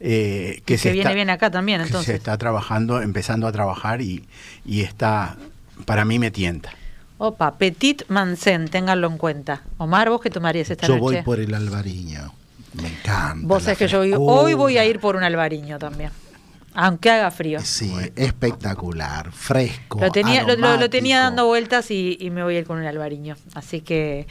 eh, 0.00 0.60
que, 0.64 0.74
Y 0.74 0.78
se 0.78 0.88
viene 0.90 1.02
está- 1.02 1.14
bien 1.14 1.30
acá 1.30 1.50
también, 1.52 1.78
que 1.80 1.86
entonces. 1.86 2.06
se 2.06 2.14
está 2.16 2.36
trabajando, 2.36 3.00
empezando 3.00 3.46
a 3.46 3.52
trabajar 3.52 4.02
y, 4.02 4.24
y 4.64 4.80
está, 4.80 5.36
para 5.84 6.04
mí 6.04 6.18
me 6.18 6.30
tienta. 6.32 6.70
Opa, 7.18 7.56
Petit 7.56 8.02
Mansen, 8.08 8.68
ténganlo 8.68 9.06
en 9.08 9.16
cuenta. 9.16 9.62
Omar, 9.78 10.10
¿vos 10.10 10.20
qué 10.20 10.30
tomarías 10.30 10.70
esta 10.70 10.86
Yo 10.86 10.94
noche? 10.94 11.00
voy 11.02 11.22
por 11.22 11.40
el 11.40 11.54
albariño. 11.54 12.32
Me 12.74 12.88
encanta. 12.88 13.46
Vos 13.46 13.62
sabés 13.62 13.78
que 13.78 13.88
yo 13.88 14.00
hoy 14.00 14.52
voy 14.54 14.76
a 14.76 14.84
ir 14.84 15.00
por 15.00 15.16
un 15.16 15.22
albariño 15.24 15.78
también. 15.78 16.10
Aunque 16.78 17.10
haga 17.10 17.30
frío. 17.30 17.58
Sí, 17.62 17.90
espectacular, 18.46 19.32
fresco. 19.32 19.98
Lo 20.00 20.10
tenía, 20.12 20.42
lo, 20.44 20.56
lo- 20.56 20.76
lo 20.76 20.90
tenía 20.90 21.20
dando 21.20 21.46
vueltas 21.46 21.90
y, 21.90 22.18
y 22.20 22.30
me 22.30 22.42
voy 22.42 22.56
a 22.56 22.58
ir 22.60 22.66
con 22.66 22.78
un 22.78 22.84
albariño. 22.84 23.34
Así 23.54 23.80
que 23.80 24.26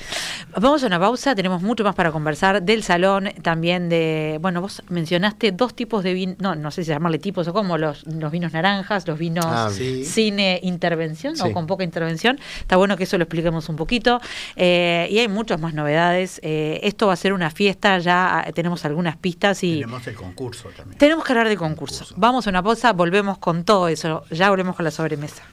vamos 0.55 0.84
a 0.84 0.88
una 0.88 0.99
pausa, 0.99 1.34
tenemos 1.36 1.62
mucho 1.63 1.84
más 1.84 1.95
para 1.95 2.12
conversar 2.12 2.62
del 2.62 2.84
salón, 2.84 3.29
también 3.41 3.89
de, 3.89 4.38
bueno, 4.41 4.62
vos 4.62 4.84
mencionaste 4.89 5.51
dos 5.53 5.75
tipos 5.75 6.03
de 6.03 6.13
vino, 6.13 6.36
no, 6.39 6.55
no 6.55 6.69
sé 6.71 6.84
si 6.84 6.91
llamarle 6.91 7.17
tipos 7.19 7.47
o 7.47 7.53
cómo, 7.53 7.77
los, 7.79 8.05
los 8.05 8.31
vinos 8.31 8.53
naranjas, 8.53 9.08
los 9.08 9.17
vinos 9.17 9.45
Ah, 9.47 9.69
sí. 9.71 10.05
sin 10.05 10.39
eh, 10.39 10.60
intervención 10.63 11.34
o 11.41 11.51
con 11.51 11.65
poca 11.67 11.84
intervención. 11.84 12.39
Está 12.60 12.77
bueno 12.77 12.95
que 12.95 13.05
eso 13.05 13.17
lo 13.17 13.23
expliquemos 13.23 13.69
un 13.69 13.75
poquito. 13.75 14.21
Eh, 14.55 15.08
y 15.10 15.17
hay 15.19 15.27
muchas 15.27 15.60
más 15.60 15.73
novedades. 15.73 16.39
Eh, 16.43 16.79
esto 16.84 17.08
va 17.08 17.13
a 17.13 17.15
ser 17.15 17.34
una 17.34 17.49
fiesta, 17.49 17.97
ya 17.99 18.39
ah, 18.39 18.51
tenemos 18.53 18.86
algunas 18.86 19.17
pistas 19.17 19.63
y... 19.63 19.75
Tenemos 19.81 20.05
el 20.08 20.15
concurso 20.15 20.69
también. 20.75 20.97
Tenemos 20.99 21.23
que 21.25 21.31
hablar 21.34 21.49
de 21.49 21.58
concurso. 21.58 22.05
Vamos 22.17 22.34
a 22.43 22.49
una 22.49 22.61
pausa, 22.61 22.93
volvemos 22.93 23.37
con 23.37 23.63
todo 23.63 23.87
eso. 23.87 24.23
Ya 24.31 24.49
volvemos 24.49 24.75
con 24.75 24.85
la 24.85 24.91
sobremesa. 24.91 25.43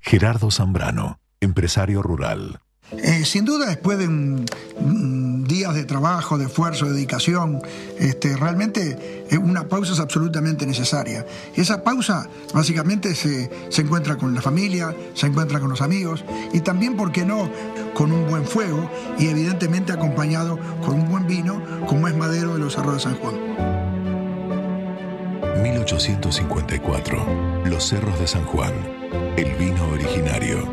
Gerardo 0.00 0.50
Zambrano, 0.50 1.20
empresario 1.40 2.02
rural. 2.02 2.60
Eh, 2.92 3.24
sin 3.24 3.44
duda, 3.44 3.66
después 3.66 3.98
de 3.98 4.08
un, 4.08 4.46
un 4.78 5.44
días 5.44 5.74
de 5.74 5.84
trabajo, 5.84 6.38
de 6.38 6.46
esfuerzo, 6.46 6.86
de 6.86 6.92
dedicación, 6.92 7.60
este, 7.98 8.36
realmente 8.36 9.26
eh, 9.30 9.38
una 9.38 9.68
pausa 9.68 9.92
es 9.92 10.00
absolutamente 10.00 10.66
necesaria. 10.66 11.24
Y 11.56 11.60
esa 11.60 11.84
pausa 11.84 12.28
básicamente 12.54 13.14
se, 13.14 13.50
se 13.68 13.82
encuentra 13.82 14.16
con 14.16 14.34
la 14.34 14.42
familia, 14.42 14.94
se 15.14 15.26
encuentra 15.26 15.60
con 15.60 15.70
los 15.70 15.82
amigos 15.82 16.24
y 16.52 16.60
también, 16.60 16.96
¿por 16.96 17.12
qué 17.12 17.24
no?, 17.24 17.50
con 17.94 18.12
un 18.12 18.28
buen 18.28 18.44
fuego 18.44 18.90
y 19.18 19.28
evidentemente 19.28 19.92
acompañado 19.92 20.58
con 20.84 20.94
un 20.94 21.08
buen 21.08 21.26
vino, 21.26 21.62
como 21.86 22.08
es 22.08 22.16
Madero 22.16 22.54
de 22.54 22.60
los 22.60 22.74
Cerros 22.74 22.94
de 22.94 23.00
San 23.00 23.16
Juan. 23.16 23.79
1854. 25.62 27.62
Los 27.66 27.88
Cerros 27.88 28.18
de 28.18 28.26
San 28.26 28.44
Juan. 28.44 28.72
El 29.36 29.54
vino 29.56 29.88
originario. 29.88 30.72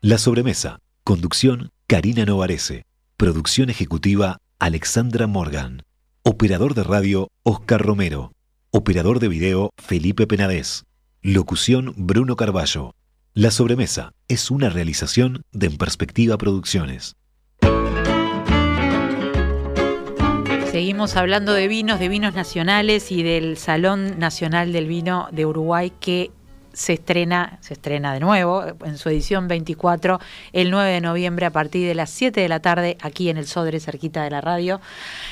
La 0.00 0.18
sobremesa. 0.18 0.78
Conducción, 1.02 1.70
Karina 1.86 2.24
Novarese. 2.24 2.86
Producción 3.16 3.70
ejecutiva, 3.70 4.38
Alexandra 4.58 5.26
Morgan. 5.26 5.82
Operador 6.22 6.74
de 6.74 6.84
radio, 6.84 7.28
Oscar 7.42 7.82
Romero. 7.82 8.32
Operador 8.70 9.18
de 9.18 9.28
video, 9.28 9.70
Felipe 9.76 10.26
Penadez. 10.26 10.84
Locución, 11.22 11.94
Bruno 11.96 12.36
Carballo. 12.36 12.94
La 13.32 13.50
sobremesa 13.50 14.12
es 14.28 14.50
una 14.50 14.68
realización 14.68 15.42
de 15.52 15.66
En 15.66 15.76
Perspectiva 15.76 16.38
Producciones. 16.38 17.16
Seguimos 20.74 21.14
hablando 21.14 21.52
de 21.52 21.68
vinos, 21.68 22.00
de 22.00 22.08
vinos 22.08 22.34
nacionales 22.34 23.12
y 23.12 23.22
del 23.22 23.56
Salón 23.56 24.18
Nacional 24.18 24.72
del 24.72 24.88
Vino 24.88 25.28
de 25.30 25.46
Uruguay 25.46 25.92
que 26.00 26.32
se 26.74 26.92
estrena, 26.92 27.56
se 27.62 27.72
estrena 27.74 28.12
de 28.12 28.20
nuevo 28.20 28.64
en 28.84 28.98
su 28.98 29.08
edición 29.08 29.48
24 29.48 30.20
el 30.52 30.70
9 30.70 30.90
de 30.90 31.00
noviembre 31.00 31.46
a 31.46 31.50
partir 31.50 31.86
de 31.88 31.94
las 31.94 32.10
7 32.10 32.40
de 32.40 32.48
la 32.48 32.60
tarde 32.60 32.98
aquí 33.00 33.30
en 33.30 33.38
el 33.38 33.46
Sodre, 33.46 33.80
cerquita 33.80 34.22
de 34.24 34.30
la 34.30 34.42
radio. 34.42 34.80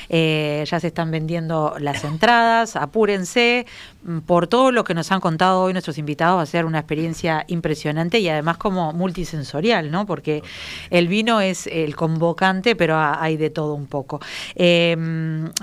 Eh, 0.09 0.63
ya 0.67 0.79
se 0.79 0.87
están 0.87 1.11
vendiendo 1.11 1.75
las 1.79 2.03
entradas, 2.03 2.75
apúrense. 2.75 3.65
Mm, 4.03 4.19
Por 4.19 4.47
todo 4.47 4.71
lo 4.71 4.83
que 4.83 4.93
nos 4.93 5.11
han 5.11 5.19
contado 5.21 5.61
hoy 5.61 5.73
nuestros 5.73 5.97
invitados, 5.97 6.37
va 6.37 6.41
a 6.41 6.45
ser 6.45 6.65
una 6.65 6.79
experiencia 6.79 7.43
impresionante 7.47 8.19
y 8.19 8.27
además 8.29 8.57
como 8.57 8.91
multisensorial, 8.93 9.91
¿no? 9.91 10.05
Porque 10.05 10.43
el 10.89 11.07
vino 11.07 11.39
es 11.41 11.67
el 11.67 11.95
convocante, 11.95 12.75
pero 12.75 12.95
ha- 12.95 13.21
hay 13.23 13.37
de 13.37 13.49
todo 13.49 13.73
un 13.75 13.85
poco. 13.87 14.19
Eh, 14.55 14.95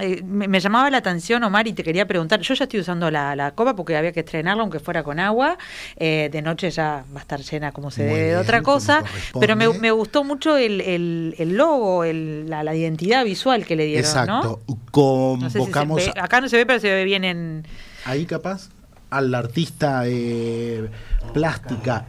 eh, 0.00 0.22
me, 0.24 0.48
me 0.48 0.60
llamaba 0.60 0.90
la 0.90 0.98
atención, 0.98 1.42
Omar, 1.44 1.66
y 1.68 1.72
te 1.72 1.82
quería 1.82 2.06
preguntar, 2.06 2.40
yo 2.40 2.54
ya 2.54 2.64
estoy 2.64 2.80
usando 2.80 3.10
la, 3.10 3.34
la 3.36 3.52
copa 3.52 3.74
porque 3.76 3.96
había 3.96 4.12
que 4.12 4.20
estrenarla 4.20 4.62
aunque 4.62 4.78
fuera 4.80 5.02
con 5.02 5.18
agua, 5.20 5.58
eh, 5.96 6.28
de 6.32 6.42
noche 6.42 6.70
ya 6.70 7.04
va 7.14 7.20
a 7.20 7.22
estar 7.22 7.40
llena 7.40 7.72
como 7.72 7.90
se 7.90 8.02
Muy 8.04 8.14
debe 8.14 8.28
de 8.30 8.36
otra 8.36 8.62
cosa, 8.62 9.02
pero 9.38 9.56
me, 9.56 9.68
me 9.78 9.90
gustó 9.90 10.24
mucho 10.24 10.56
el, 10.56 10.80
el- 10.80 11.34
el 11.38 11.56
logo, 11.56 12.04
el- 12.04 12.48
la, 12.48 12.62
la 12.62 12.74
identidad 12.74 13.24
visual 13.24 13.64
que 13.66 13.76
le 13.76 13.84
dieron, 13.86 14.04
Exacto. 14.04 14.60
¿no? 14.94 15.36
No 15.36 15.40
sé 15.40 15.46
si 15.46 15.52
se 15.52 15.58
Convocamos 15.58 15.96
ve- 16.04 16.12
acá 16.20 16.40
no 16.40 16.48
se 16.48 16.56
ve, 16.56 16.66
pero 16.66 16.80
se 16.80 16.92
ve 16.92 17.04
bien 17.04 17.24
en... 17.24 17.66
ahí 18.04 18.26
capaz 18.26 18.68
al 19.10 19.34
artista 19.34 20.02
eh, 20.06 20.88
plástica 21.34 22.06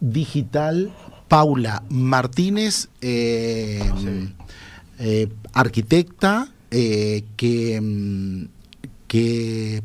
digital 0.00 0.92
Paula 1.28 1.82
Martínez, 1.88 2.88
eh, 3.00 3.80
eh, 4.98 5.28
arquitecta 5.54 6.48
eh, 6.70 7.24
que, 7.36 7.80
mm, 7.80 8.44
que 9.08 9.82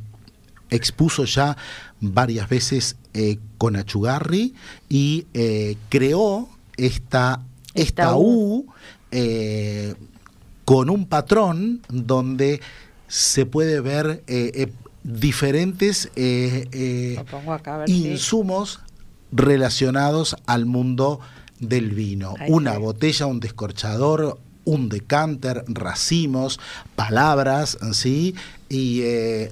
expuso 0.70 1.24
ya 1.26 1.56
varias 2.02 2.48
veces 2.50 2.96
eh, 3.14 3.40
con 3.58 3.76
Achugarri 3.76 4.54
y 4.90 5.26
eh, 5.34 5.78
creó 5.90 6.48
esta, 6.78 7.42
Esta 7.74 8.04
esta 8.04 8.16
U. 8.18 8.68
Eh, 9.12 9.96
con 10.66 10.90
un 10.90 11.06
patrón 11.06 11.82
donde 11.90 12.60
se 13.08 13.46
puede 13.46 13.80
ver 13.80 14.22
diferentes 15.04 16.12
acá 17.54 17.86
si- 17.88 18.12
insumos 18.12 18.82
relacionados 19.32 20.36
al 20.46 20.66
mundo 20.66 21.20
del 21.60 21.92
vino. 21.92 22.36
Ahí 22.40 22.52
Una 22.52 22.78
botella, 22.78 23.26
un 23.26 23.40
descorchador, 23.40 24.40
un 24.66 24.90
decanter, 24.90 25.64
racimos, 25.68 26.60
palabras, 26.96 27.78
¿sí? 27.94 28.36
Y 28.68 29.02
eh, 29.04 29.52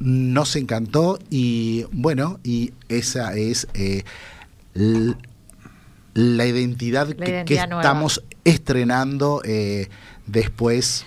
nos 0.00 0.56
encantó 0.56 1.18
y 1.30 1.84
bueno, 1.92 2.40
y 2.42 2.72
esa 2.88 3.36
es 3.36 3.68
eh, 3.74 4.02
la 4.74 6.46
identidad, 6.46 7.06
que, 7.08 7.16
que 7.16 7.30
identidad 7.30 7.68
nueva. 7.68 7.82
estamos 7.82 8.22
estrenando 8.44 9.42
eh, 9.44 9.88
después 10.26 11.06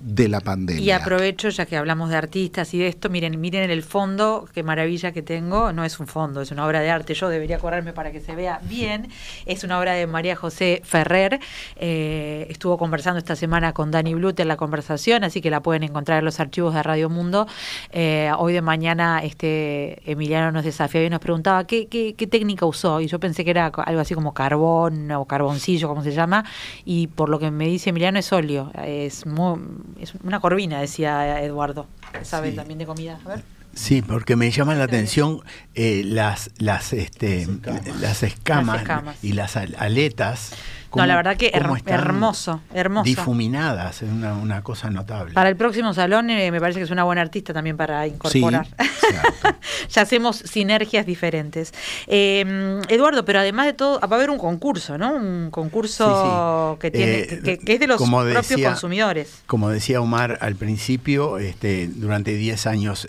de 0.00 0.28
la 0.28 0.40
pandemia. 0.40 0.82
Y 0.82 0.90
aprovecho, 0.90 1.50
ya 1.50 1.66
que 1.66 1.76
hablamos 1.76 2.08
de 2.08 2.16
artistas 2.16 2.72
y 2.72 2.78
de 2.78 2.88
esto, 2.88 3.10
miren, 3.10 3.38
miren 3.38 3.64
en 3.64 3.70
el 3.70 3.82
fondo, 3.82 4.48
qué 4.52 4.62
maravilla 4.62 5.12
que 5.12 5.20
tengo. 5.20 5.72
No 5.72 5.84
es 5.84 6.00
un 6.00 6.06
fondo, 6.06 6.40
es 6.40 6.50
una 6.50 6.66
obra 6.66 6.80
de 6.80 6.90
arte. 6.90 7.12
Yo 7.12 7.28
debería 7.28 7.58
correrme 7.58 7.92
para 7.92 8.10
que 8.10 8.20
se 8.20 8.34
vea 8.34 8.60
bien. 8.64 9.08
Es 9.44 9.62
una 9.62 9.78
obra 9.78 9.92
de 9.92 10.06
María 10.06 10.36
José 10.36 10.80
Ferrer. 10.84 11.38
Eh, 11.76 12.46
estuvo 12.48 12.78
conversando 12.78 13.18
esta 13.18 13.36
semana 13.36 13.74
con 13.74 13.90
Dani 13.90 14.14
Blute 14.14 14.42
en 14.42 14.48
la 14.48 14.56
conversación, 14.56 15.22
así 15.22 15.42
que 15.42 15.50
la 15.50 15.60
pueden 15.60 15.82
encontrar 15.82 16.20
en 16.20 16.24
los 16.24 16.40
archivos 16.40 16.72
de 16.74 16.82
Radio 16.82 17.10
Mundo. 17.10 17.46
Eh, 17.92 18.30
hoy 18.38 18.54
de 18.54 18.62
mañana 18.62 19.20
este 19.22 20.00
Emiliano 20.10 20.50
nos 20.50 20.64
desafió 20.64 21.04
y 21.04 21.10
nos 21.10 21.20
preguntaba 21.20 21.66
qué, 21.66 21.88
qué, 21.88 22.14
qué 22.14 22.26
técnica 22.26 22.64
usó. 22.64 23.02
Y 23.02 23.06
yo 23.06 23.20
pensé 23.20 23.44
que 23.44 23.50
era 23.50 23.66
algo 23.66 24.00
así 24.00 24.14
como 24.14 24.32
carbón 24.32 25.10
o 25.10 25.26
carboncillo, 25.26 25.88
como 25.88 26.02
se 26.02 26.12
llama. 26.12 26.46
Y 26.86 27.08
por 27.08 27.28
lo 27.28 27.38
que 27.38 27.50
me 27.50 27.66
dice 27.66 27.90
Emiliano 27.90 28.18
es 28.18 28.32
óleo. 28.32 28.72
Es 28.82 29.26
muy 29.26 29.58
es 30.00 30.14
una 30.22 30.40
corvina, 30.40 30.80
decía 30.80 31.42
Eduardo. 31.42 31.86
Sabe 32.22 32.52
también 32.52 32.78
de 32.78 32.86
comida. 32.86 33.18
A 33.24 33.28
ver. 33.28 33.42
Sí, 33.74 34.02
porque 34.02 34.34
me 34.34 34.50
llama 34.50 34.74
la 34.74 34.84
atención 34.84 35.42
eh, 35.74 36.02
las, 36.04 36.50
las, 36.58 36.92
este, 36.92 37.46
las 38.00 38.22
escamas, 38.22 38.82
y 39.22 39.32
las 39.32 39.56
aletas 39.56 40.52
no, 40.94 41.06
la 41.06 41.16
verdad 41.16 41.36
que 41.36 41.50
hermoso, 41.54 42.60
hermoso. 42.74 43.04
Difuminadas, 43.04 44.02
es 44.02 44.10
una, 44.10 44.62
cosa 44.62 44.90
notable. 44.90 45.34
Para 45.34 45.48
el 45.48 45.56
próximo 45.56 45.94
salón 45.94 46.30
eh, 46.30 46.50
me 46.50 46.60
parece 46.60 46.80
que 46.80 46.84
es 46.84 46.90
una 46.90 47.04
buena 47.04 47.22
artista 47.22 47.52
también 47.52 47.76
para 47.76 48.06
incorporar. 48.06 48.66
ya 49.88 50.02
hacemos 50.02 50.36
sinergias 50.36 51.06
diferentes. 51.06 51.72
Eh, 52.06 52.80
Eduardo, 52.88 53.24
pero 53.24 53.38
además 53.38 53.66
de 53.66 53.72
todo, 53.72 54.00
va 54.00 54.08
a 54.10 54.14
haber 54.14 54.30
un 54.30 54.38
concurso, 54.38 54.98
¿no? 54.98 55.14
Un 55.14 55.50
concurso 55.50 56.76
que 56.80 56.90
tiene 56.90 57.12
eh, 57.20 57.58
que, 57.64 57.72
es 57.72 57.80
de 57.80 57.86
los 57.86 58.02
propios 58.02 58.60
consumidores. 58.60 59.42
Como 59.46 59.70
decía 59.70 60.00
Omar 60.00 60.38
al 60.40 60.56
principio, 60.56 61.38
este, 61.38 61.88
durante 61.88 62.34
10 62.34 62.66
años 62.66 63.08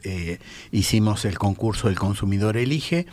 hicimos 0.71 1.25
el 1.25 1.37
concurso 1.37 1.89
El 1.89 1.97
Consumidor 1.97 2.57
Elige 2.57 3.07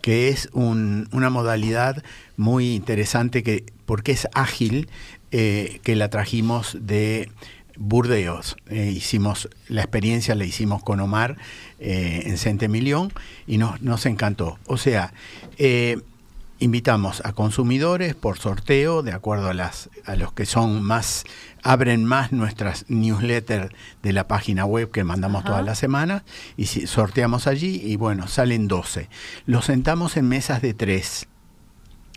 que 0.00 0.28
es 0.28 0.48
una 0.52 1.30
modalidad 1.30 2.02
muy 2.36 2.74
interesante 2.74 3.42
que, 3.42 3.64
porque 3.90 4.12
es 4.12 4.28
ágil, 4.34 4.88
eh, 5.32 5.80
que 5.82 5.96
la 5.96 6.10
trajimos 6.10 6.78
de 6.80 7.28
Burdeos. 7.76 8.56
Eh, 8.68 8.92
hicimos 8.94 9.48
la 9.66 9.80
experiencia, 9.80 10.36
la 10.36 10.44
hicimos 10.44 10.84
con 10.84 11.00
Omar 11.00 11.38
eh, 11.80 12.22
en 12.26 12.38
Centemillón 12.38 13.12
y 13.48 13.58
nos, 13.58 13.82
nos 13.82 14.06
encantó. 14.06 14.60
O 14.68 14.76
sea, 14.76 15.12
invitamos 16.60 17.20
a 17.24 17.32
consumidores 17.32 18.14
por 18.14 18.38
sorteo, 18.38 19.02
de 19.02 19.10
acuerdo 19.10 19.48
a, 19.48 19.54
las, 19.54 19.90
a 20.04 20.14
los 20.14 20.32
que 20.34 20.46
son 20.46 20.84
más, 20.84 21.24
abren 21.64 22.04
más 22.04 22.30
nuestras 22.30 22.84
newsletters 22.88 23.74
de 24.04 24.12
la 24.12 24.28
página 24.28 24.66
web 24.66 24.92
que 24.92 25.02
mandamos 25.02 25.42
todas 25.42 25.64
las 25.64 25.80
semanas, 25.80 26.22
y 26.56 26.66
sorteamos 26.66 27.48
allí 27.48 27.80
y 27.82 27.96
bueno, 27.96 28.28
salen 28.28 28.68
12. 28.68 29.08
Los 29.46 29.64
sentamos 29.64 30.16
en 30.16 30.28
mesas 30.28 30.62
de 30.62 30.74
tres. 30.74 31.26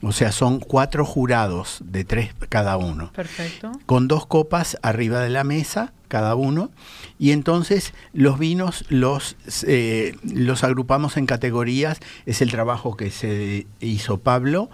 O 0.03 0.11
sea, 0.11 0.33
son 0.33 0.59
cuatro 0.59 1.05
jurados 1.05 1.79
de 1.85 2.03
tres 2.03 2.31
cada 2.49 2.75
uno. 2.75 3.11
Perfecto. 3.13 3.71
Con 3.85 4.09
dos 4.09 4.25
copas 4.25 4.77
arriba 4.81 5.21
de 5.21 5.29
la 5.29 5.45
mesa 5.45 5.93
cada 6.09 6.35
uno. 6.35 6.71
Y 7.17 7.31
entonces 7.31 7.93
los 8.11 8.37
vinos 8.37 8.85
los, 8.89 9.37
eh, 9.65 10.15
los 10.23 10.65
agrupamos 10.65 11.15
en 11.15 11.25
categorías. 11.25 11.99
Es 12.25 12.41
el 12.41 12.51
trabajo 12.51 12.97
que 12.97 13.11
se 13.11 13.65
hizo 13.79 14.19
Pablo, 14.19 14.69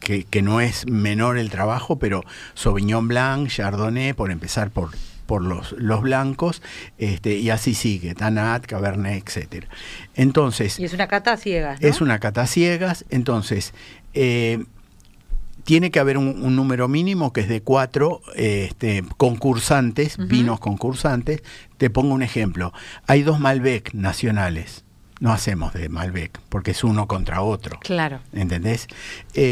que, 0.00 0.24
que, 0.24 0.42
no 0.42 0.60
es 0.60 0.86
menor 0.86 1.36
el 1.36 1.50
trabajo, 1.50 1.98
pero 1.98 2.22
Sauvignon 2.54 3.08
Blanc, 3.08 3.48
Chardonnay, 3.48 4.12
por 4.12 4.30
empezar 4.30 4.70
por 4.70 4.90
por 5.30 5.44
los, 5.44 5.76
los 5.78 6.02
blancos, 6.02 6.60
este, 6.98 7.36
y 7.36 7.50
así 7.50 7.74
sigue, 7.74 8.16
Tanat, 8.16 8.66
Cabernet, 8.66 9.28
etcétera. 9.28 9.68
Entonces. 10.16 10.76
Y 10.80 10.84
es 10.84 10.92
una 10.92 11.06
cata 11.06 11.36
ciegas. 11.36 11.78
Es 11.80 12.00
una 12.00 12.18
cata 12.18 12.48
ciegas, 12.48 13.04
entonces. 13.10 13.72
Eh, 14.14 14.64
tiene 15.64 15.90
que 15.90 16.00
haber 16.00 16.18
un, 16.18 16.56
número 16.56 16.88
mínimo 16.88 17.32
que 17.32 17.42
es 17.42 17.48
de 17.48 17.62
cuatro 17.62 18.22
este, 18.34 19.04
concursantes, 19.16 20.16
vinos 20.16 20.58
concursantes. 20.58 21.42
Te 21.76 21.90
pongo 21.90 22.14
un 22.14 22.22
ejemplo. 22.22 22.72
Hay 23.06 23.22
dos 23.22 23.38
Malbec 23.38 23.94
nacionales. 23.94 24.84
No 25.20 25.32
hacemos 25.32 25.74
de 25.74 25.90
Malbec, 25.90 26.40
porque 26.48 26.70
es 26.70 26.82
uno 26.82 27.06
contra 27.06 27.42
otro. 27.42 27.78
Claro. 27.80 28.20
¿Entendés? 28.32 28.86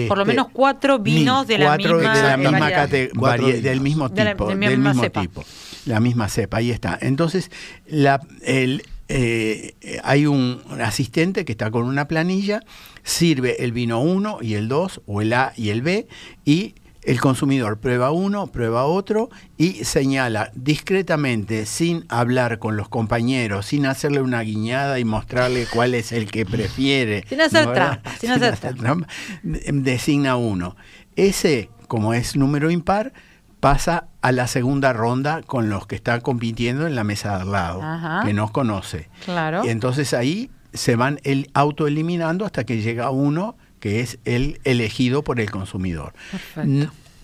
Por 0.08 0.16
lo 0.16 0.22
este, 0.22 0.32
menos 0.32 0.48
cuatro 0.50 0.98
vinos 0.98 1.46
de 1.46 1.58
la 1.58 1.76
misma, 1.76 2.16
de 2.16 2.22
la 2.22 2.36
misma 2.38 2.70
categoría, 2.70 3.60
del 3.60 3.80
mismo 3.82 4.10
tipo. 4.10 4.48
del 4.48 4.78
mismo 4.78 5.10
tipo. 5.10 5.44
La 5.84 6.00
misma 6.00 6.30
cepa, 6.30 6.56
ahí 6.56 6.70
está. 6.70 6.98
Entonces, 7.00 7.50
la, 7.86 8.20
el, 8.40 8.82
eh, 9.08 9.74
hay 10.04 10.26
un 10.26 10.62
asistente 10.80 11.44
que 11.44 11.52
está 11.52 11.70
con 11.70 11.84
una 11.84 12.08
planilla, 12.08 12.60
sirve 13.08 13.64
el 13.64 13.72
vino 13.72 14.00
1 14.00 14.38
y 14.42 14.54
el 14.54 14.68
2, 14.68 15.02
o 15.06 15.22
el 15.22 15.32
A 15.32 15.52
y 15.56 15.70
el 15.70 15.80
B, 15.82 16.06
y 16.44 16.74
el 17.02 17.20
consumidor 17.20 17.78
prueba 17.80 18.10
uno, 18.10 18.48
prueba 18.48 18.84
otro 18.84 19.30
y 19.56 19.84
señala 19.84 20.50
discretamente, 20.54 21.64
sin 21.64 22.04
hablar 22.10 22.58
con 22.58 22.76
los 22.76 22.90
compañeros, 22.90 23.64
sin 23.64 23.86
hacerle 23.86 24.20
una 24.20 24.42
guiñada 24.42 24.98
y 24.98 25.06
mostrarle 25.06 25.66
cuál 25.72 25.94
es 25.94 26.12
el 26.12 26.30
que 26.30 26.44
prefiere. 26.44 27.24
Sin 27.28 27.40
hacer 27.40 27.72
trampa, 27.72 28.10
sin, 28.18 28.30
hacer 28.30 28.74
trampa. 28.76 29.06
Designa 29.42 30.36
uno. 30.36 30.76
Ese, 31.16 31.70
como 31.86 32.12
es 32.12 32.36
número 32.36 32.70
impar, 32.70 33.14
pasa 33.58 34.08
a 34.20 34.30
la 34.32 34.46
segunda 34.46 34.92
ronda 34.92 35.42
con 35.42 35.70
los 35.70 35.86
que 35.86 35.96
están 35.96 36.20
compitiendo 36.20 36.86
en 36.86 36.94
la 36.94 37.04
mesa 37.04 37.36
de 37.36 37.42
al 37.42 37.52
lado, 37.52 38.24
que 38.24 38.34
no 38.34 38.52
conoce. 38.52 39.08
Claro. 39.24 39.64
Y 39.64 39.70
entonces 39.70 40.12
ahí 40.12 40.50
se 40.72 40.96
van 40.96 41.20
el 41.24 41.50
autoeliminando 41.54 42.44
hasta 42.44 42.64
que 42.64 42.80
llega 42.82 43.10
uno 43.10 43.56
que 43.80 44.00
es 44.00 44.18
el 44.24 44.60
elegido 44.64 45.22
por 45.22 45.40
el 45.40 45.50
consumidor. 45.50 46.12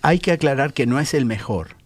Hay 0.03 0.18
que 0.18 0.32
aclarar 0.32 0.72
que 0.72 0.86
no 0.86 1.01
es 1.01 1.14
el 1.14 1.24
mejor. 1.24 1.76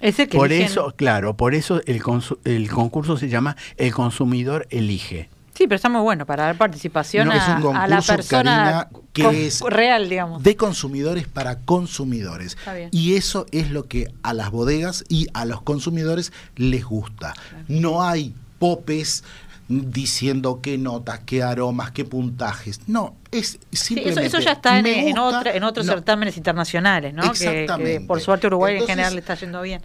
Ese 0.00 0.28
que 0.28 0.36
por 0.36 0.52
eso, 0.52 0.94
claro, 0.94 1.36
por 1.36 1.54
eso 1.54 1.80
el, 1.86 2.02
el 2.44 2.70
concurso 2.70 3.16
se 3.16 3.28
llama 3.28 3.56
El 3.76 3.94
consumidor 3.94 4.66
elige. 4.70 5.30
Sí, 5.56 5.66
pero 5.66 5.76
está 5.76 5.88
muy 5.88 6.02
bueno 6.02 6.26
para 6.26 6.44
dar 6.44 6.58
participación 6.58 7.30
a, 7.32 7.88
la 7.88 8.02
persona 8.02 8.90
que 9.14 9.46
es 9.46 9.62
real, 9.62 10.10
digamos. 10.10 10.42
De 10.42 10.54
consumidores 10.54 11.26
para 11.28 11.60
consumidores. 11.60 12.58
Y 12.90 13.14
eso 13.14 13.46
es 13.52 13.70
lo 13.70 13.84
que 13.86 14.12
a 14.22 14.34
las 14.34 14.50
bodegas 14.50 15.04
y 15.08 15.28
a 15.32 15.46
los 15.46 15.62
consumidores 15.62 16.30
les 16.56 16.84
gusta. 16.84 17.32
No 17.68 18.02
hay 18.02 18.34
popes 18.58 19.24
diciendo 19.68 20.60
qué 20.62 20.78
notas, 20.78 21.20
qué 21.26 21.42
aromas, 21.42 21.90
qué 21.90 22.04
puntajes. 22.04 22.80
No, 22.86 23.16
es 23.30 23.58
simplemente. 23.72 24.26
eso, 24.26 24.38
ya 24.38 24.52
está 24.52 24.78
en, 24.78 24.86
en, 24.86 25.18
otros 25.18 25.86
certámenes 25.86 26.36
internacionales, 26.36 27.12
¿no? 27.14 27.32
Que, 27.32 28.04
por 28.06 28.20
suerte 28.20 28.46
Uruguay 28.46 28.76
en 28.78 28.86
general 28.86 29.14
le 29.14 29.20
está 29.20 29.34
yendo 29.34 29.62
bien. 29.62 29.82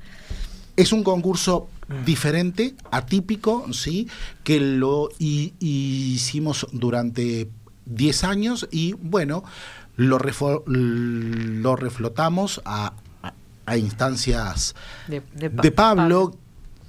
Es 0.75 0.93
un 0.93 1.03
concurso 1.03 1.67
diferente, 2.05 2.75
atípico, 2.91 3.71
¿sí? 3.73 4.07
Que 4.43 4.59
lo 4.59 5.09
hicimos 5.19 6.67
durante 6.71 7.49
10 7.85 8.23
años 8.23 8.67
y 8.71 8.93
bueno, 8.93 9.43
lo, 9.97 10.19
lo 10.65 11.75
reflotamos 11.75 12.61
a, 12.65 12.93
a, 13.65 13.77
instancias 13.77 14.75
de, 15.07 15.71
Pablo, 15.71 16.35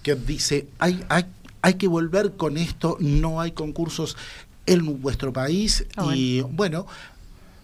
que 0.03 0.15
dice, 0.15 0.69
hay, 0.79 1.05
hay, 1.09 1.27
hay 1.63 1.75
que 1.75 1.89
volver 1.89 2.33
con 2.33 2.57
esto, 2.57 2.97
no 3.01 3.41
hay 3.41 3.53
concursos 3.53 4.17
en 4.67 5.01
vuestro 5.01 5.33
país 5.33 5.87
ah, 5.97 6.13
y 6.15 6.43
bueno 6.43 6.87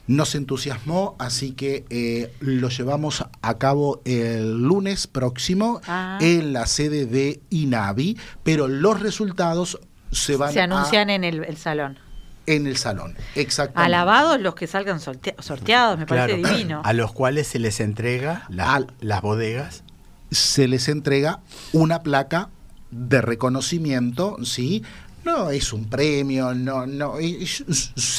nos 0.09 0.35
entusiasmó, 0.35 1.15
así 1.19 1.53
que 1.53 1.85
eh, 1.91 2.33
lo 2.41 2.71
llevamos 2.71 3.27
a 3.43 3.59
cabo 3.59 4.01
el 4.07 4.63
lunes 4.63 5.07
próximo 5.07 5.83
ah. 5.87 6.19
en 6.23 6.55
la 6.55 6.67
sede 6.67 7.05
de 7.05 7.41
INAVI, 7.51 8.19
pero 8.43 8.69
los 8.69 9.01
resultados 9.01 9.79
se 10.11 10.37
van 10.37 10.53
Se 10.55 10.63
anuncian 10.63 11.11
en 11.11 11.25
el, 11.25 11.57
salón 11.59 11.99
en 12.47 12.67
el 12.67 12.79
salón, 12.79 13.15
exactamente. 13.35 13.85
Alabados 13.85 14.41
los 14.41 14.55
que 14.55 14.67
salgan 14.67 14.99
sorteados, 14.99 15.99
me 15.99 16.07
parece 16.07 16.39
divino. 16.39 16.81
A 16.83 16.95
los 16.95 17.13
cuales 17.13 17.47
se 17.47 17.59
les 17.59 17.79
entrega 17.79 18.49
las 18.49 19.21
bodegas. 19.21 19.85
Se 20.31 20.69
les 20.69 20.89
entrega 20.89 21.41
una 21.73 22.03
placa 22.03 22.49
de 22.91 23.21
reconocimiento, 23.21 24.37
¿sí? 24.45 24.83
No 25.25 25.51
es 25.51 25.73
un 25.73 25.89
premio, 25.89 26.55
no, 26.55 26.87
no, 26.87 27.19
es, 27.19 27.61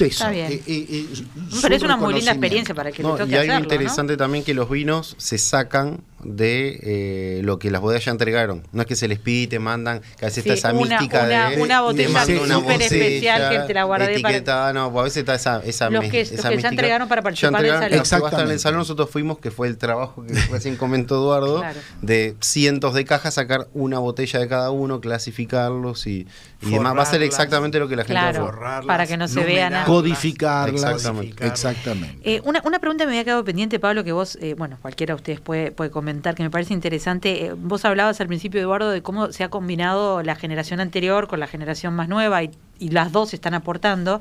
eso. 0.02 0.30
Eh, 0.30 0.54
eh, 0.54 0.62
eh, 0.68 1.06
Pero 1.62 1.76
es 1.76 1.82
una 1.82 1.98
muy 1.98 2.14
linda 2.14 2.32
experiencia 2.32 2.76
para 2.76 2.92
que 2.92 3.02
le 3.02 3.10
toque 3.10 3.32
Y 3.32 3.36
algo 3.36 3.64
interesante 3.64 4.18
también 4.18 4.44
que 4.44 4.54
los 4.54 4.70
vinos 4.70 5.16
se 5.18 5.38
sacan 5.38 6.02
de 6.24 6.80
eh, 6.84 7.42
lo 7.44 7.60
que 7.60 7.72
las 7.72 7.82
bodegas 7.82 8.06
ya 8.06 8.12
entregaron. 8.12 8.64
No 8.72 8.82
es 8.82 8.88
que 8.88 8.96
se 8.96 9.08
les 9.08 9.20
pide 9.20 9.44
y 9.44 9.48
te 9.48 9.60
mandan, 9.60 10.02
que 10.18 10.26
a 10.26 10.28
veces 10.28 10.44
Sí, 10.44 10.50
está 10.50 10.70
esa 10.70 10.78
una- 10.78 10.98
mística 10.98 11.24
una- 11.26 11.50
de 11.50 11.62
una 11.62 11.76
te 11.78 11.82
botella 11.82 12.44
una 12.44 12.58
botella 12.58 12.86
especial 12.86 13.50
que 13.52 13.60
te 13.68 13.74
la 13.74 13.84
guardé 13.86 14.06
para- 14.20 14.30
etiquetada, 14.36 14.74
no, 14.74 14.92
pues 14.92 15.02
a 15.02 15.04
veces 15.06 15.18
está 15.18 15.36
esa, 15.36 15.62
esa 15.64 15.90
Los 15.90 16.06
que- 16.06 16.22
esa 16.22 16.36
los 16.50 16.58
que 16.58 16.62
ya 16.62 16.70
entregaron 16.70 17.08
para 17.08 17.22
participar 17.22 17.62
del 17.62 17.72
salón. 17.72 17.76
estar 17.76 17.88
en 17.90 17.94
el 17.96 18.00
Exactamente. 18.02 18.60
salón, 18.60 18.80
nosotros 18.80 19.10
fuimos, 19.10 19.40
que 19.40 19.52
fue 19.52 19.68
el 19.68 19.78
trabajo 19.78 20.26
que 20.26 20.34
recién 20.52 20.76
comentó 20.76 21.16
Eduardo, 21.16 21.60
Claro. 21.60 21.80
de 22.02 22.36
cientos 22.42 22.94
de 22.94 23.06
cajas, 23.06 23.34
sacar 23.36 23.68
una 23.74 24.00
botella 24.00 24.40
de 24.40 24.48
cada 24.48 24.72
uno, 24.72 25.00
clasificarlos 25.02 26.08
y, 26.08 26.28
y 26.62 26.72
demás. 26.72 26.98
Va 26.98 27.04
a 27.04 27.06
ser 27.06 27.22
exactamente 27.24 27.80
lo 27.80 27.88
que 27.88 27.96
la 27.96 28.04
gente 28.04 28.14
Claro. 28.22 28.46
va 28.62 28.78
a 28.80 28.82
para 28.82 29.08
que 29.08 29.18
no 29.18 29.28
se 29.28 29.36
vea 29.36 29.46
numerarlas, 29.46 29.72
nada. 29.72 29.86
Codificarlas. 29.86 30.84
Exactamente. 30.84 31.46
Exactamente. 31.48 32.18
Eh, 32.24 32.42
una, 32.44 32.62
una 32.66 32.80
pregunta 32.80 33.06
me 33.06 33.12
había 33.12 33.24
quedado 33.24 33.44
pendiente, 33.44 33.80
Pablo, 33.80 34.04
que 34.04 34.12
vos, 34.12 34.38
eh, 34.42 34.56
bueno, 34.58 34.78
cualquiera 34.82 35.14
de 35.14 35.16
ustedes 35.18 35.40
puede, 35.40 35.72
puede 35.72 35.90
comentar, 35.92 36.09
que 36.36 36.44
me 36.44 36.50
parece 36.50 36.74
interesante. 36.74 37.46
Eh, 37.46 37.54
vos 37.56 37.86
hablabas 37.86 38.20
al 38.22 38.28
principio, 38.28 38.60
Eduardo, 38.62 38.90
de 38.92 39.02
cómo 39.02 39.32
se 39.32 39.44
ha 39.44 39.50
combinado 39.50 40.22
la 40.24 40.36
generación 40.36 40.80
anterior 40.80 41.28
con 41.28 41.40
la 41.40 41.48
generación 41.48 41.94
más 41.96 42.08
nueva 42.10 42.44
y, 42.44 42.52
y 42.80 42.90
las 42.90 43.12
dos 43.12 43.34
están 43.34 43.54
aportando. 43.54 44.20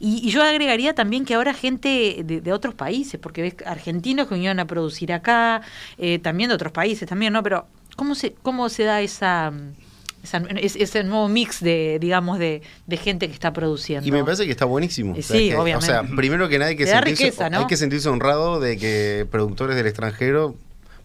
Y, 0.00 0.26
y 0.26 0.30
yo 0.30 0.42
agregaría 0.42 0.94
también 0.94 1.24
que 1.24 1.34
ahora 1.34 1.54
gente 1.54 2.22
de, 2.24 2.40
de 2.40 2.52
otros 2.52 2.74
países, 2.74 3.18
porque 3.20 3.42
ves 3.42 3.54
argentinos 3.66 4.26
que 4.28 4.34
vinieron 4.34 4.60
a 4.60 4.66
producir 4.66 5.12
acá, 5.12 5.62
eh, 5.98 6.18
también 6.18 6.48
de 6.48 6.54
otros 6.54 6.72
países 6.72 7.08
también, 7.08 7.32
¿no? 7.32 7.42
Pero 7.42 7.66
¿cómo 7.96 8.14
se, 8.14 8.32
cómo 8.42 8.68
se 8.68 8.84
da 8.84 9.00
esa... 9.00 9.52
esa- 10.22 10.42
es- 10.60 10.76
ese 10.76 11.04
nuevo 11.04 11.28
mix 11.28 11.60
de, 11.60 11.98
digamos, 12.00 12.38
de, 12.38 12.62
de 12.86 12.96
gente 12.96 13.28
que 13.28 13.32
está 13.34 13.52
produciendo. 13.52 14.06
Y 14.06 14.10
me 14.12 14.24
parece 14.24 14.44
que 14.46 14.50
está 14.50 14.64
buenísimo. 14.64 15.14
Y 15.16 15.20
O 15.20 15.22
sea, 15.22 15.36
sí, 15.36 15.48
que- 15.50 15.56
obviamente. 15.56 15.86
O 15.86 15.88
sea, 15.88 16.02
primero 16.16 16.48
que 16.48 16.58
nada 16.58 16.70
hay 16.70 16.76
que, 16.76 16.86
sentirse, 16.86 17.24
riqueza, 17.24 17.50
¿no? 17.50 17.58
hay 17.60 17.66
que 17.66 17.76
sentirse 17.76 18.08
honrado 18.08 18.58
de 18.60 18.76
que 18.78 19.26
productores 19.30 19.76
del 19.76 19.86
extranjero 19.86 20.54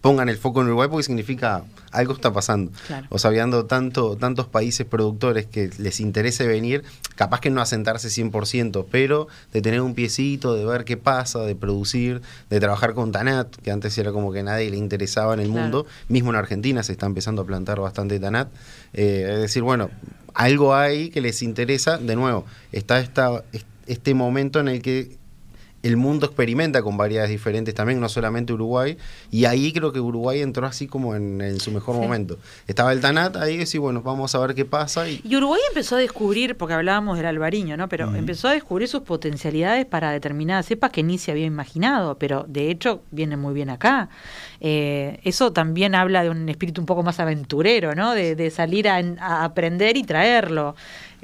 pongan 0.04 0.28
el 0.28 0.36
foco 0.36 0.60
en 0.60 0.66
Uruguay 0.66 0.86
porque 0.90 1.04
significa 1.04 1.64
algo 1.90 2.12
está 2.12 2.30
pasando. 2.30 2.70
Claro. 2.88 3.06
O 3.08 3.18
sea, 3.18 3.30
habiendo 3.30 3.64
tanto, 3.64 4.16
tantos 4.18 4.46
países 4.46 4.84
productores 4.86 5.46
que 5.46 5.70
les 5.78 5.98
interese 5.98 6.46
venir, 6.46 6.84
capaz 7.16 7.40
que 7.40 7.48
no 7.48 7.62
asentarse 7.62 8.08
100%, 8.08 8.84
pero 8.90 9.28
de 9.54 9.62
tener 9.62 9.80
un 9.80 9.94
piecito, 9.94 10.54
de 10.54 10.66
ver 10.66 10.84
qué 10.84 10.98
pasa, 10.98 11.38
de 11.40 11.54
producir, 11.56 12.20
de 12.50 12.60
trabajar 12.60 12.92
con 12.92 13.12
Tanat, 13.12 13.56
que 13.56 13.70
antes 13.70 13.96
era 13.96 14.12
como 14.12 14.30
que 14.30 14.42
nadie 14.42 14.68
le 14.70 14.76
interesaba 14.76 15.32
en 15.32 15.40
el 15.40 15.46
Claro. 15.48 15.62
mundo. 15.62 15.86
Mismo 16.08 16.28
en 16.28 16.36
Argentina 16.36 16.82
se 16.82 16.92
está 16.92 17.06
empezando 17.06 17.40
a 17.40 17.46
plantar 17.46 17.80
bastante 17.80 18.20
Tanat. 18.20 18.48
Eh, 18.92 19.26
es 19.36 19.40
decir, 19.40 19.62
bueno, 19.62 19.88
algo 20.34 20.74
hay 20.74 21.08
que 21.08 21.22
les 21.22 21.42
interesa. 21.42 21.96
De 21.96 22.14
nuevo, 22.14 22.44
está 22.72 23.00
esta, 23.00 23.42
est- 23.54 23.66
este 23.86 24.12
momento 24.12 24.60
en 24.60 24.68
el 24.68 24.82
que 24.82 25.16
el 25.84 25.96
mundo 25.96 26.26
experimenta 26.26 26.82
con 26.82 26.96
variedades 26.96 27.30
diferentes 27.30 27.72
también, 27.74 28.00
no 28.00 28.08
solamente 28.08 28.52
Uruguay, 28.52 28.96
y 29.30 29.44
ahí 29.44 29.72
creo 29.72 29.92
que 29.92 30.00
Uruguay 30.00 30.40
entró 30.40 30.66
así 30.66 30.86
como 30.88 31.14
en, 31.14 31.40
en 31.40 31.60
su 31.60 31.70
mejor 31.70 31.94
Sí. 31.94 32.00
momento. 32.00 32.38
Estaba 32.66 32.92
el 32.92 33.00
Tanat, 33.00 33.36
ahí 33.36 33.56
decía, 33.56 33.80
bueno, 33.80 34.02
vamos 34.02 34.34
a 34.34 34.38
ver 34.40 34.54
qué 34.54 34.64
pasa. 34.64 35.08
Y, 35.08 35.20
Y 35.22 35.36
Uruguay 35.36 35.60
empezó 35.68 35.96
a 35.96 35.98
descubrir, 35.98 36.56
porque 36.56 36.74
hablábamos 36.74 37.16
del 37.18 37.26
albariño, 37.26 37.76
¿no? 37.76 37.88
Pero 37.88 38.14
empezó 38.14 38.48
a 38.48 38.52
descubrir 38.52 38.88
sus 38.88 39.02
potencialidades 39.02 39.86
para 39.86 40.10
determinadas 40.10 40.66
cepas 40.66 40.90
que 40.90 41.02
ni 41.02 41.18
se 41.18 41.30
había 41.30 41.44
imaginado, 41.46 42.18
pero 42.18 42.44
de 42.48 42.70
hecho 42.70 43.02
viene 43.10 43.36
muy 43.36 43.54
bien 43.54 43.70
acá. 43.70 44.08
Eh, 44.60 45.20
eso 45.24 45.52
también 45.52 45.94
habla 45.94 46.22
de 46.22 46.30
un 46.30 46.48
espíritu 46.48 46.80
un 46.80 46.86
poco 46.86 47.02
más 47.02 47.20
aventurero, 47.20 47.94
¿no? 47.94 48.12
De, 48.14 48.34
de 48.34 48.50
salir 48.50 48.88
a, 48.88 48.96
a 49.20 49.44
aprender 49.44 49.96
y 49.96 50.02
traerlo. 50.04 50.74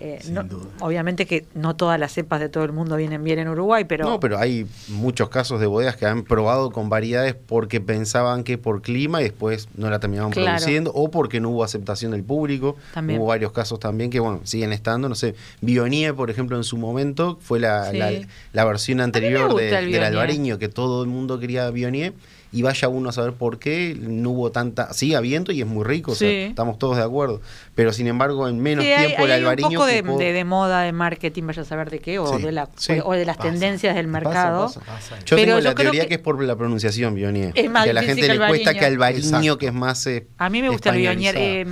Eh, 0.02 0.18
no- 0.30 0.46
obviamente 0.80 1.26
que 1.26 1.44
no 1.54 1.76
todas 1.76 2.00
las 2.00 2.12
cepas 2.12 2.40
de 2.40 2.48
todo 2.48 2.64
el 2.64 2.72
mundo 2.72 2.96
vienen 2.96 3.22
bien 3.22 3.38
en 3.38 3.48
Uruguay, 3.48 3.84
pero, 3.84 4.04
no, 4.08 4.18
pero 4.18 4.38
hay 4.38 4.66
muchos 4.88 5.28
casos 5.28 5.60
de 5.60 5.66
bodegas 5.66 5.94
que 5.96 6.06
han 6.06 6.22
probado 6.24 6.70
con 6.70 6.88
variedades 6.88 7.34
porque 7.34 7.82
pensaban 7.82 8.42
que 8.42 8.56
por 8.56 8.80
clima 8.80 9.20
y 9.20 9.24
después 9.24 9.68
no 9.76 9.90
la 9.90 9.98
terminaban 10.00 10.32
Claro. 10.32 10.56
produciendo, 10.56 10.90
o 10.94 11.10
porque 11.10 11.38
no 11.40 11.50
hubo 11.50 11.64
aceptación 11.64 12.12
del 12.12 12.24
público. 12.24 12.76
También. 12.94 13.20
Hubo 13.20 13.26
varios 13.26 13.52
casos 13.52 13.78
también 13.78 14.08
que, 14.08 14.20
bueno, 14.20 14.40
siguen 14.44 14.72
estando. 14.72 15.06
No 15.08 15.14
sé, 15.14 15.34
Bionie, 15.60 16.14
por 16.14 16.30
ejemplo, 16.30 16.56
en 16.56 16.64
su 16.64 16.78
momento 16.78 17.38
fue 17.42 17.60
la, 17.60 17.90
Sí. 17.90 17.98
la, 17.98 18.10
la 18.54 18.64
versión 18.64 19.00
anterior 19.02 19.54
de- 19.54 19.70
del 19.70 20.02
albariño, 20.02 20.58
que 20.58 20.68
todo 20.70 21.02
el 21.02 21.10
mundo 21.10 21.38
quería 21.38 21.70
Bionie. 21.70 22.12
Y 22.52 22.62
vaya 22.62 22.88
uno 22.88 23.10
a 23.10 23.12
saber 23.12 23.34
por 23.34 23.58
qué 23.60 23.96
no 24.00 24.30
hubo 24.30 24.50
tanta. 24.50 24.92
Sigue 24.92 25.14
habiendo 25.14 25.52
y 25.52 25.60
es 25.60 25.66
muy 25.68 25.84
rico, 25.84 26.12
o 26.12 26.14
sea, 26.16 26.28
estamos 26.46 26.78
todos 26.78 26.96
de 26.96 27.02
acuerdo. 27.04 27.40
Pero 27.76 27.92
sin 27.92 28.08
embargo, 28.08 28.48
en 28.48 28.58
menos 28.60 28.84
Sí, 28.84 28.90
hay, 28.92 29.06
tiempo 29.06 29.24
el 29.26 29.30
hay 29.32 29.40
un 29.40 29.46
albariño. 29.48 29.68
poco 29.78 29.86
de, 29.86 30.02
de- 30.02 30.32
de 30.32 30.44
moda, 30.44 30.82
de 30.82 30.92
marketing, 30.92 31.44
vaya 31.46 31.62
a 31.62 31.64
saber 31.64 31.90
de 31.90 32.00
qué, 32.00 32.18
o, 32.18 32.36
Sí, 32.36 32.42
de, 32.42 32.50
la, 32.52 32.68
sí, 32.76 32.94
o 33.04 33.12
de 33.12 33.24
las 33.24 33.36
pasa, 33.36 33.50
tendencias 33.50 33.94
del 33.94 34.06
pasa, 34.06 34.24
mercado. 34.24 34.66
pasa. 34.66 35.18
Yo 35.24 35.36
Pero 35.36 35.46
tengo 35.46 35.58
yo 35.58 35.64
la 35.64 35.74
creo 35.74 35.84
teoría 35.86 36.02
que- 36.02 36.08
que, 36.08 36.14
es 36.14 36.20
por 36.20 36.42
la 36.42 36.56
pronunciación, 36.56 37.14
Bionier. 37.14 37.52
Es 37.54 37.70
más 37.70 37.84
que 37.84 37.90
a 37.90 37.94
la 37.94 38.02
gente 38.02 38.22
le 38.22 38.36
cuesta 38.36 38.70
albariño. 38.70 38.78
que 38.80 38.84
albariño, 38.86 39.24
Exacto. 39.28 39.58
que 39.58 39.66
es 39.66 39.72
más. 39.72 40.06
eh, 40.08 40.26
A 40.38 40.48
mí 40.50 40.60
me 40.60 40.70
gusta 40.70 40.90
el 40.90 40.96
Bionier. 40.98 41.34
eh, 41.38 41.66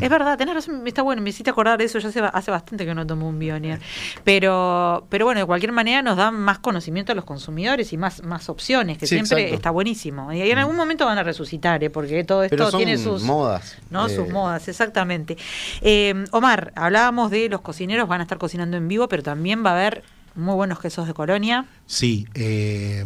es 0.00 0.08
verdad, 0.10 0.38
tenés 0.38 0.54
razón, 0.54 0.82
está 0.86 1.02
bueno, 1.02 1.20
me 1.20 1.28
hiciste 1.30 1.50
acordar 1.50 1.78
de 1.78 1.84
eso. 1.84 1.98
Ya 1.98 2.08
hace, 2.08 2.20
ba- 2.22 2.28
hace 2.28 2.50
bastante 2.50 2.86
que 2.86 2.94
no 2.94 3.06
tomo 3.06 3.28
un 3.28 3.38
Bionier. 3.38 3.80
Pero, 4.24 5.06
pero 5.10 5.26
bueno, 5.26 5.40
de 5.40 5.46
cualquier 5.46 5.72
manera 5.72 6.02
nos 6.02 6.16
dan 6.16 6.34
más 6.34 6.58
conocimiento 6.58 7.12
a 7.12 7.14
los 7.14 7.24
consumidores 7.24 7.92
y 7.92 7.96
más, 7.96 8.22
más 8.24 8.48
opciones, 8.48 8.98
que 8.98 9.06
Sí, 9.06 9.16
siempre 9.16 9.38
exacto. 9.42 9.54
está 9.56 9.70
buenísimo. 9.74 10.32
Y 10.32 10.40
en 10.50 10.56
algún 10.58 10.76
momento 10.76 11.04
van 11.04 11.18
a 11.18 11.22
resucitar, 11.22 11.84
¿eh? 11.84 11.90
porque 11.90 12.24
todo 12.24 12.42
esto 12.44 12.56
Pero 12.56 12.70
son 12.70 12.78
tiene 12.78 12.96
sus 12.96 13.22
modas. 13.22 13.76
¿no? 13.90 14.06
eh, 14.06 14.14
Sus 14.14 14.28
modas, 14.30 14.66
exactamente. 14.68 15.36
Eh, 15.82 16.24
Omar, 16.30 16.72
hablábamos 16.74 17.30
de 17.30 17.50
los 17.50 17.60
cocineros, 17.60 18.08
van 18.08 18.20
a 18.20 18.24
estar 18.24 18.38
cocinando 18.38 18.78
en 18.78 18.88
vivo, 18.88 19.08
pero 19.08 19.22
también 19.22 19.64
va 19.64 19.70
a 19.70 19.74
haber 19.74 20.02
muy 20.36 20.54
buenos 20.54 20.80
quesos 20.80 21.06
de 21.06 21.14
colonia, 21.14 21.66
Sí, 21.86 22.26
eh, 22.34 23.04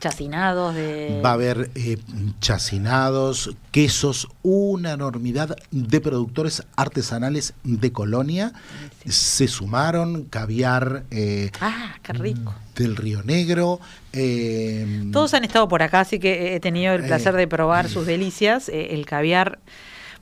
chacinados 0.00 0.74
de... 0.74 1.20
va 1.24 1.30
a 1.30 1.32
haber 1.34 1.70
eh, 1.74 1.96
chacinados, 2.40 3.54
quesos, 3.70 4.28
una 4.42 4.92
enormidad 4.92 5.56
de 5.70 6.00
productores 6.00 6.62
artesanales 6.76 7.54
de 7.62 7.92
Colonia. 7.92 8.52
Se 9.08 9.48
sumaron 9.48 10.24
caviar 10.24 11.04
eh, 11.10 11.50
Ah, 11.60 11.94
qué 12.02 12.12
rico. 12.14 12.54
del 12.74 12.96
Río 12.96 13.22
Negro. 13.22 13.80
eh, 14.12 15.08
Todos 15.12 15.34
han 15.34 15.44
estado 15.44 15.68
por 15.68 15.82
acá, 15.82 16.00
así 16.00 16.18
que 16.18 16.54
he 16.54 16.60
tenido 16.60 16.94
el 16.94 17.04
placer 17.04 17.34
de 17.34 17.46
probar 17.48 17.88
sus 17.88 18.06
delicias. 18.06 18.68
El 18.68 19.06
caviar, 19.06 19.58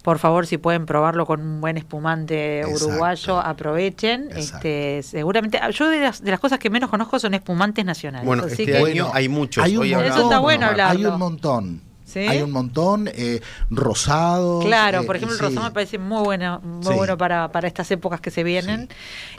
por 0.02 0.18
favor, 0.18 0.46
si 0.46 0.58
pueden 0.58 0.84
probarlo 0.84 1.26
con 1.26 1.40
un 1.40 1.60
buen 1.60 1.76
espumante 1.76 2.60
Exacto. 2.60 2.86
uruguayo, 2.88 3.38
aprovechen. 3.40 4.24
Exacto. 4.32 4.56
Este, 4.56 5.02
seguramente, 5.04 5.60
yo 5.72 5.88
de 5.88 6.00
las, 6.00 6.22
de 6.22 6.30
las 6.32 6.40
cosas 6.40 6.58
que 6.58 6.70
menos 6.70 6.90
conozco 6.90 7.18
son 7.20 7.34
espumantes 7.34 7.84
nacionales. 7.84 8.26
Bueno, 8.26 8.42
así 8.44 8.62
este 8.62 8.66
que, 8.66 8.76
año 8.76 8.82
Bueno, 8.84 9.10
hay 9.14 9.28
muchos. 9.28 9.62
Hay 9.64 9.76
un 9.76 9.82
Hoy 9.84 9.90
montón, 9.94 10.12
Eso 10.12 10.22
está 10.24 10.38
bueno 10.40 10.66
hablarlo. 10.66 10.98
Hay 10.98 11.06
un 11.06 11.18
montón. 11.18 11.80
¿Sí? 12.04 12.18
Hay 12.18 12.42
un 12.42 12.50
montón. 12.50 13.08
eh, 13.14 13.40
rosados. 13.70 14.64
Claro, 14.64 15.00
eh, 15.02 15.04
por 15.06 15.16
ejemplo, 15.16 15.36
sí. 15.36 15.42
el 15.44 15.48
rosado 15.50 15.66
me 15.68 15.72
parece 15.72 15.98
muy 15.98 16.22
bueno, 16.24 16.60
muy 16.62 16.84
Sí. 16.84 16.92
bueno 16.94 17.16
para, 17.16 17.50
para 17.52 17.68
estas 17.68 17.90
épocas 17.90 18.20
que 18.20 18.30
se 18.30 18.42
vienen, 18.44 18.88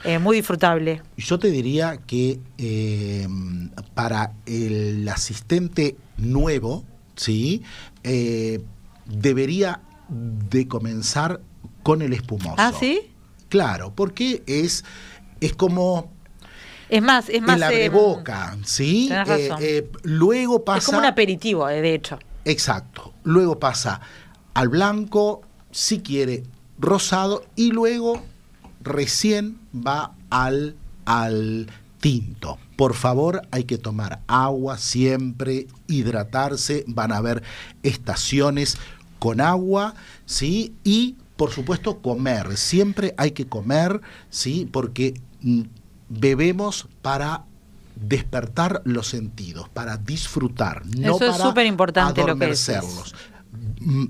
eh, 0.06 0.18
muy 0.18 0.38
disfrutable. 0.38 1.02
Yo 1.18 1.38
te 1.38 1.52
diría 1.52 1.98
que 2.08 2.40
eh, 2.58 3.28
para 3.94 4.32
el 4.48 5.08
asistente 5.08 5.98
nuevo, 6.18 6.84
¿sí? 7.16 7.62
Eh, 8.04 8.62
debería 9.06 9.82
de 10.14 10.68
comenzar 10.68 11.42
con 11.84 12.02
el 12.02 12.14
espumoso. 12.14 12.56
¿Ah, 12.58 12.72
sí? 12.80 13.12
Claro, 13.50 13.94
porque 13.96 14.44
es, 14.48 14.84
es 15.42 15.54
como 15.54 16.12
Es 16.90 17.02
más, 17.02 17.30
es 17.30 17.42
más... 17.42 17.58
el 17.58 17.64
eh, 17.64 17.66
abreboca, 17.66 18.58
¿sí? 18.64 19.10
tenés 19.10 19.40
Eh, 19.40 19.56
eh, 19.60 19.92
luego 20.04 20.64
pasa... 20.64 20.80
es 20.80 20.86
como 20.86 21.00
un 21.00 21.06
aperitivo, 21.06 21.70
eh, 21.70 21.82
de 21.82 21.96
hecho. 21.96 22.20
Exacto. 22.46 23.14
Luego 23.24 23.60
pasa 23.60 24.02
al 24.54 24.70
blanco, 24.70 25.42
si 25.72 26.00
quiere, 26.02 26.44
rosado, 26.78 27.46
y 27.56 27.72
luego 27.72 28.24
recién 28.82 29.60
va 29.76 30.16
al, 30.30 30.76
al 31.06 31.68
tinto. 32.00 32.60
Por 32.76 32.96
favor, 32.96 33.44
hay 33.52 33.64
que 33.64 33.78
tomar 33.78 34.22
agua 34.28 34.78
siempre, 34.78 35.68
hidratarse, 35.88 36.84
van 36.88 37.12
a 37.12 37.18
haber 37.18 37.44
estaciones 37.82 38.78
con 39.24 39.40
agua, 39.40 39.96
¿sí? 40.26 40.76
Y, 40.84 41.16
por 41.38 41.52
supuesto, 41.52 42.00
comer. 42.02 42.58
Siempre 42.58 43.14
hay 43.16 43.32
que 43.32 43.48
comer, 43.48 44.02
¿sí? 44.30 44.68
Porque 44.70 45.14
mm, 45.40 45.62
bebemos 46.10 46.90
para 47.02 47.46
despertar 47.96 48.82
los 48.84 49.08
sentidos, 49.08 49.70
para 49.70 49.96
disfrutar, 49.96 50.86
no 50.88 51.16
Eso 51.16 51.24
es 51.24 51.32
para 51.38 51.44
superimportante 51.46 52.22
lo 52.22 52.38
que. 52.38 52.54
Mm, 53.80 54.08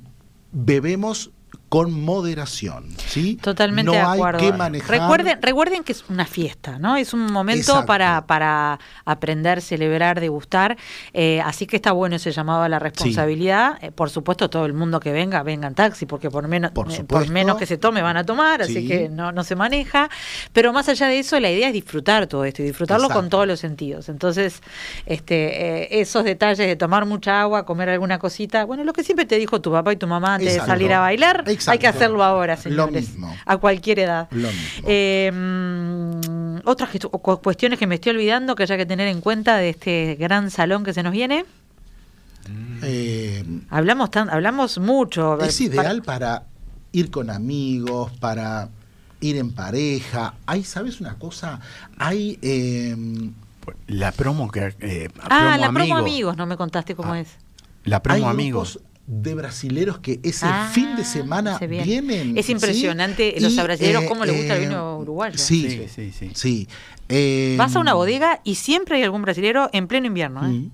Bebemos 0.52 1.30
con 1.74 1.92
moderación, 1.92 2.86
¿sí? 3.08 3.36
Totalmente 3.42 3.88
no 3.88 3.94
de 3.94 3.98
hay 4.00 4.20
acuerdo. 4.20 4.40
que 4.40 4.54
manejar. 4.54 4.92
Recuerden, 4.92 5.42
recuerden 5.42 5.84
que 5.84 5.92
es 5.94 6.06
una 6.08 6.28
fiesta, 6.28 6.78
¿no? 6.78 6.98
Es 6.98 7.16
un 7.16 7.32
momento 7.32 7.72
Exacto. 7.72 7.88
para, 7.88 8.28
para 8.28 8.80
aprender, 9.06 9.60
celebrar, 9.60 10.20
degustar. 10.20 10.78
Eh, 11.14 11.42
así 11.44 11.66
que 11.66 11.76
está 11.78 11.92
bueno 11.92 12.18
ese 12.18 12.32
llamado 12.32 12.62
a 12.62 12.70
la 12.70 12.78
responsabilidad. 12.78 13.80
Eh, 13.84 13.90
por 13.92 14.12
supuesto, 14.12 14.52
todo 14.52 14.68
el 14.68 14.74
mundo 14.74 15.00
que 15.00 15.12
venga, 15.12 15.42
venga 15.42 15.68
en 15.68 15.74
taxi, 15.74 16.06
porque 16.06 16.30
por 16.30 16.48
menos, 16.48 16.70
Por 16.74 16.92
eh, 16.92 17.30
menos 17.32 17.58
que 17.58 17.66
se 17.66 17.80
tome 17.80 18.04
van 18.04 18.18
a 18.18 18.24
tomar, 18.24 18.62
así 18.62 18.74
Sí. 18.76 18.88
que 18.88 19.10
no, 19.10 19.32
no 19.32 19.44
se 19.44 19.56
maneja. 19.56 20.10
Pero 20.52 20.74
más 20.74 20.90
allá 20.90 21.08
de 21.08 21.18
eso, 21.18 21.40
la 21.40 21.50
idea 21.50 21.70
es 21.70 21.74
disfrutar 21.74 22.28
todo 22.28 22.46
esto 22.46 22.62
y 22.62 22.66
disfrutarlo 22.66 23.08
con 23.08 23.16
Exacto. 23.16 23.30
todos 23.30 23.48
los 23.48 23.60
sentidos. 23.60 24.10
Entonces, 24.10 24.62
este, 25.08 26.00
esos 26.02 26.24
detalles 26.24 26.68
de 26.68 26.76
tomar 26.76 27.06
mucha 27.08 27.42
agua, 27.42 27.66
comer 27.66 27.90
alguna 27.90 28.20
cosita, 28.20 28.64
bueno, 28.66 28.84
lo 28.84 28.94
que 28.94 29.04
siempre 29.04 29.26
te 29.26 29.38
dijo 29.40 29.60
tu 29.60 29.72
papá 29.72 29.92
y 29.92 29.96
tu 29.96 30.06
mamá 30.06 30.36
antes 30.36 30.50
Exacto. 30.50 30.72
de 30.72 30.78
salir 30.78 30.94
a 30.94 31.00
bailar, 31.00 31.44
hay 31.48 31.63
Exacto. 31.64 31.80
que 31.82 31.88
hacerlo 31.88 32.24
ahora, 32.24 32.56
Lo 32.56 32.62
señores. 32.62 33.10
mismo. 33.10 33.36
A 33.46 33.58
cualquier 33.58 34.00
edad. 34.00 34.28
Lo 34.32 34.48
mismo. 34.50 34.84
Eh, 34.88 35.32
mm, 35.34 36.68
otras 36.68 36.90
cuestiones 37.42 37.80
que 37.80 37.88
me 37.88 37.96
estoy 37.96 38.12
olvidando 38.12 38.56
que 38.56 38.64
haya 38.64 38.78
que 38.78 38.86
tener 38.86 39.08
en 39.08 39.22
cuenta 39.22 39.58
de 39.58 39.70
este 39.70 40.16
gran 40.20 40.50
salón 40.52 40.84
que 40.84 40.94
se 40.94 41.04
nos 41.04 41.12
viene. 41.12 41.46
Eh, 42.84 43.44
Hablamos 43.70 44.12
tan, 44.12 44.30
hablamos 44.30 44.78
mucho. 44.78 45.40
es 45.40 45.60
ideal 45.62 46.02
para 46.02 46.44
ir 46.92 47.10
con 47.10 47.30
amigos, 47.30 48.12
para 48.20 48.70
ir 49.22 49.38
en 49.38 49.52
pareja. 49.54 50.34
Hay, 50.46 50.64
¿sabes 50.64 51.00
una 51.00 51.16
cosa? 51.16 51.60
Hay 51.98 52.38
eh, 52.42 52.96
La 53.88 54.12
promo 54.12 54.52
que. 54.52 54.76
eh, 54.82 55.10
Ah, 55.30 55.58
la 55.58 55.68
promo 55.72 55.80
Amigo. 55.96 55.98
amigos, 55.98 56.38
no 56.38 56.46
me 56.46 56.58
contaste 56.58 56.96
cómo 56.96 57.14
Ah, 57.14 57.22
es. 57.22 57.30
La 57.86 57.98
hay 57.98 58.02
promo 58.02 58.30
amigos. 58.30 58.74
grupos 58.76 58.93
de 59.06 59.36
brasileros 59.36 60.00
que 60.00 60.20
ese 60.24 60.46
Ah, 60.48 60.70
fin 60.74 60.96
de 60.96 61.04
semana 61.04 61.58
se 61.60 61.68
viene. 61.68 61.86
vienen. 61.86 62.38
Es 62.38 62.46
¿sí? 62.46 62.52
impresionante 62.54 63.36
los 63.40 63.54
Y, 63.54 63.58
brasileros 63.62 64.04
eh, 64.04 64.08
cómo 64.08 64.24
les 64.26 64.38
gusta 64.38 64.56
el 64.56 64.64
eh, 64.64 64.68
vino 64.68 64.98
uruguayo. 65.00 65.38
Sí, 65.38 65.70
Sí, 65.70 65.88
sí, 65.94 66.12
sí. 66.12 66.32
sí. 66.34 66.68
Eh, 67.10 67.56
Vas 67.58 67.76
a 67.76 67.80
una 67.80 67.94
bodega 67.94 68.40
y 68.44 68.56
siempre 68.56 68.96
hay 68.98 69.04
algún 69.04 69.22
brasilero 69.22 69.70
en 69.74 69.88
pleno 69.88 70.08
invierno. 70.08 70.46
¿eh? 70.46 70.50
Mm. 70.50 70.72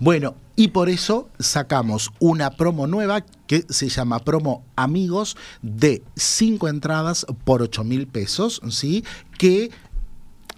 Bueno, 0.00 0.36
y 0.54 0.68
por 0.68 0.88
eso 0.88 1.28
sacamos 1.38 2.10
una 2.20 2.50
promo 2.50 2.86
nueva 2.86 3.24
que 3.46 3.64
se 3.68 3.88
llama 3.88 4.18
promo 4.20 4.64
Amigos 4.76 5.36
de 5.62 6.02
5 6.16 6.68
entradas 6.68 7.26
por 7.44 7.62
8 7.62 7.84
mil 7.84 8.06
pesos, 8.06 8.60
¿sí? 8.70 9.04
Que 9.38 9.70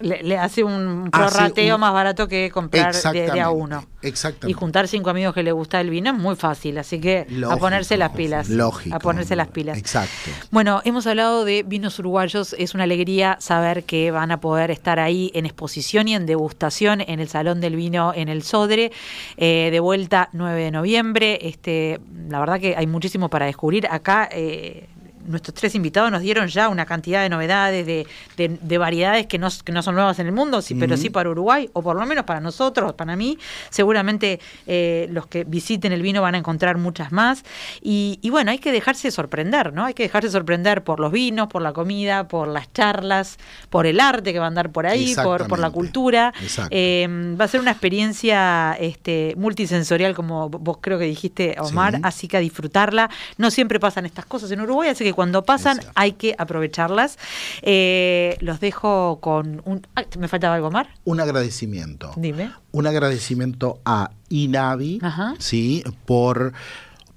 Le, 0.01 0.23
le 0.23 0.37
hace 0.37 0.63
un 0.63 1.09
Hace 1.11 1.31
prorrateo 1.31 1.75
un- 1.75 1.81
más 1.81 1.93
barato 1.93 2.27
que 2.27 2.49
comprar 2.51 2.93
de, 2.95 3.31
de 3.31 3.41
a 3.41 3.49
uno. 3.49 3.85
exactamente. 4.01 4.49
Y 4.51 4.53
juntar 4.53 4.87
cinco 4.87 5.09
amigos 5.09 5.33
que 5.33 5.43
le 5.43 5.51
gusta 5.51 5.79
el 5.81 5.89
vino 5.89 6.11
es 6.11 6.17
muy 6.17 6.35
fácil, 6.35 6.77
así 6.77 6.99
que 6.99 7.27
a 7.49 7.57
ponerse 7.57 7.97
las 7.97 8.11
pilas. 8.11 8.49
lógico. 8.49 8.95
A 8.95 8.99
ponerse 8.99 9.35
las 9.35 9.47
pilas. 9.49 9.77
Exacto. 9.77 10.11
Bueno, 10.51 10.81
hemos 10.85 11.07
hablado 11.07 11.45
de 11.45 11.63
vinos 11.63 11.97
uruguayos. 11.99 12.55
Es 12.57 12.73
una 12.73 12.83
alegría 12.85 13.37
saber 13.39 13.83
que 13.83 14.11
van 14.11 14.31
a 14.31 14.39
poder 14.39 14.71
estar 14.71 14.99
ahí 14.99 15.31
en 15.33 15.45
exposición 15.45 16.07
y 16.07 16.15
en 16.15 16.25
degustación 16.25 17.01
en 17.01 17.19
el 17.19 17.27
Salón 17.29 17.61
del 17.61 17.75
Vino 17.75 18.13
en 18.15 18.27
el 18.29 18.43
Sodre. 18.43 18.91
eh, 19.37 19.69
de 19.71 19.79
vuelta 19.79 20.29
9 20.33 20.61
de 20.63 20.71
noviembre. 20.71 21.39
Este, 21.41 21.99
la 22.29 22.39
verdad 22.39 22.59
que 22.59 22.75
hay 22.75 22.87
muchísimo 22.87 23.29
para 23.29 23.45
descubrir. 23.45 23.87
Acá 23.89 24.27
eh, 24.31 24.87
nuestros 25.25 25.53
tres 25.55 25.75
invitados 25.75 26.11
nos 26.11 26.21
dieron 26.21 26.47
ya 26.47 26.69
una 26.69 26.85
cantidad 26.85 27.21
de 27.21 27.29
novedades, 27.29 27.85
de, 27.85 28.07
de- 28.37 28.57
de 28.61 28.77
variedades 28.77 29.27
que 29.27 29.37
no, 29.37 29.49
que 29.63 29.71
no 29.71 29.81
son 29.81 29.95
nuevas 29.95 30.19
en 30.19 30.27
el 30.27 30.31
mundo, 30.33 30.61
sí, 30.61 30.75
pero 30.75 30.97
sí 30.97 31.09
para 31.09 31.29
Uruguay, 31.29 31.69
o 31.73 31.81
por 31.81 31.95
lo 31.99 32.05
menos 32.05 32.25
para 32.25 32.39
nosotros, 32.39 32.93
para 32.93 33.15
mí. 33.15 33.37
Seguramente 33.69 34.39
eh, 34.67 35.07
los 35.11 35.27
que 35.27 35.43
visiten 35.43 35.91
el 35.91 36.01
vino 36.01 36.21
van 36.21 36.35
a 36.35 36.37
encontrar 36.37 36.77
muchas 36.77 37.11
más. 37.11 37.43
Y, 37.81 38.19
y 38.21 38.29
bueno, 38.29 38.51
hay 38.51 38.59
que 38.59 38.71
dejarse 38.71 39.11
sorprender, 39.11 39.73
¿no? 39.73 39.85
Hay 39.85 39.93
que 39.93 40.03
dejarse 40.03 40.29
sorprender 40.29 40.83
por 40.83 40.99
los 40.99 41.11
vinos, 41.11 41.47
por 41.47 41.61
la 41.61 41.73
comida, 41.73 42.27
por 42.27 42.47
las 42.47 42.71
charlas, 42.73 43.37
por 43.69 43.85
el 43.85 43.99
arte 43.99 44.33
que 44.33 44.39
va 44.39 44.45
a 44.45 44.47
andar 44.49 44.71
por 44.71 44.85
ahí, 44.87 45.15
por, 45.15 45.47
por 45.47 45.59
la 45.59 45.69
cultura. 45.69 46.33
Exacto. 46.41 46.69
Eh, 46.71 47.07
va 47.39 47.45
a 47.45 47.47
ser 47.47 47.59
una 47.61 47.71
experiencia 47.71 48.73
este, 48.79 49.33
multisensorial, 49.37 50.13
como 50.15 50.49
vos 50.49 50.77
creo 50.81 50.97
que 50.99 51.05
dijiste, 51.05 51.55
Omar, 51.59 51.95
Sí. 51.95 52.01
así 52.03 52.27
que 52.27 52.37
a 52.37 52.39
disfrutarla. 52.39 53.09
No 53.37 53.51
siempre 53.51 53.79
pasan 53.79 54.05
estas 54.05 54.25
cosas 54.25 54.51
en 54.51 54.61
Uruguay, 54.61 54.89
así 54.89 55.03
que 55.03 55.10
cuando 55.13 55.43
pasan 55.43 55.79
hay 55.95 56.13
que 56.13 56.35
aprovecharlas. 56.37 57.17
Eh, 57.61 58.37
los 58.41 58.59
dejo 58.59 59.19
con 59.21 59.61
un... 59.65 59.85
ah, 59.95 60.03
¿Me 60.17 60.27
faltaba 60.27 60.55
algo, 60.55 60.67
Omar? 60.67 60.89
Un 61.03 61.19
agradecimiento. 61.19 62.11
Dime. 62.15 62.51
Un 62.71 62.87
agradecimiento 62.87 63.79
a 63.85 64.11
Inavi, 64.29 64.99
Ajá. 65.01 65.35
¿sí? 65.39 65.83
Por, 66.05 66.53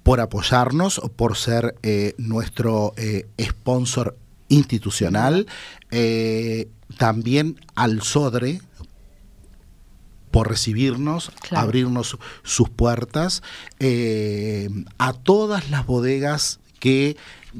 por 0.03 0.19
apoyarnos, 0.19 1.01
por 1.15 1.37
ser 1.37 1.75
eh, 1.83 2.13
nuestro 2.17 2.93
eh, 2.97 3.27
sponsor 3.41 4.17
institucional. 4.49 5.47
Eh, 5.91 6.69
también 6.97 7.59
al 7.75 8.01
Sodre 8.01 8.61
por 10.31 10.49
recibirnos, 10.49 11.31
Claro. 11.41 11.63
abrirnos 11.65 12.17
sus 12.43 12.69
puertas, 12.69 13.41
a 14.97 15.13
todas 15.13 15.69
las 15.69 15.85
bodegas 15.85 16.59
que 16.79 17.15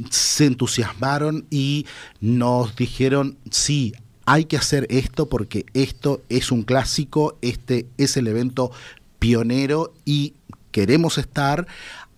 se 0.09 0.45
entusiasmaron 0.45 1.45
y 1.49 1.85
nos 2.21 2.75
dijeron, 2.75 3.37
sí, 3.51 3.93
hay 4.25 4.45
que 4.45 4.57
hacer 4.57 4.87
esto 4.89 5.27
porque 5.27 5.65
esto 5.73 6.21
es 6.29 6.51
un 6.51 6.63
clásico, 6.63 7.37
este 7.41 7.87
es 7.97 8.17
el 8.17 8.27
evento 8.27 8.71
pionero 9.19 9.93
y 10.03 10.33
queremos 10.71 11.17
estar 11.17 11.67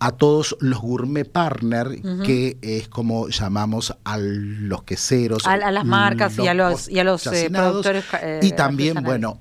a 0.00 0.12
todos 0.12 0.56
los 0.60 0.78
gourmet 0.80 1.24
partner, 1.30 2.00
que 2.24 2.56
es 2.62 2.88
como 2.88 3.28
llamamos 3.28 3.94
a 4.04 4.16
los 4.18 4.84
queseros. 4.84 5.44
A- 5.46 5.54
a 5.54 5.70
las 5.72 5.84
marcas 5.84 6.38
y 6.38 6.46
a 6.46 6.54
los- 6.54 6.88
y 6.88 6.98
a 7.00 7.04
los, 7.04 7.26
eh, 7.26 7.50
productores, 7.50 8.04
eh, 8.22 8.40
y 8.42 8.52
también, 8.52 8.98
artesanales. 8.98 9.04
bueno, 9.22 9.40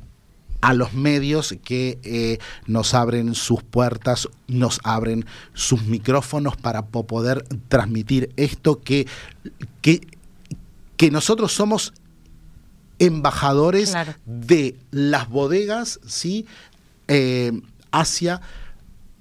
a 0.62 0.74
los 0.74 0.94
medios 0.94 1.56
que 1.64 2.00
eh, 2.04 2.40
nos 2.66 2.94
abren 2.94 3.36
sus 3.36 3.62
puertas, 3.64 4.28
nos 4.48 4.80
abren 4.84 5.26
sus 5.54 5.84
micrófonos 5.84 6.58
para 6.58 6.88
po- 6.88 7.06
poder 7.06 7.44
transmitir 7.68 8.32
esto 8.38 8.82
que, 8.82 9.08
que, 9.82 10.02
que 10.98 11.12
nosotros 11.12 11.54
somos 11.54 11.94
embajadores 13.00 13.92
Claro. 13.92 14.16
de 14.26 14.76
las 14.92 15.30
bodegas, 15.30 16.00
¿sí? 16.08 16.46
Eh, 17.08 17.52
hacia 17.92 18.42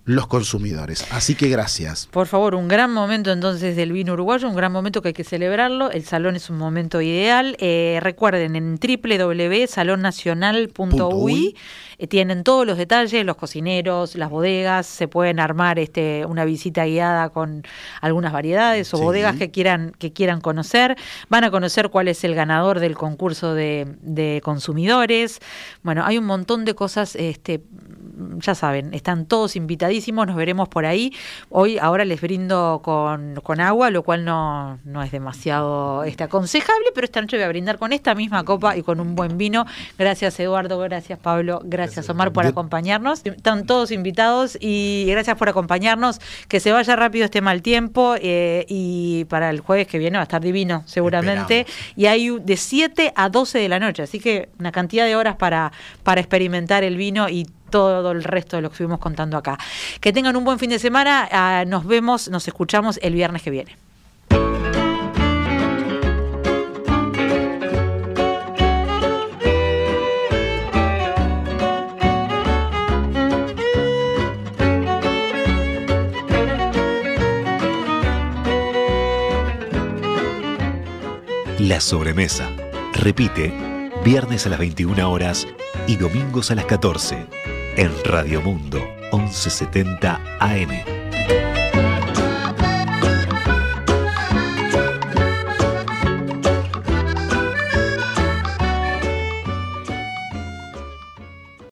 los 0.07 0.26
consumidores. 0.28 1.04
Así 1.11 1.34
que 1.34 1.48
gracias. 1.48 2.07
Por 2.12 2.26
favor, 2.28 2.54
un 2.54 2.68
gran 2.68 2.92
momento 2.92 3.32
entonces 3.32 3.74
del 3.76 3.90
vino 3.92 4.12
uruguayo, 4.14 4.48
un 4.48 4.54
gran 4.54 4.70
momento 4.72 5.02
que 5.02 5.09
hay 5.09 5.14
que 5.14 5.24
celebrarlo. 5.24 5.90
El 5.90 6.04
salón 6.04 6.36
es 6.36 6.48
un 6.48 6.57
momento 6.59 7.00
ideal. 7.02 7.57
Eh, 7.59 7.98
recuerden, 8.00 8.54
en 8.57 8.78
www.salonnacional.ui 8.78 11.57
eh, 11.98 12.07
tienen 12.07 12.44
todos 12.44 12.66
los 12.66 12.76
detalles, 12.78 13.24
los 13.24 13.36
cocineros, 13.36 14.14
las 14.16 14.30
bodegas, 14.30 14.86
se 14.86 15.09
pueden 15.09 15.40
armar 15.40 15.78
este 15.78 16.24
una 16.26 16.44
visita 16.44 16.84
guiada 16.84 17.30
con 17.30 17.64
algunas 18.00 18.32
variedades 18.32 18.92
o 18.94 18.98
Sí. 18.98 19.02
bodegas 19.02 19.36
que 19.36 19.50
quieran, 19.50 19.92
que 19.98 20.12
quieran 20.12 20.40
conocer. 20.40 20.96
Van 21.28 21.44
a 21.44 21.50
conocer 21.50 21.90
cuál 21.90 22.09
es 22.09 22.22
el 22.24 22.34
ganador 22.34 22.80
del 22.80 22.96
concurso 22.96 23.54
de, 23.54 23.86
de 24.02 24.40
consumidores. 24.44 25.40
Bueno, 25.82 26.04
hay 26.04 26.18
un 26.18 26.24
montón 26.26 26.64
de 26.64 26.74
cosas, 26.74 27.16
este, 27.16 27.62
ya 28.38 28.54
saben, 28.54 28.92
están 28.94 29.26
todos 29.26 29.57
invitadísimos, 29.97 30.26
nos 30.26 30.36
veremos 30.36 30.68
por 30.68 30.86
ahí. 30.86 31.12
Hoy, 31.49 31.78
ahora 31.78 32.05
les 32.05 32.20
brindo 32.20 32.80
con, 32.82 33.36
con 33.42 33.61
agua, 33.61 33.90
lo 33.90 34.03
cual 34.03 34.24
no, 34.24 34.78
no 34.84 35.03
es 35.03 35.11
demasiado 35.11 36.05
este, 36.05 36.24
aconsejable, 36.24 36.86
pero 36.94 37.05
esta 37.05 37.20
noche 37.20 37.36
voy 37.36 37.44
a 37.44 37.49
brindar 37.49 37.78
con 37.78 37.92
esta 37.92 38.14
misma 38.14 38.44
copa 38.44 38.76
y 38.76 38.82
con 38.82 39.01
un 39.01 39.14
buen 39.14 39.38
vino. 39.38 39.66
Gracias 39.99 40.38
Eduardo, 40.40 40.78
gracias 40.78 41.18
Pablo, 41.18 41.61
gracias 41.64 42.09
Omar 42.11 42.32
por 42.32 42.47
acompañarnos. 42.47 43.22
Están 43.24 43.66
todos 43.66 43.90
invitados 43.90 44.59
y 44.61 45.07
gracias 45.09 45.36
por 45.36 45.49
acompañarnos. 45.49 46.20
Que 46.49 46.61
se 46.61 46.72
vaya 46.72 46.97
rápido 46.97 47.24
este 47.24 47.40
mal 47.40 47.62
tiempo 47.62 48.14
eh, 48.20 48.66
y 48.68 49.24
para 49.26 49.51
el 49.51 49.61
jueves 49.61 49.86
que 49.86 49.99
viene 49.99 50.18
va 50.18 50.22
a 50.22 50.24
estar 50.24 50.42
divino, 50.42 50.82
seguramente. 50.86 51.66
Y 51.97 52.07
hay 52.07 52.38
de 52.38 52.57
7 52.57 53.12
a 53.14 53.28
12 53.28 53.59
de 53.59 53.68
la 53.68 53.78
noche, 53.78 54.03
así 54.03 54.20
que 54.20 54.49
una 54.59 54.72
cantidad 54.72 55.07
de 55.07 55.16
horas 55.16 55.36
para, 55.36 55.72
para 56.03 56.20
experimentar 56.20 56.84
el 56.84 56.97
vino 56.97 57.28
y 57.28 57.47
todo 57.70 58.12
el 58.12 58.24
resto 58.24 58.56
de 58.56 58.62
lo 58.62 58.70
que 58.70 58.74
estuvimos 58.74 58.98
contando 58.98 59.36
acá. 59.36 59.58
Que 60.00 60.12
tengan 60.12 60.36
un 60.36 60.44
buen 60.44 60.58
fin 60.58 60.70
de 60.70 60.78
semana. 60.78 61.28
ah, 61.30 61.64
nos 61.66 61.86
vemos, 61.86 62.28
nos 62.28 62.46
escuchamos 62.48 62.98
el 63.02 63.14
viernes 63.14 63.42
que 63.42 63.50
viene. 63.50 63.76
La 81.58 81.80
sobremesa. 81.80 82.48
Repite, 82.92 83.52
viernes 84.04 84.46
a 84.46 84.50
las 84.50 84.58
21 84.58 85.10
horas 85.10 85.48
y 85.88 85.96
domingos 85.96 86.50
a 86.50 86.54
las 86.54 86.64
14 86.66 87.36
en 87.77 87.93
Radio 88.05 88.41
Mundo 88.41 88.79
1170 89.12 90.20
AM. 90.41 91.05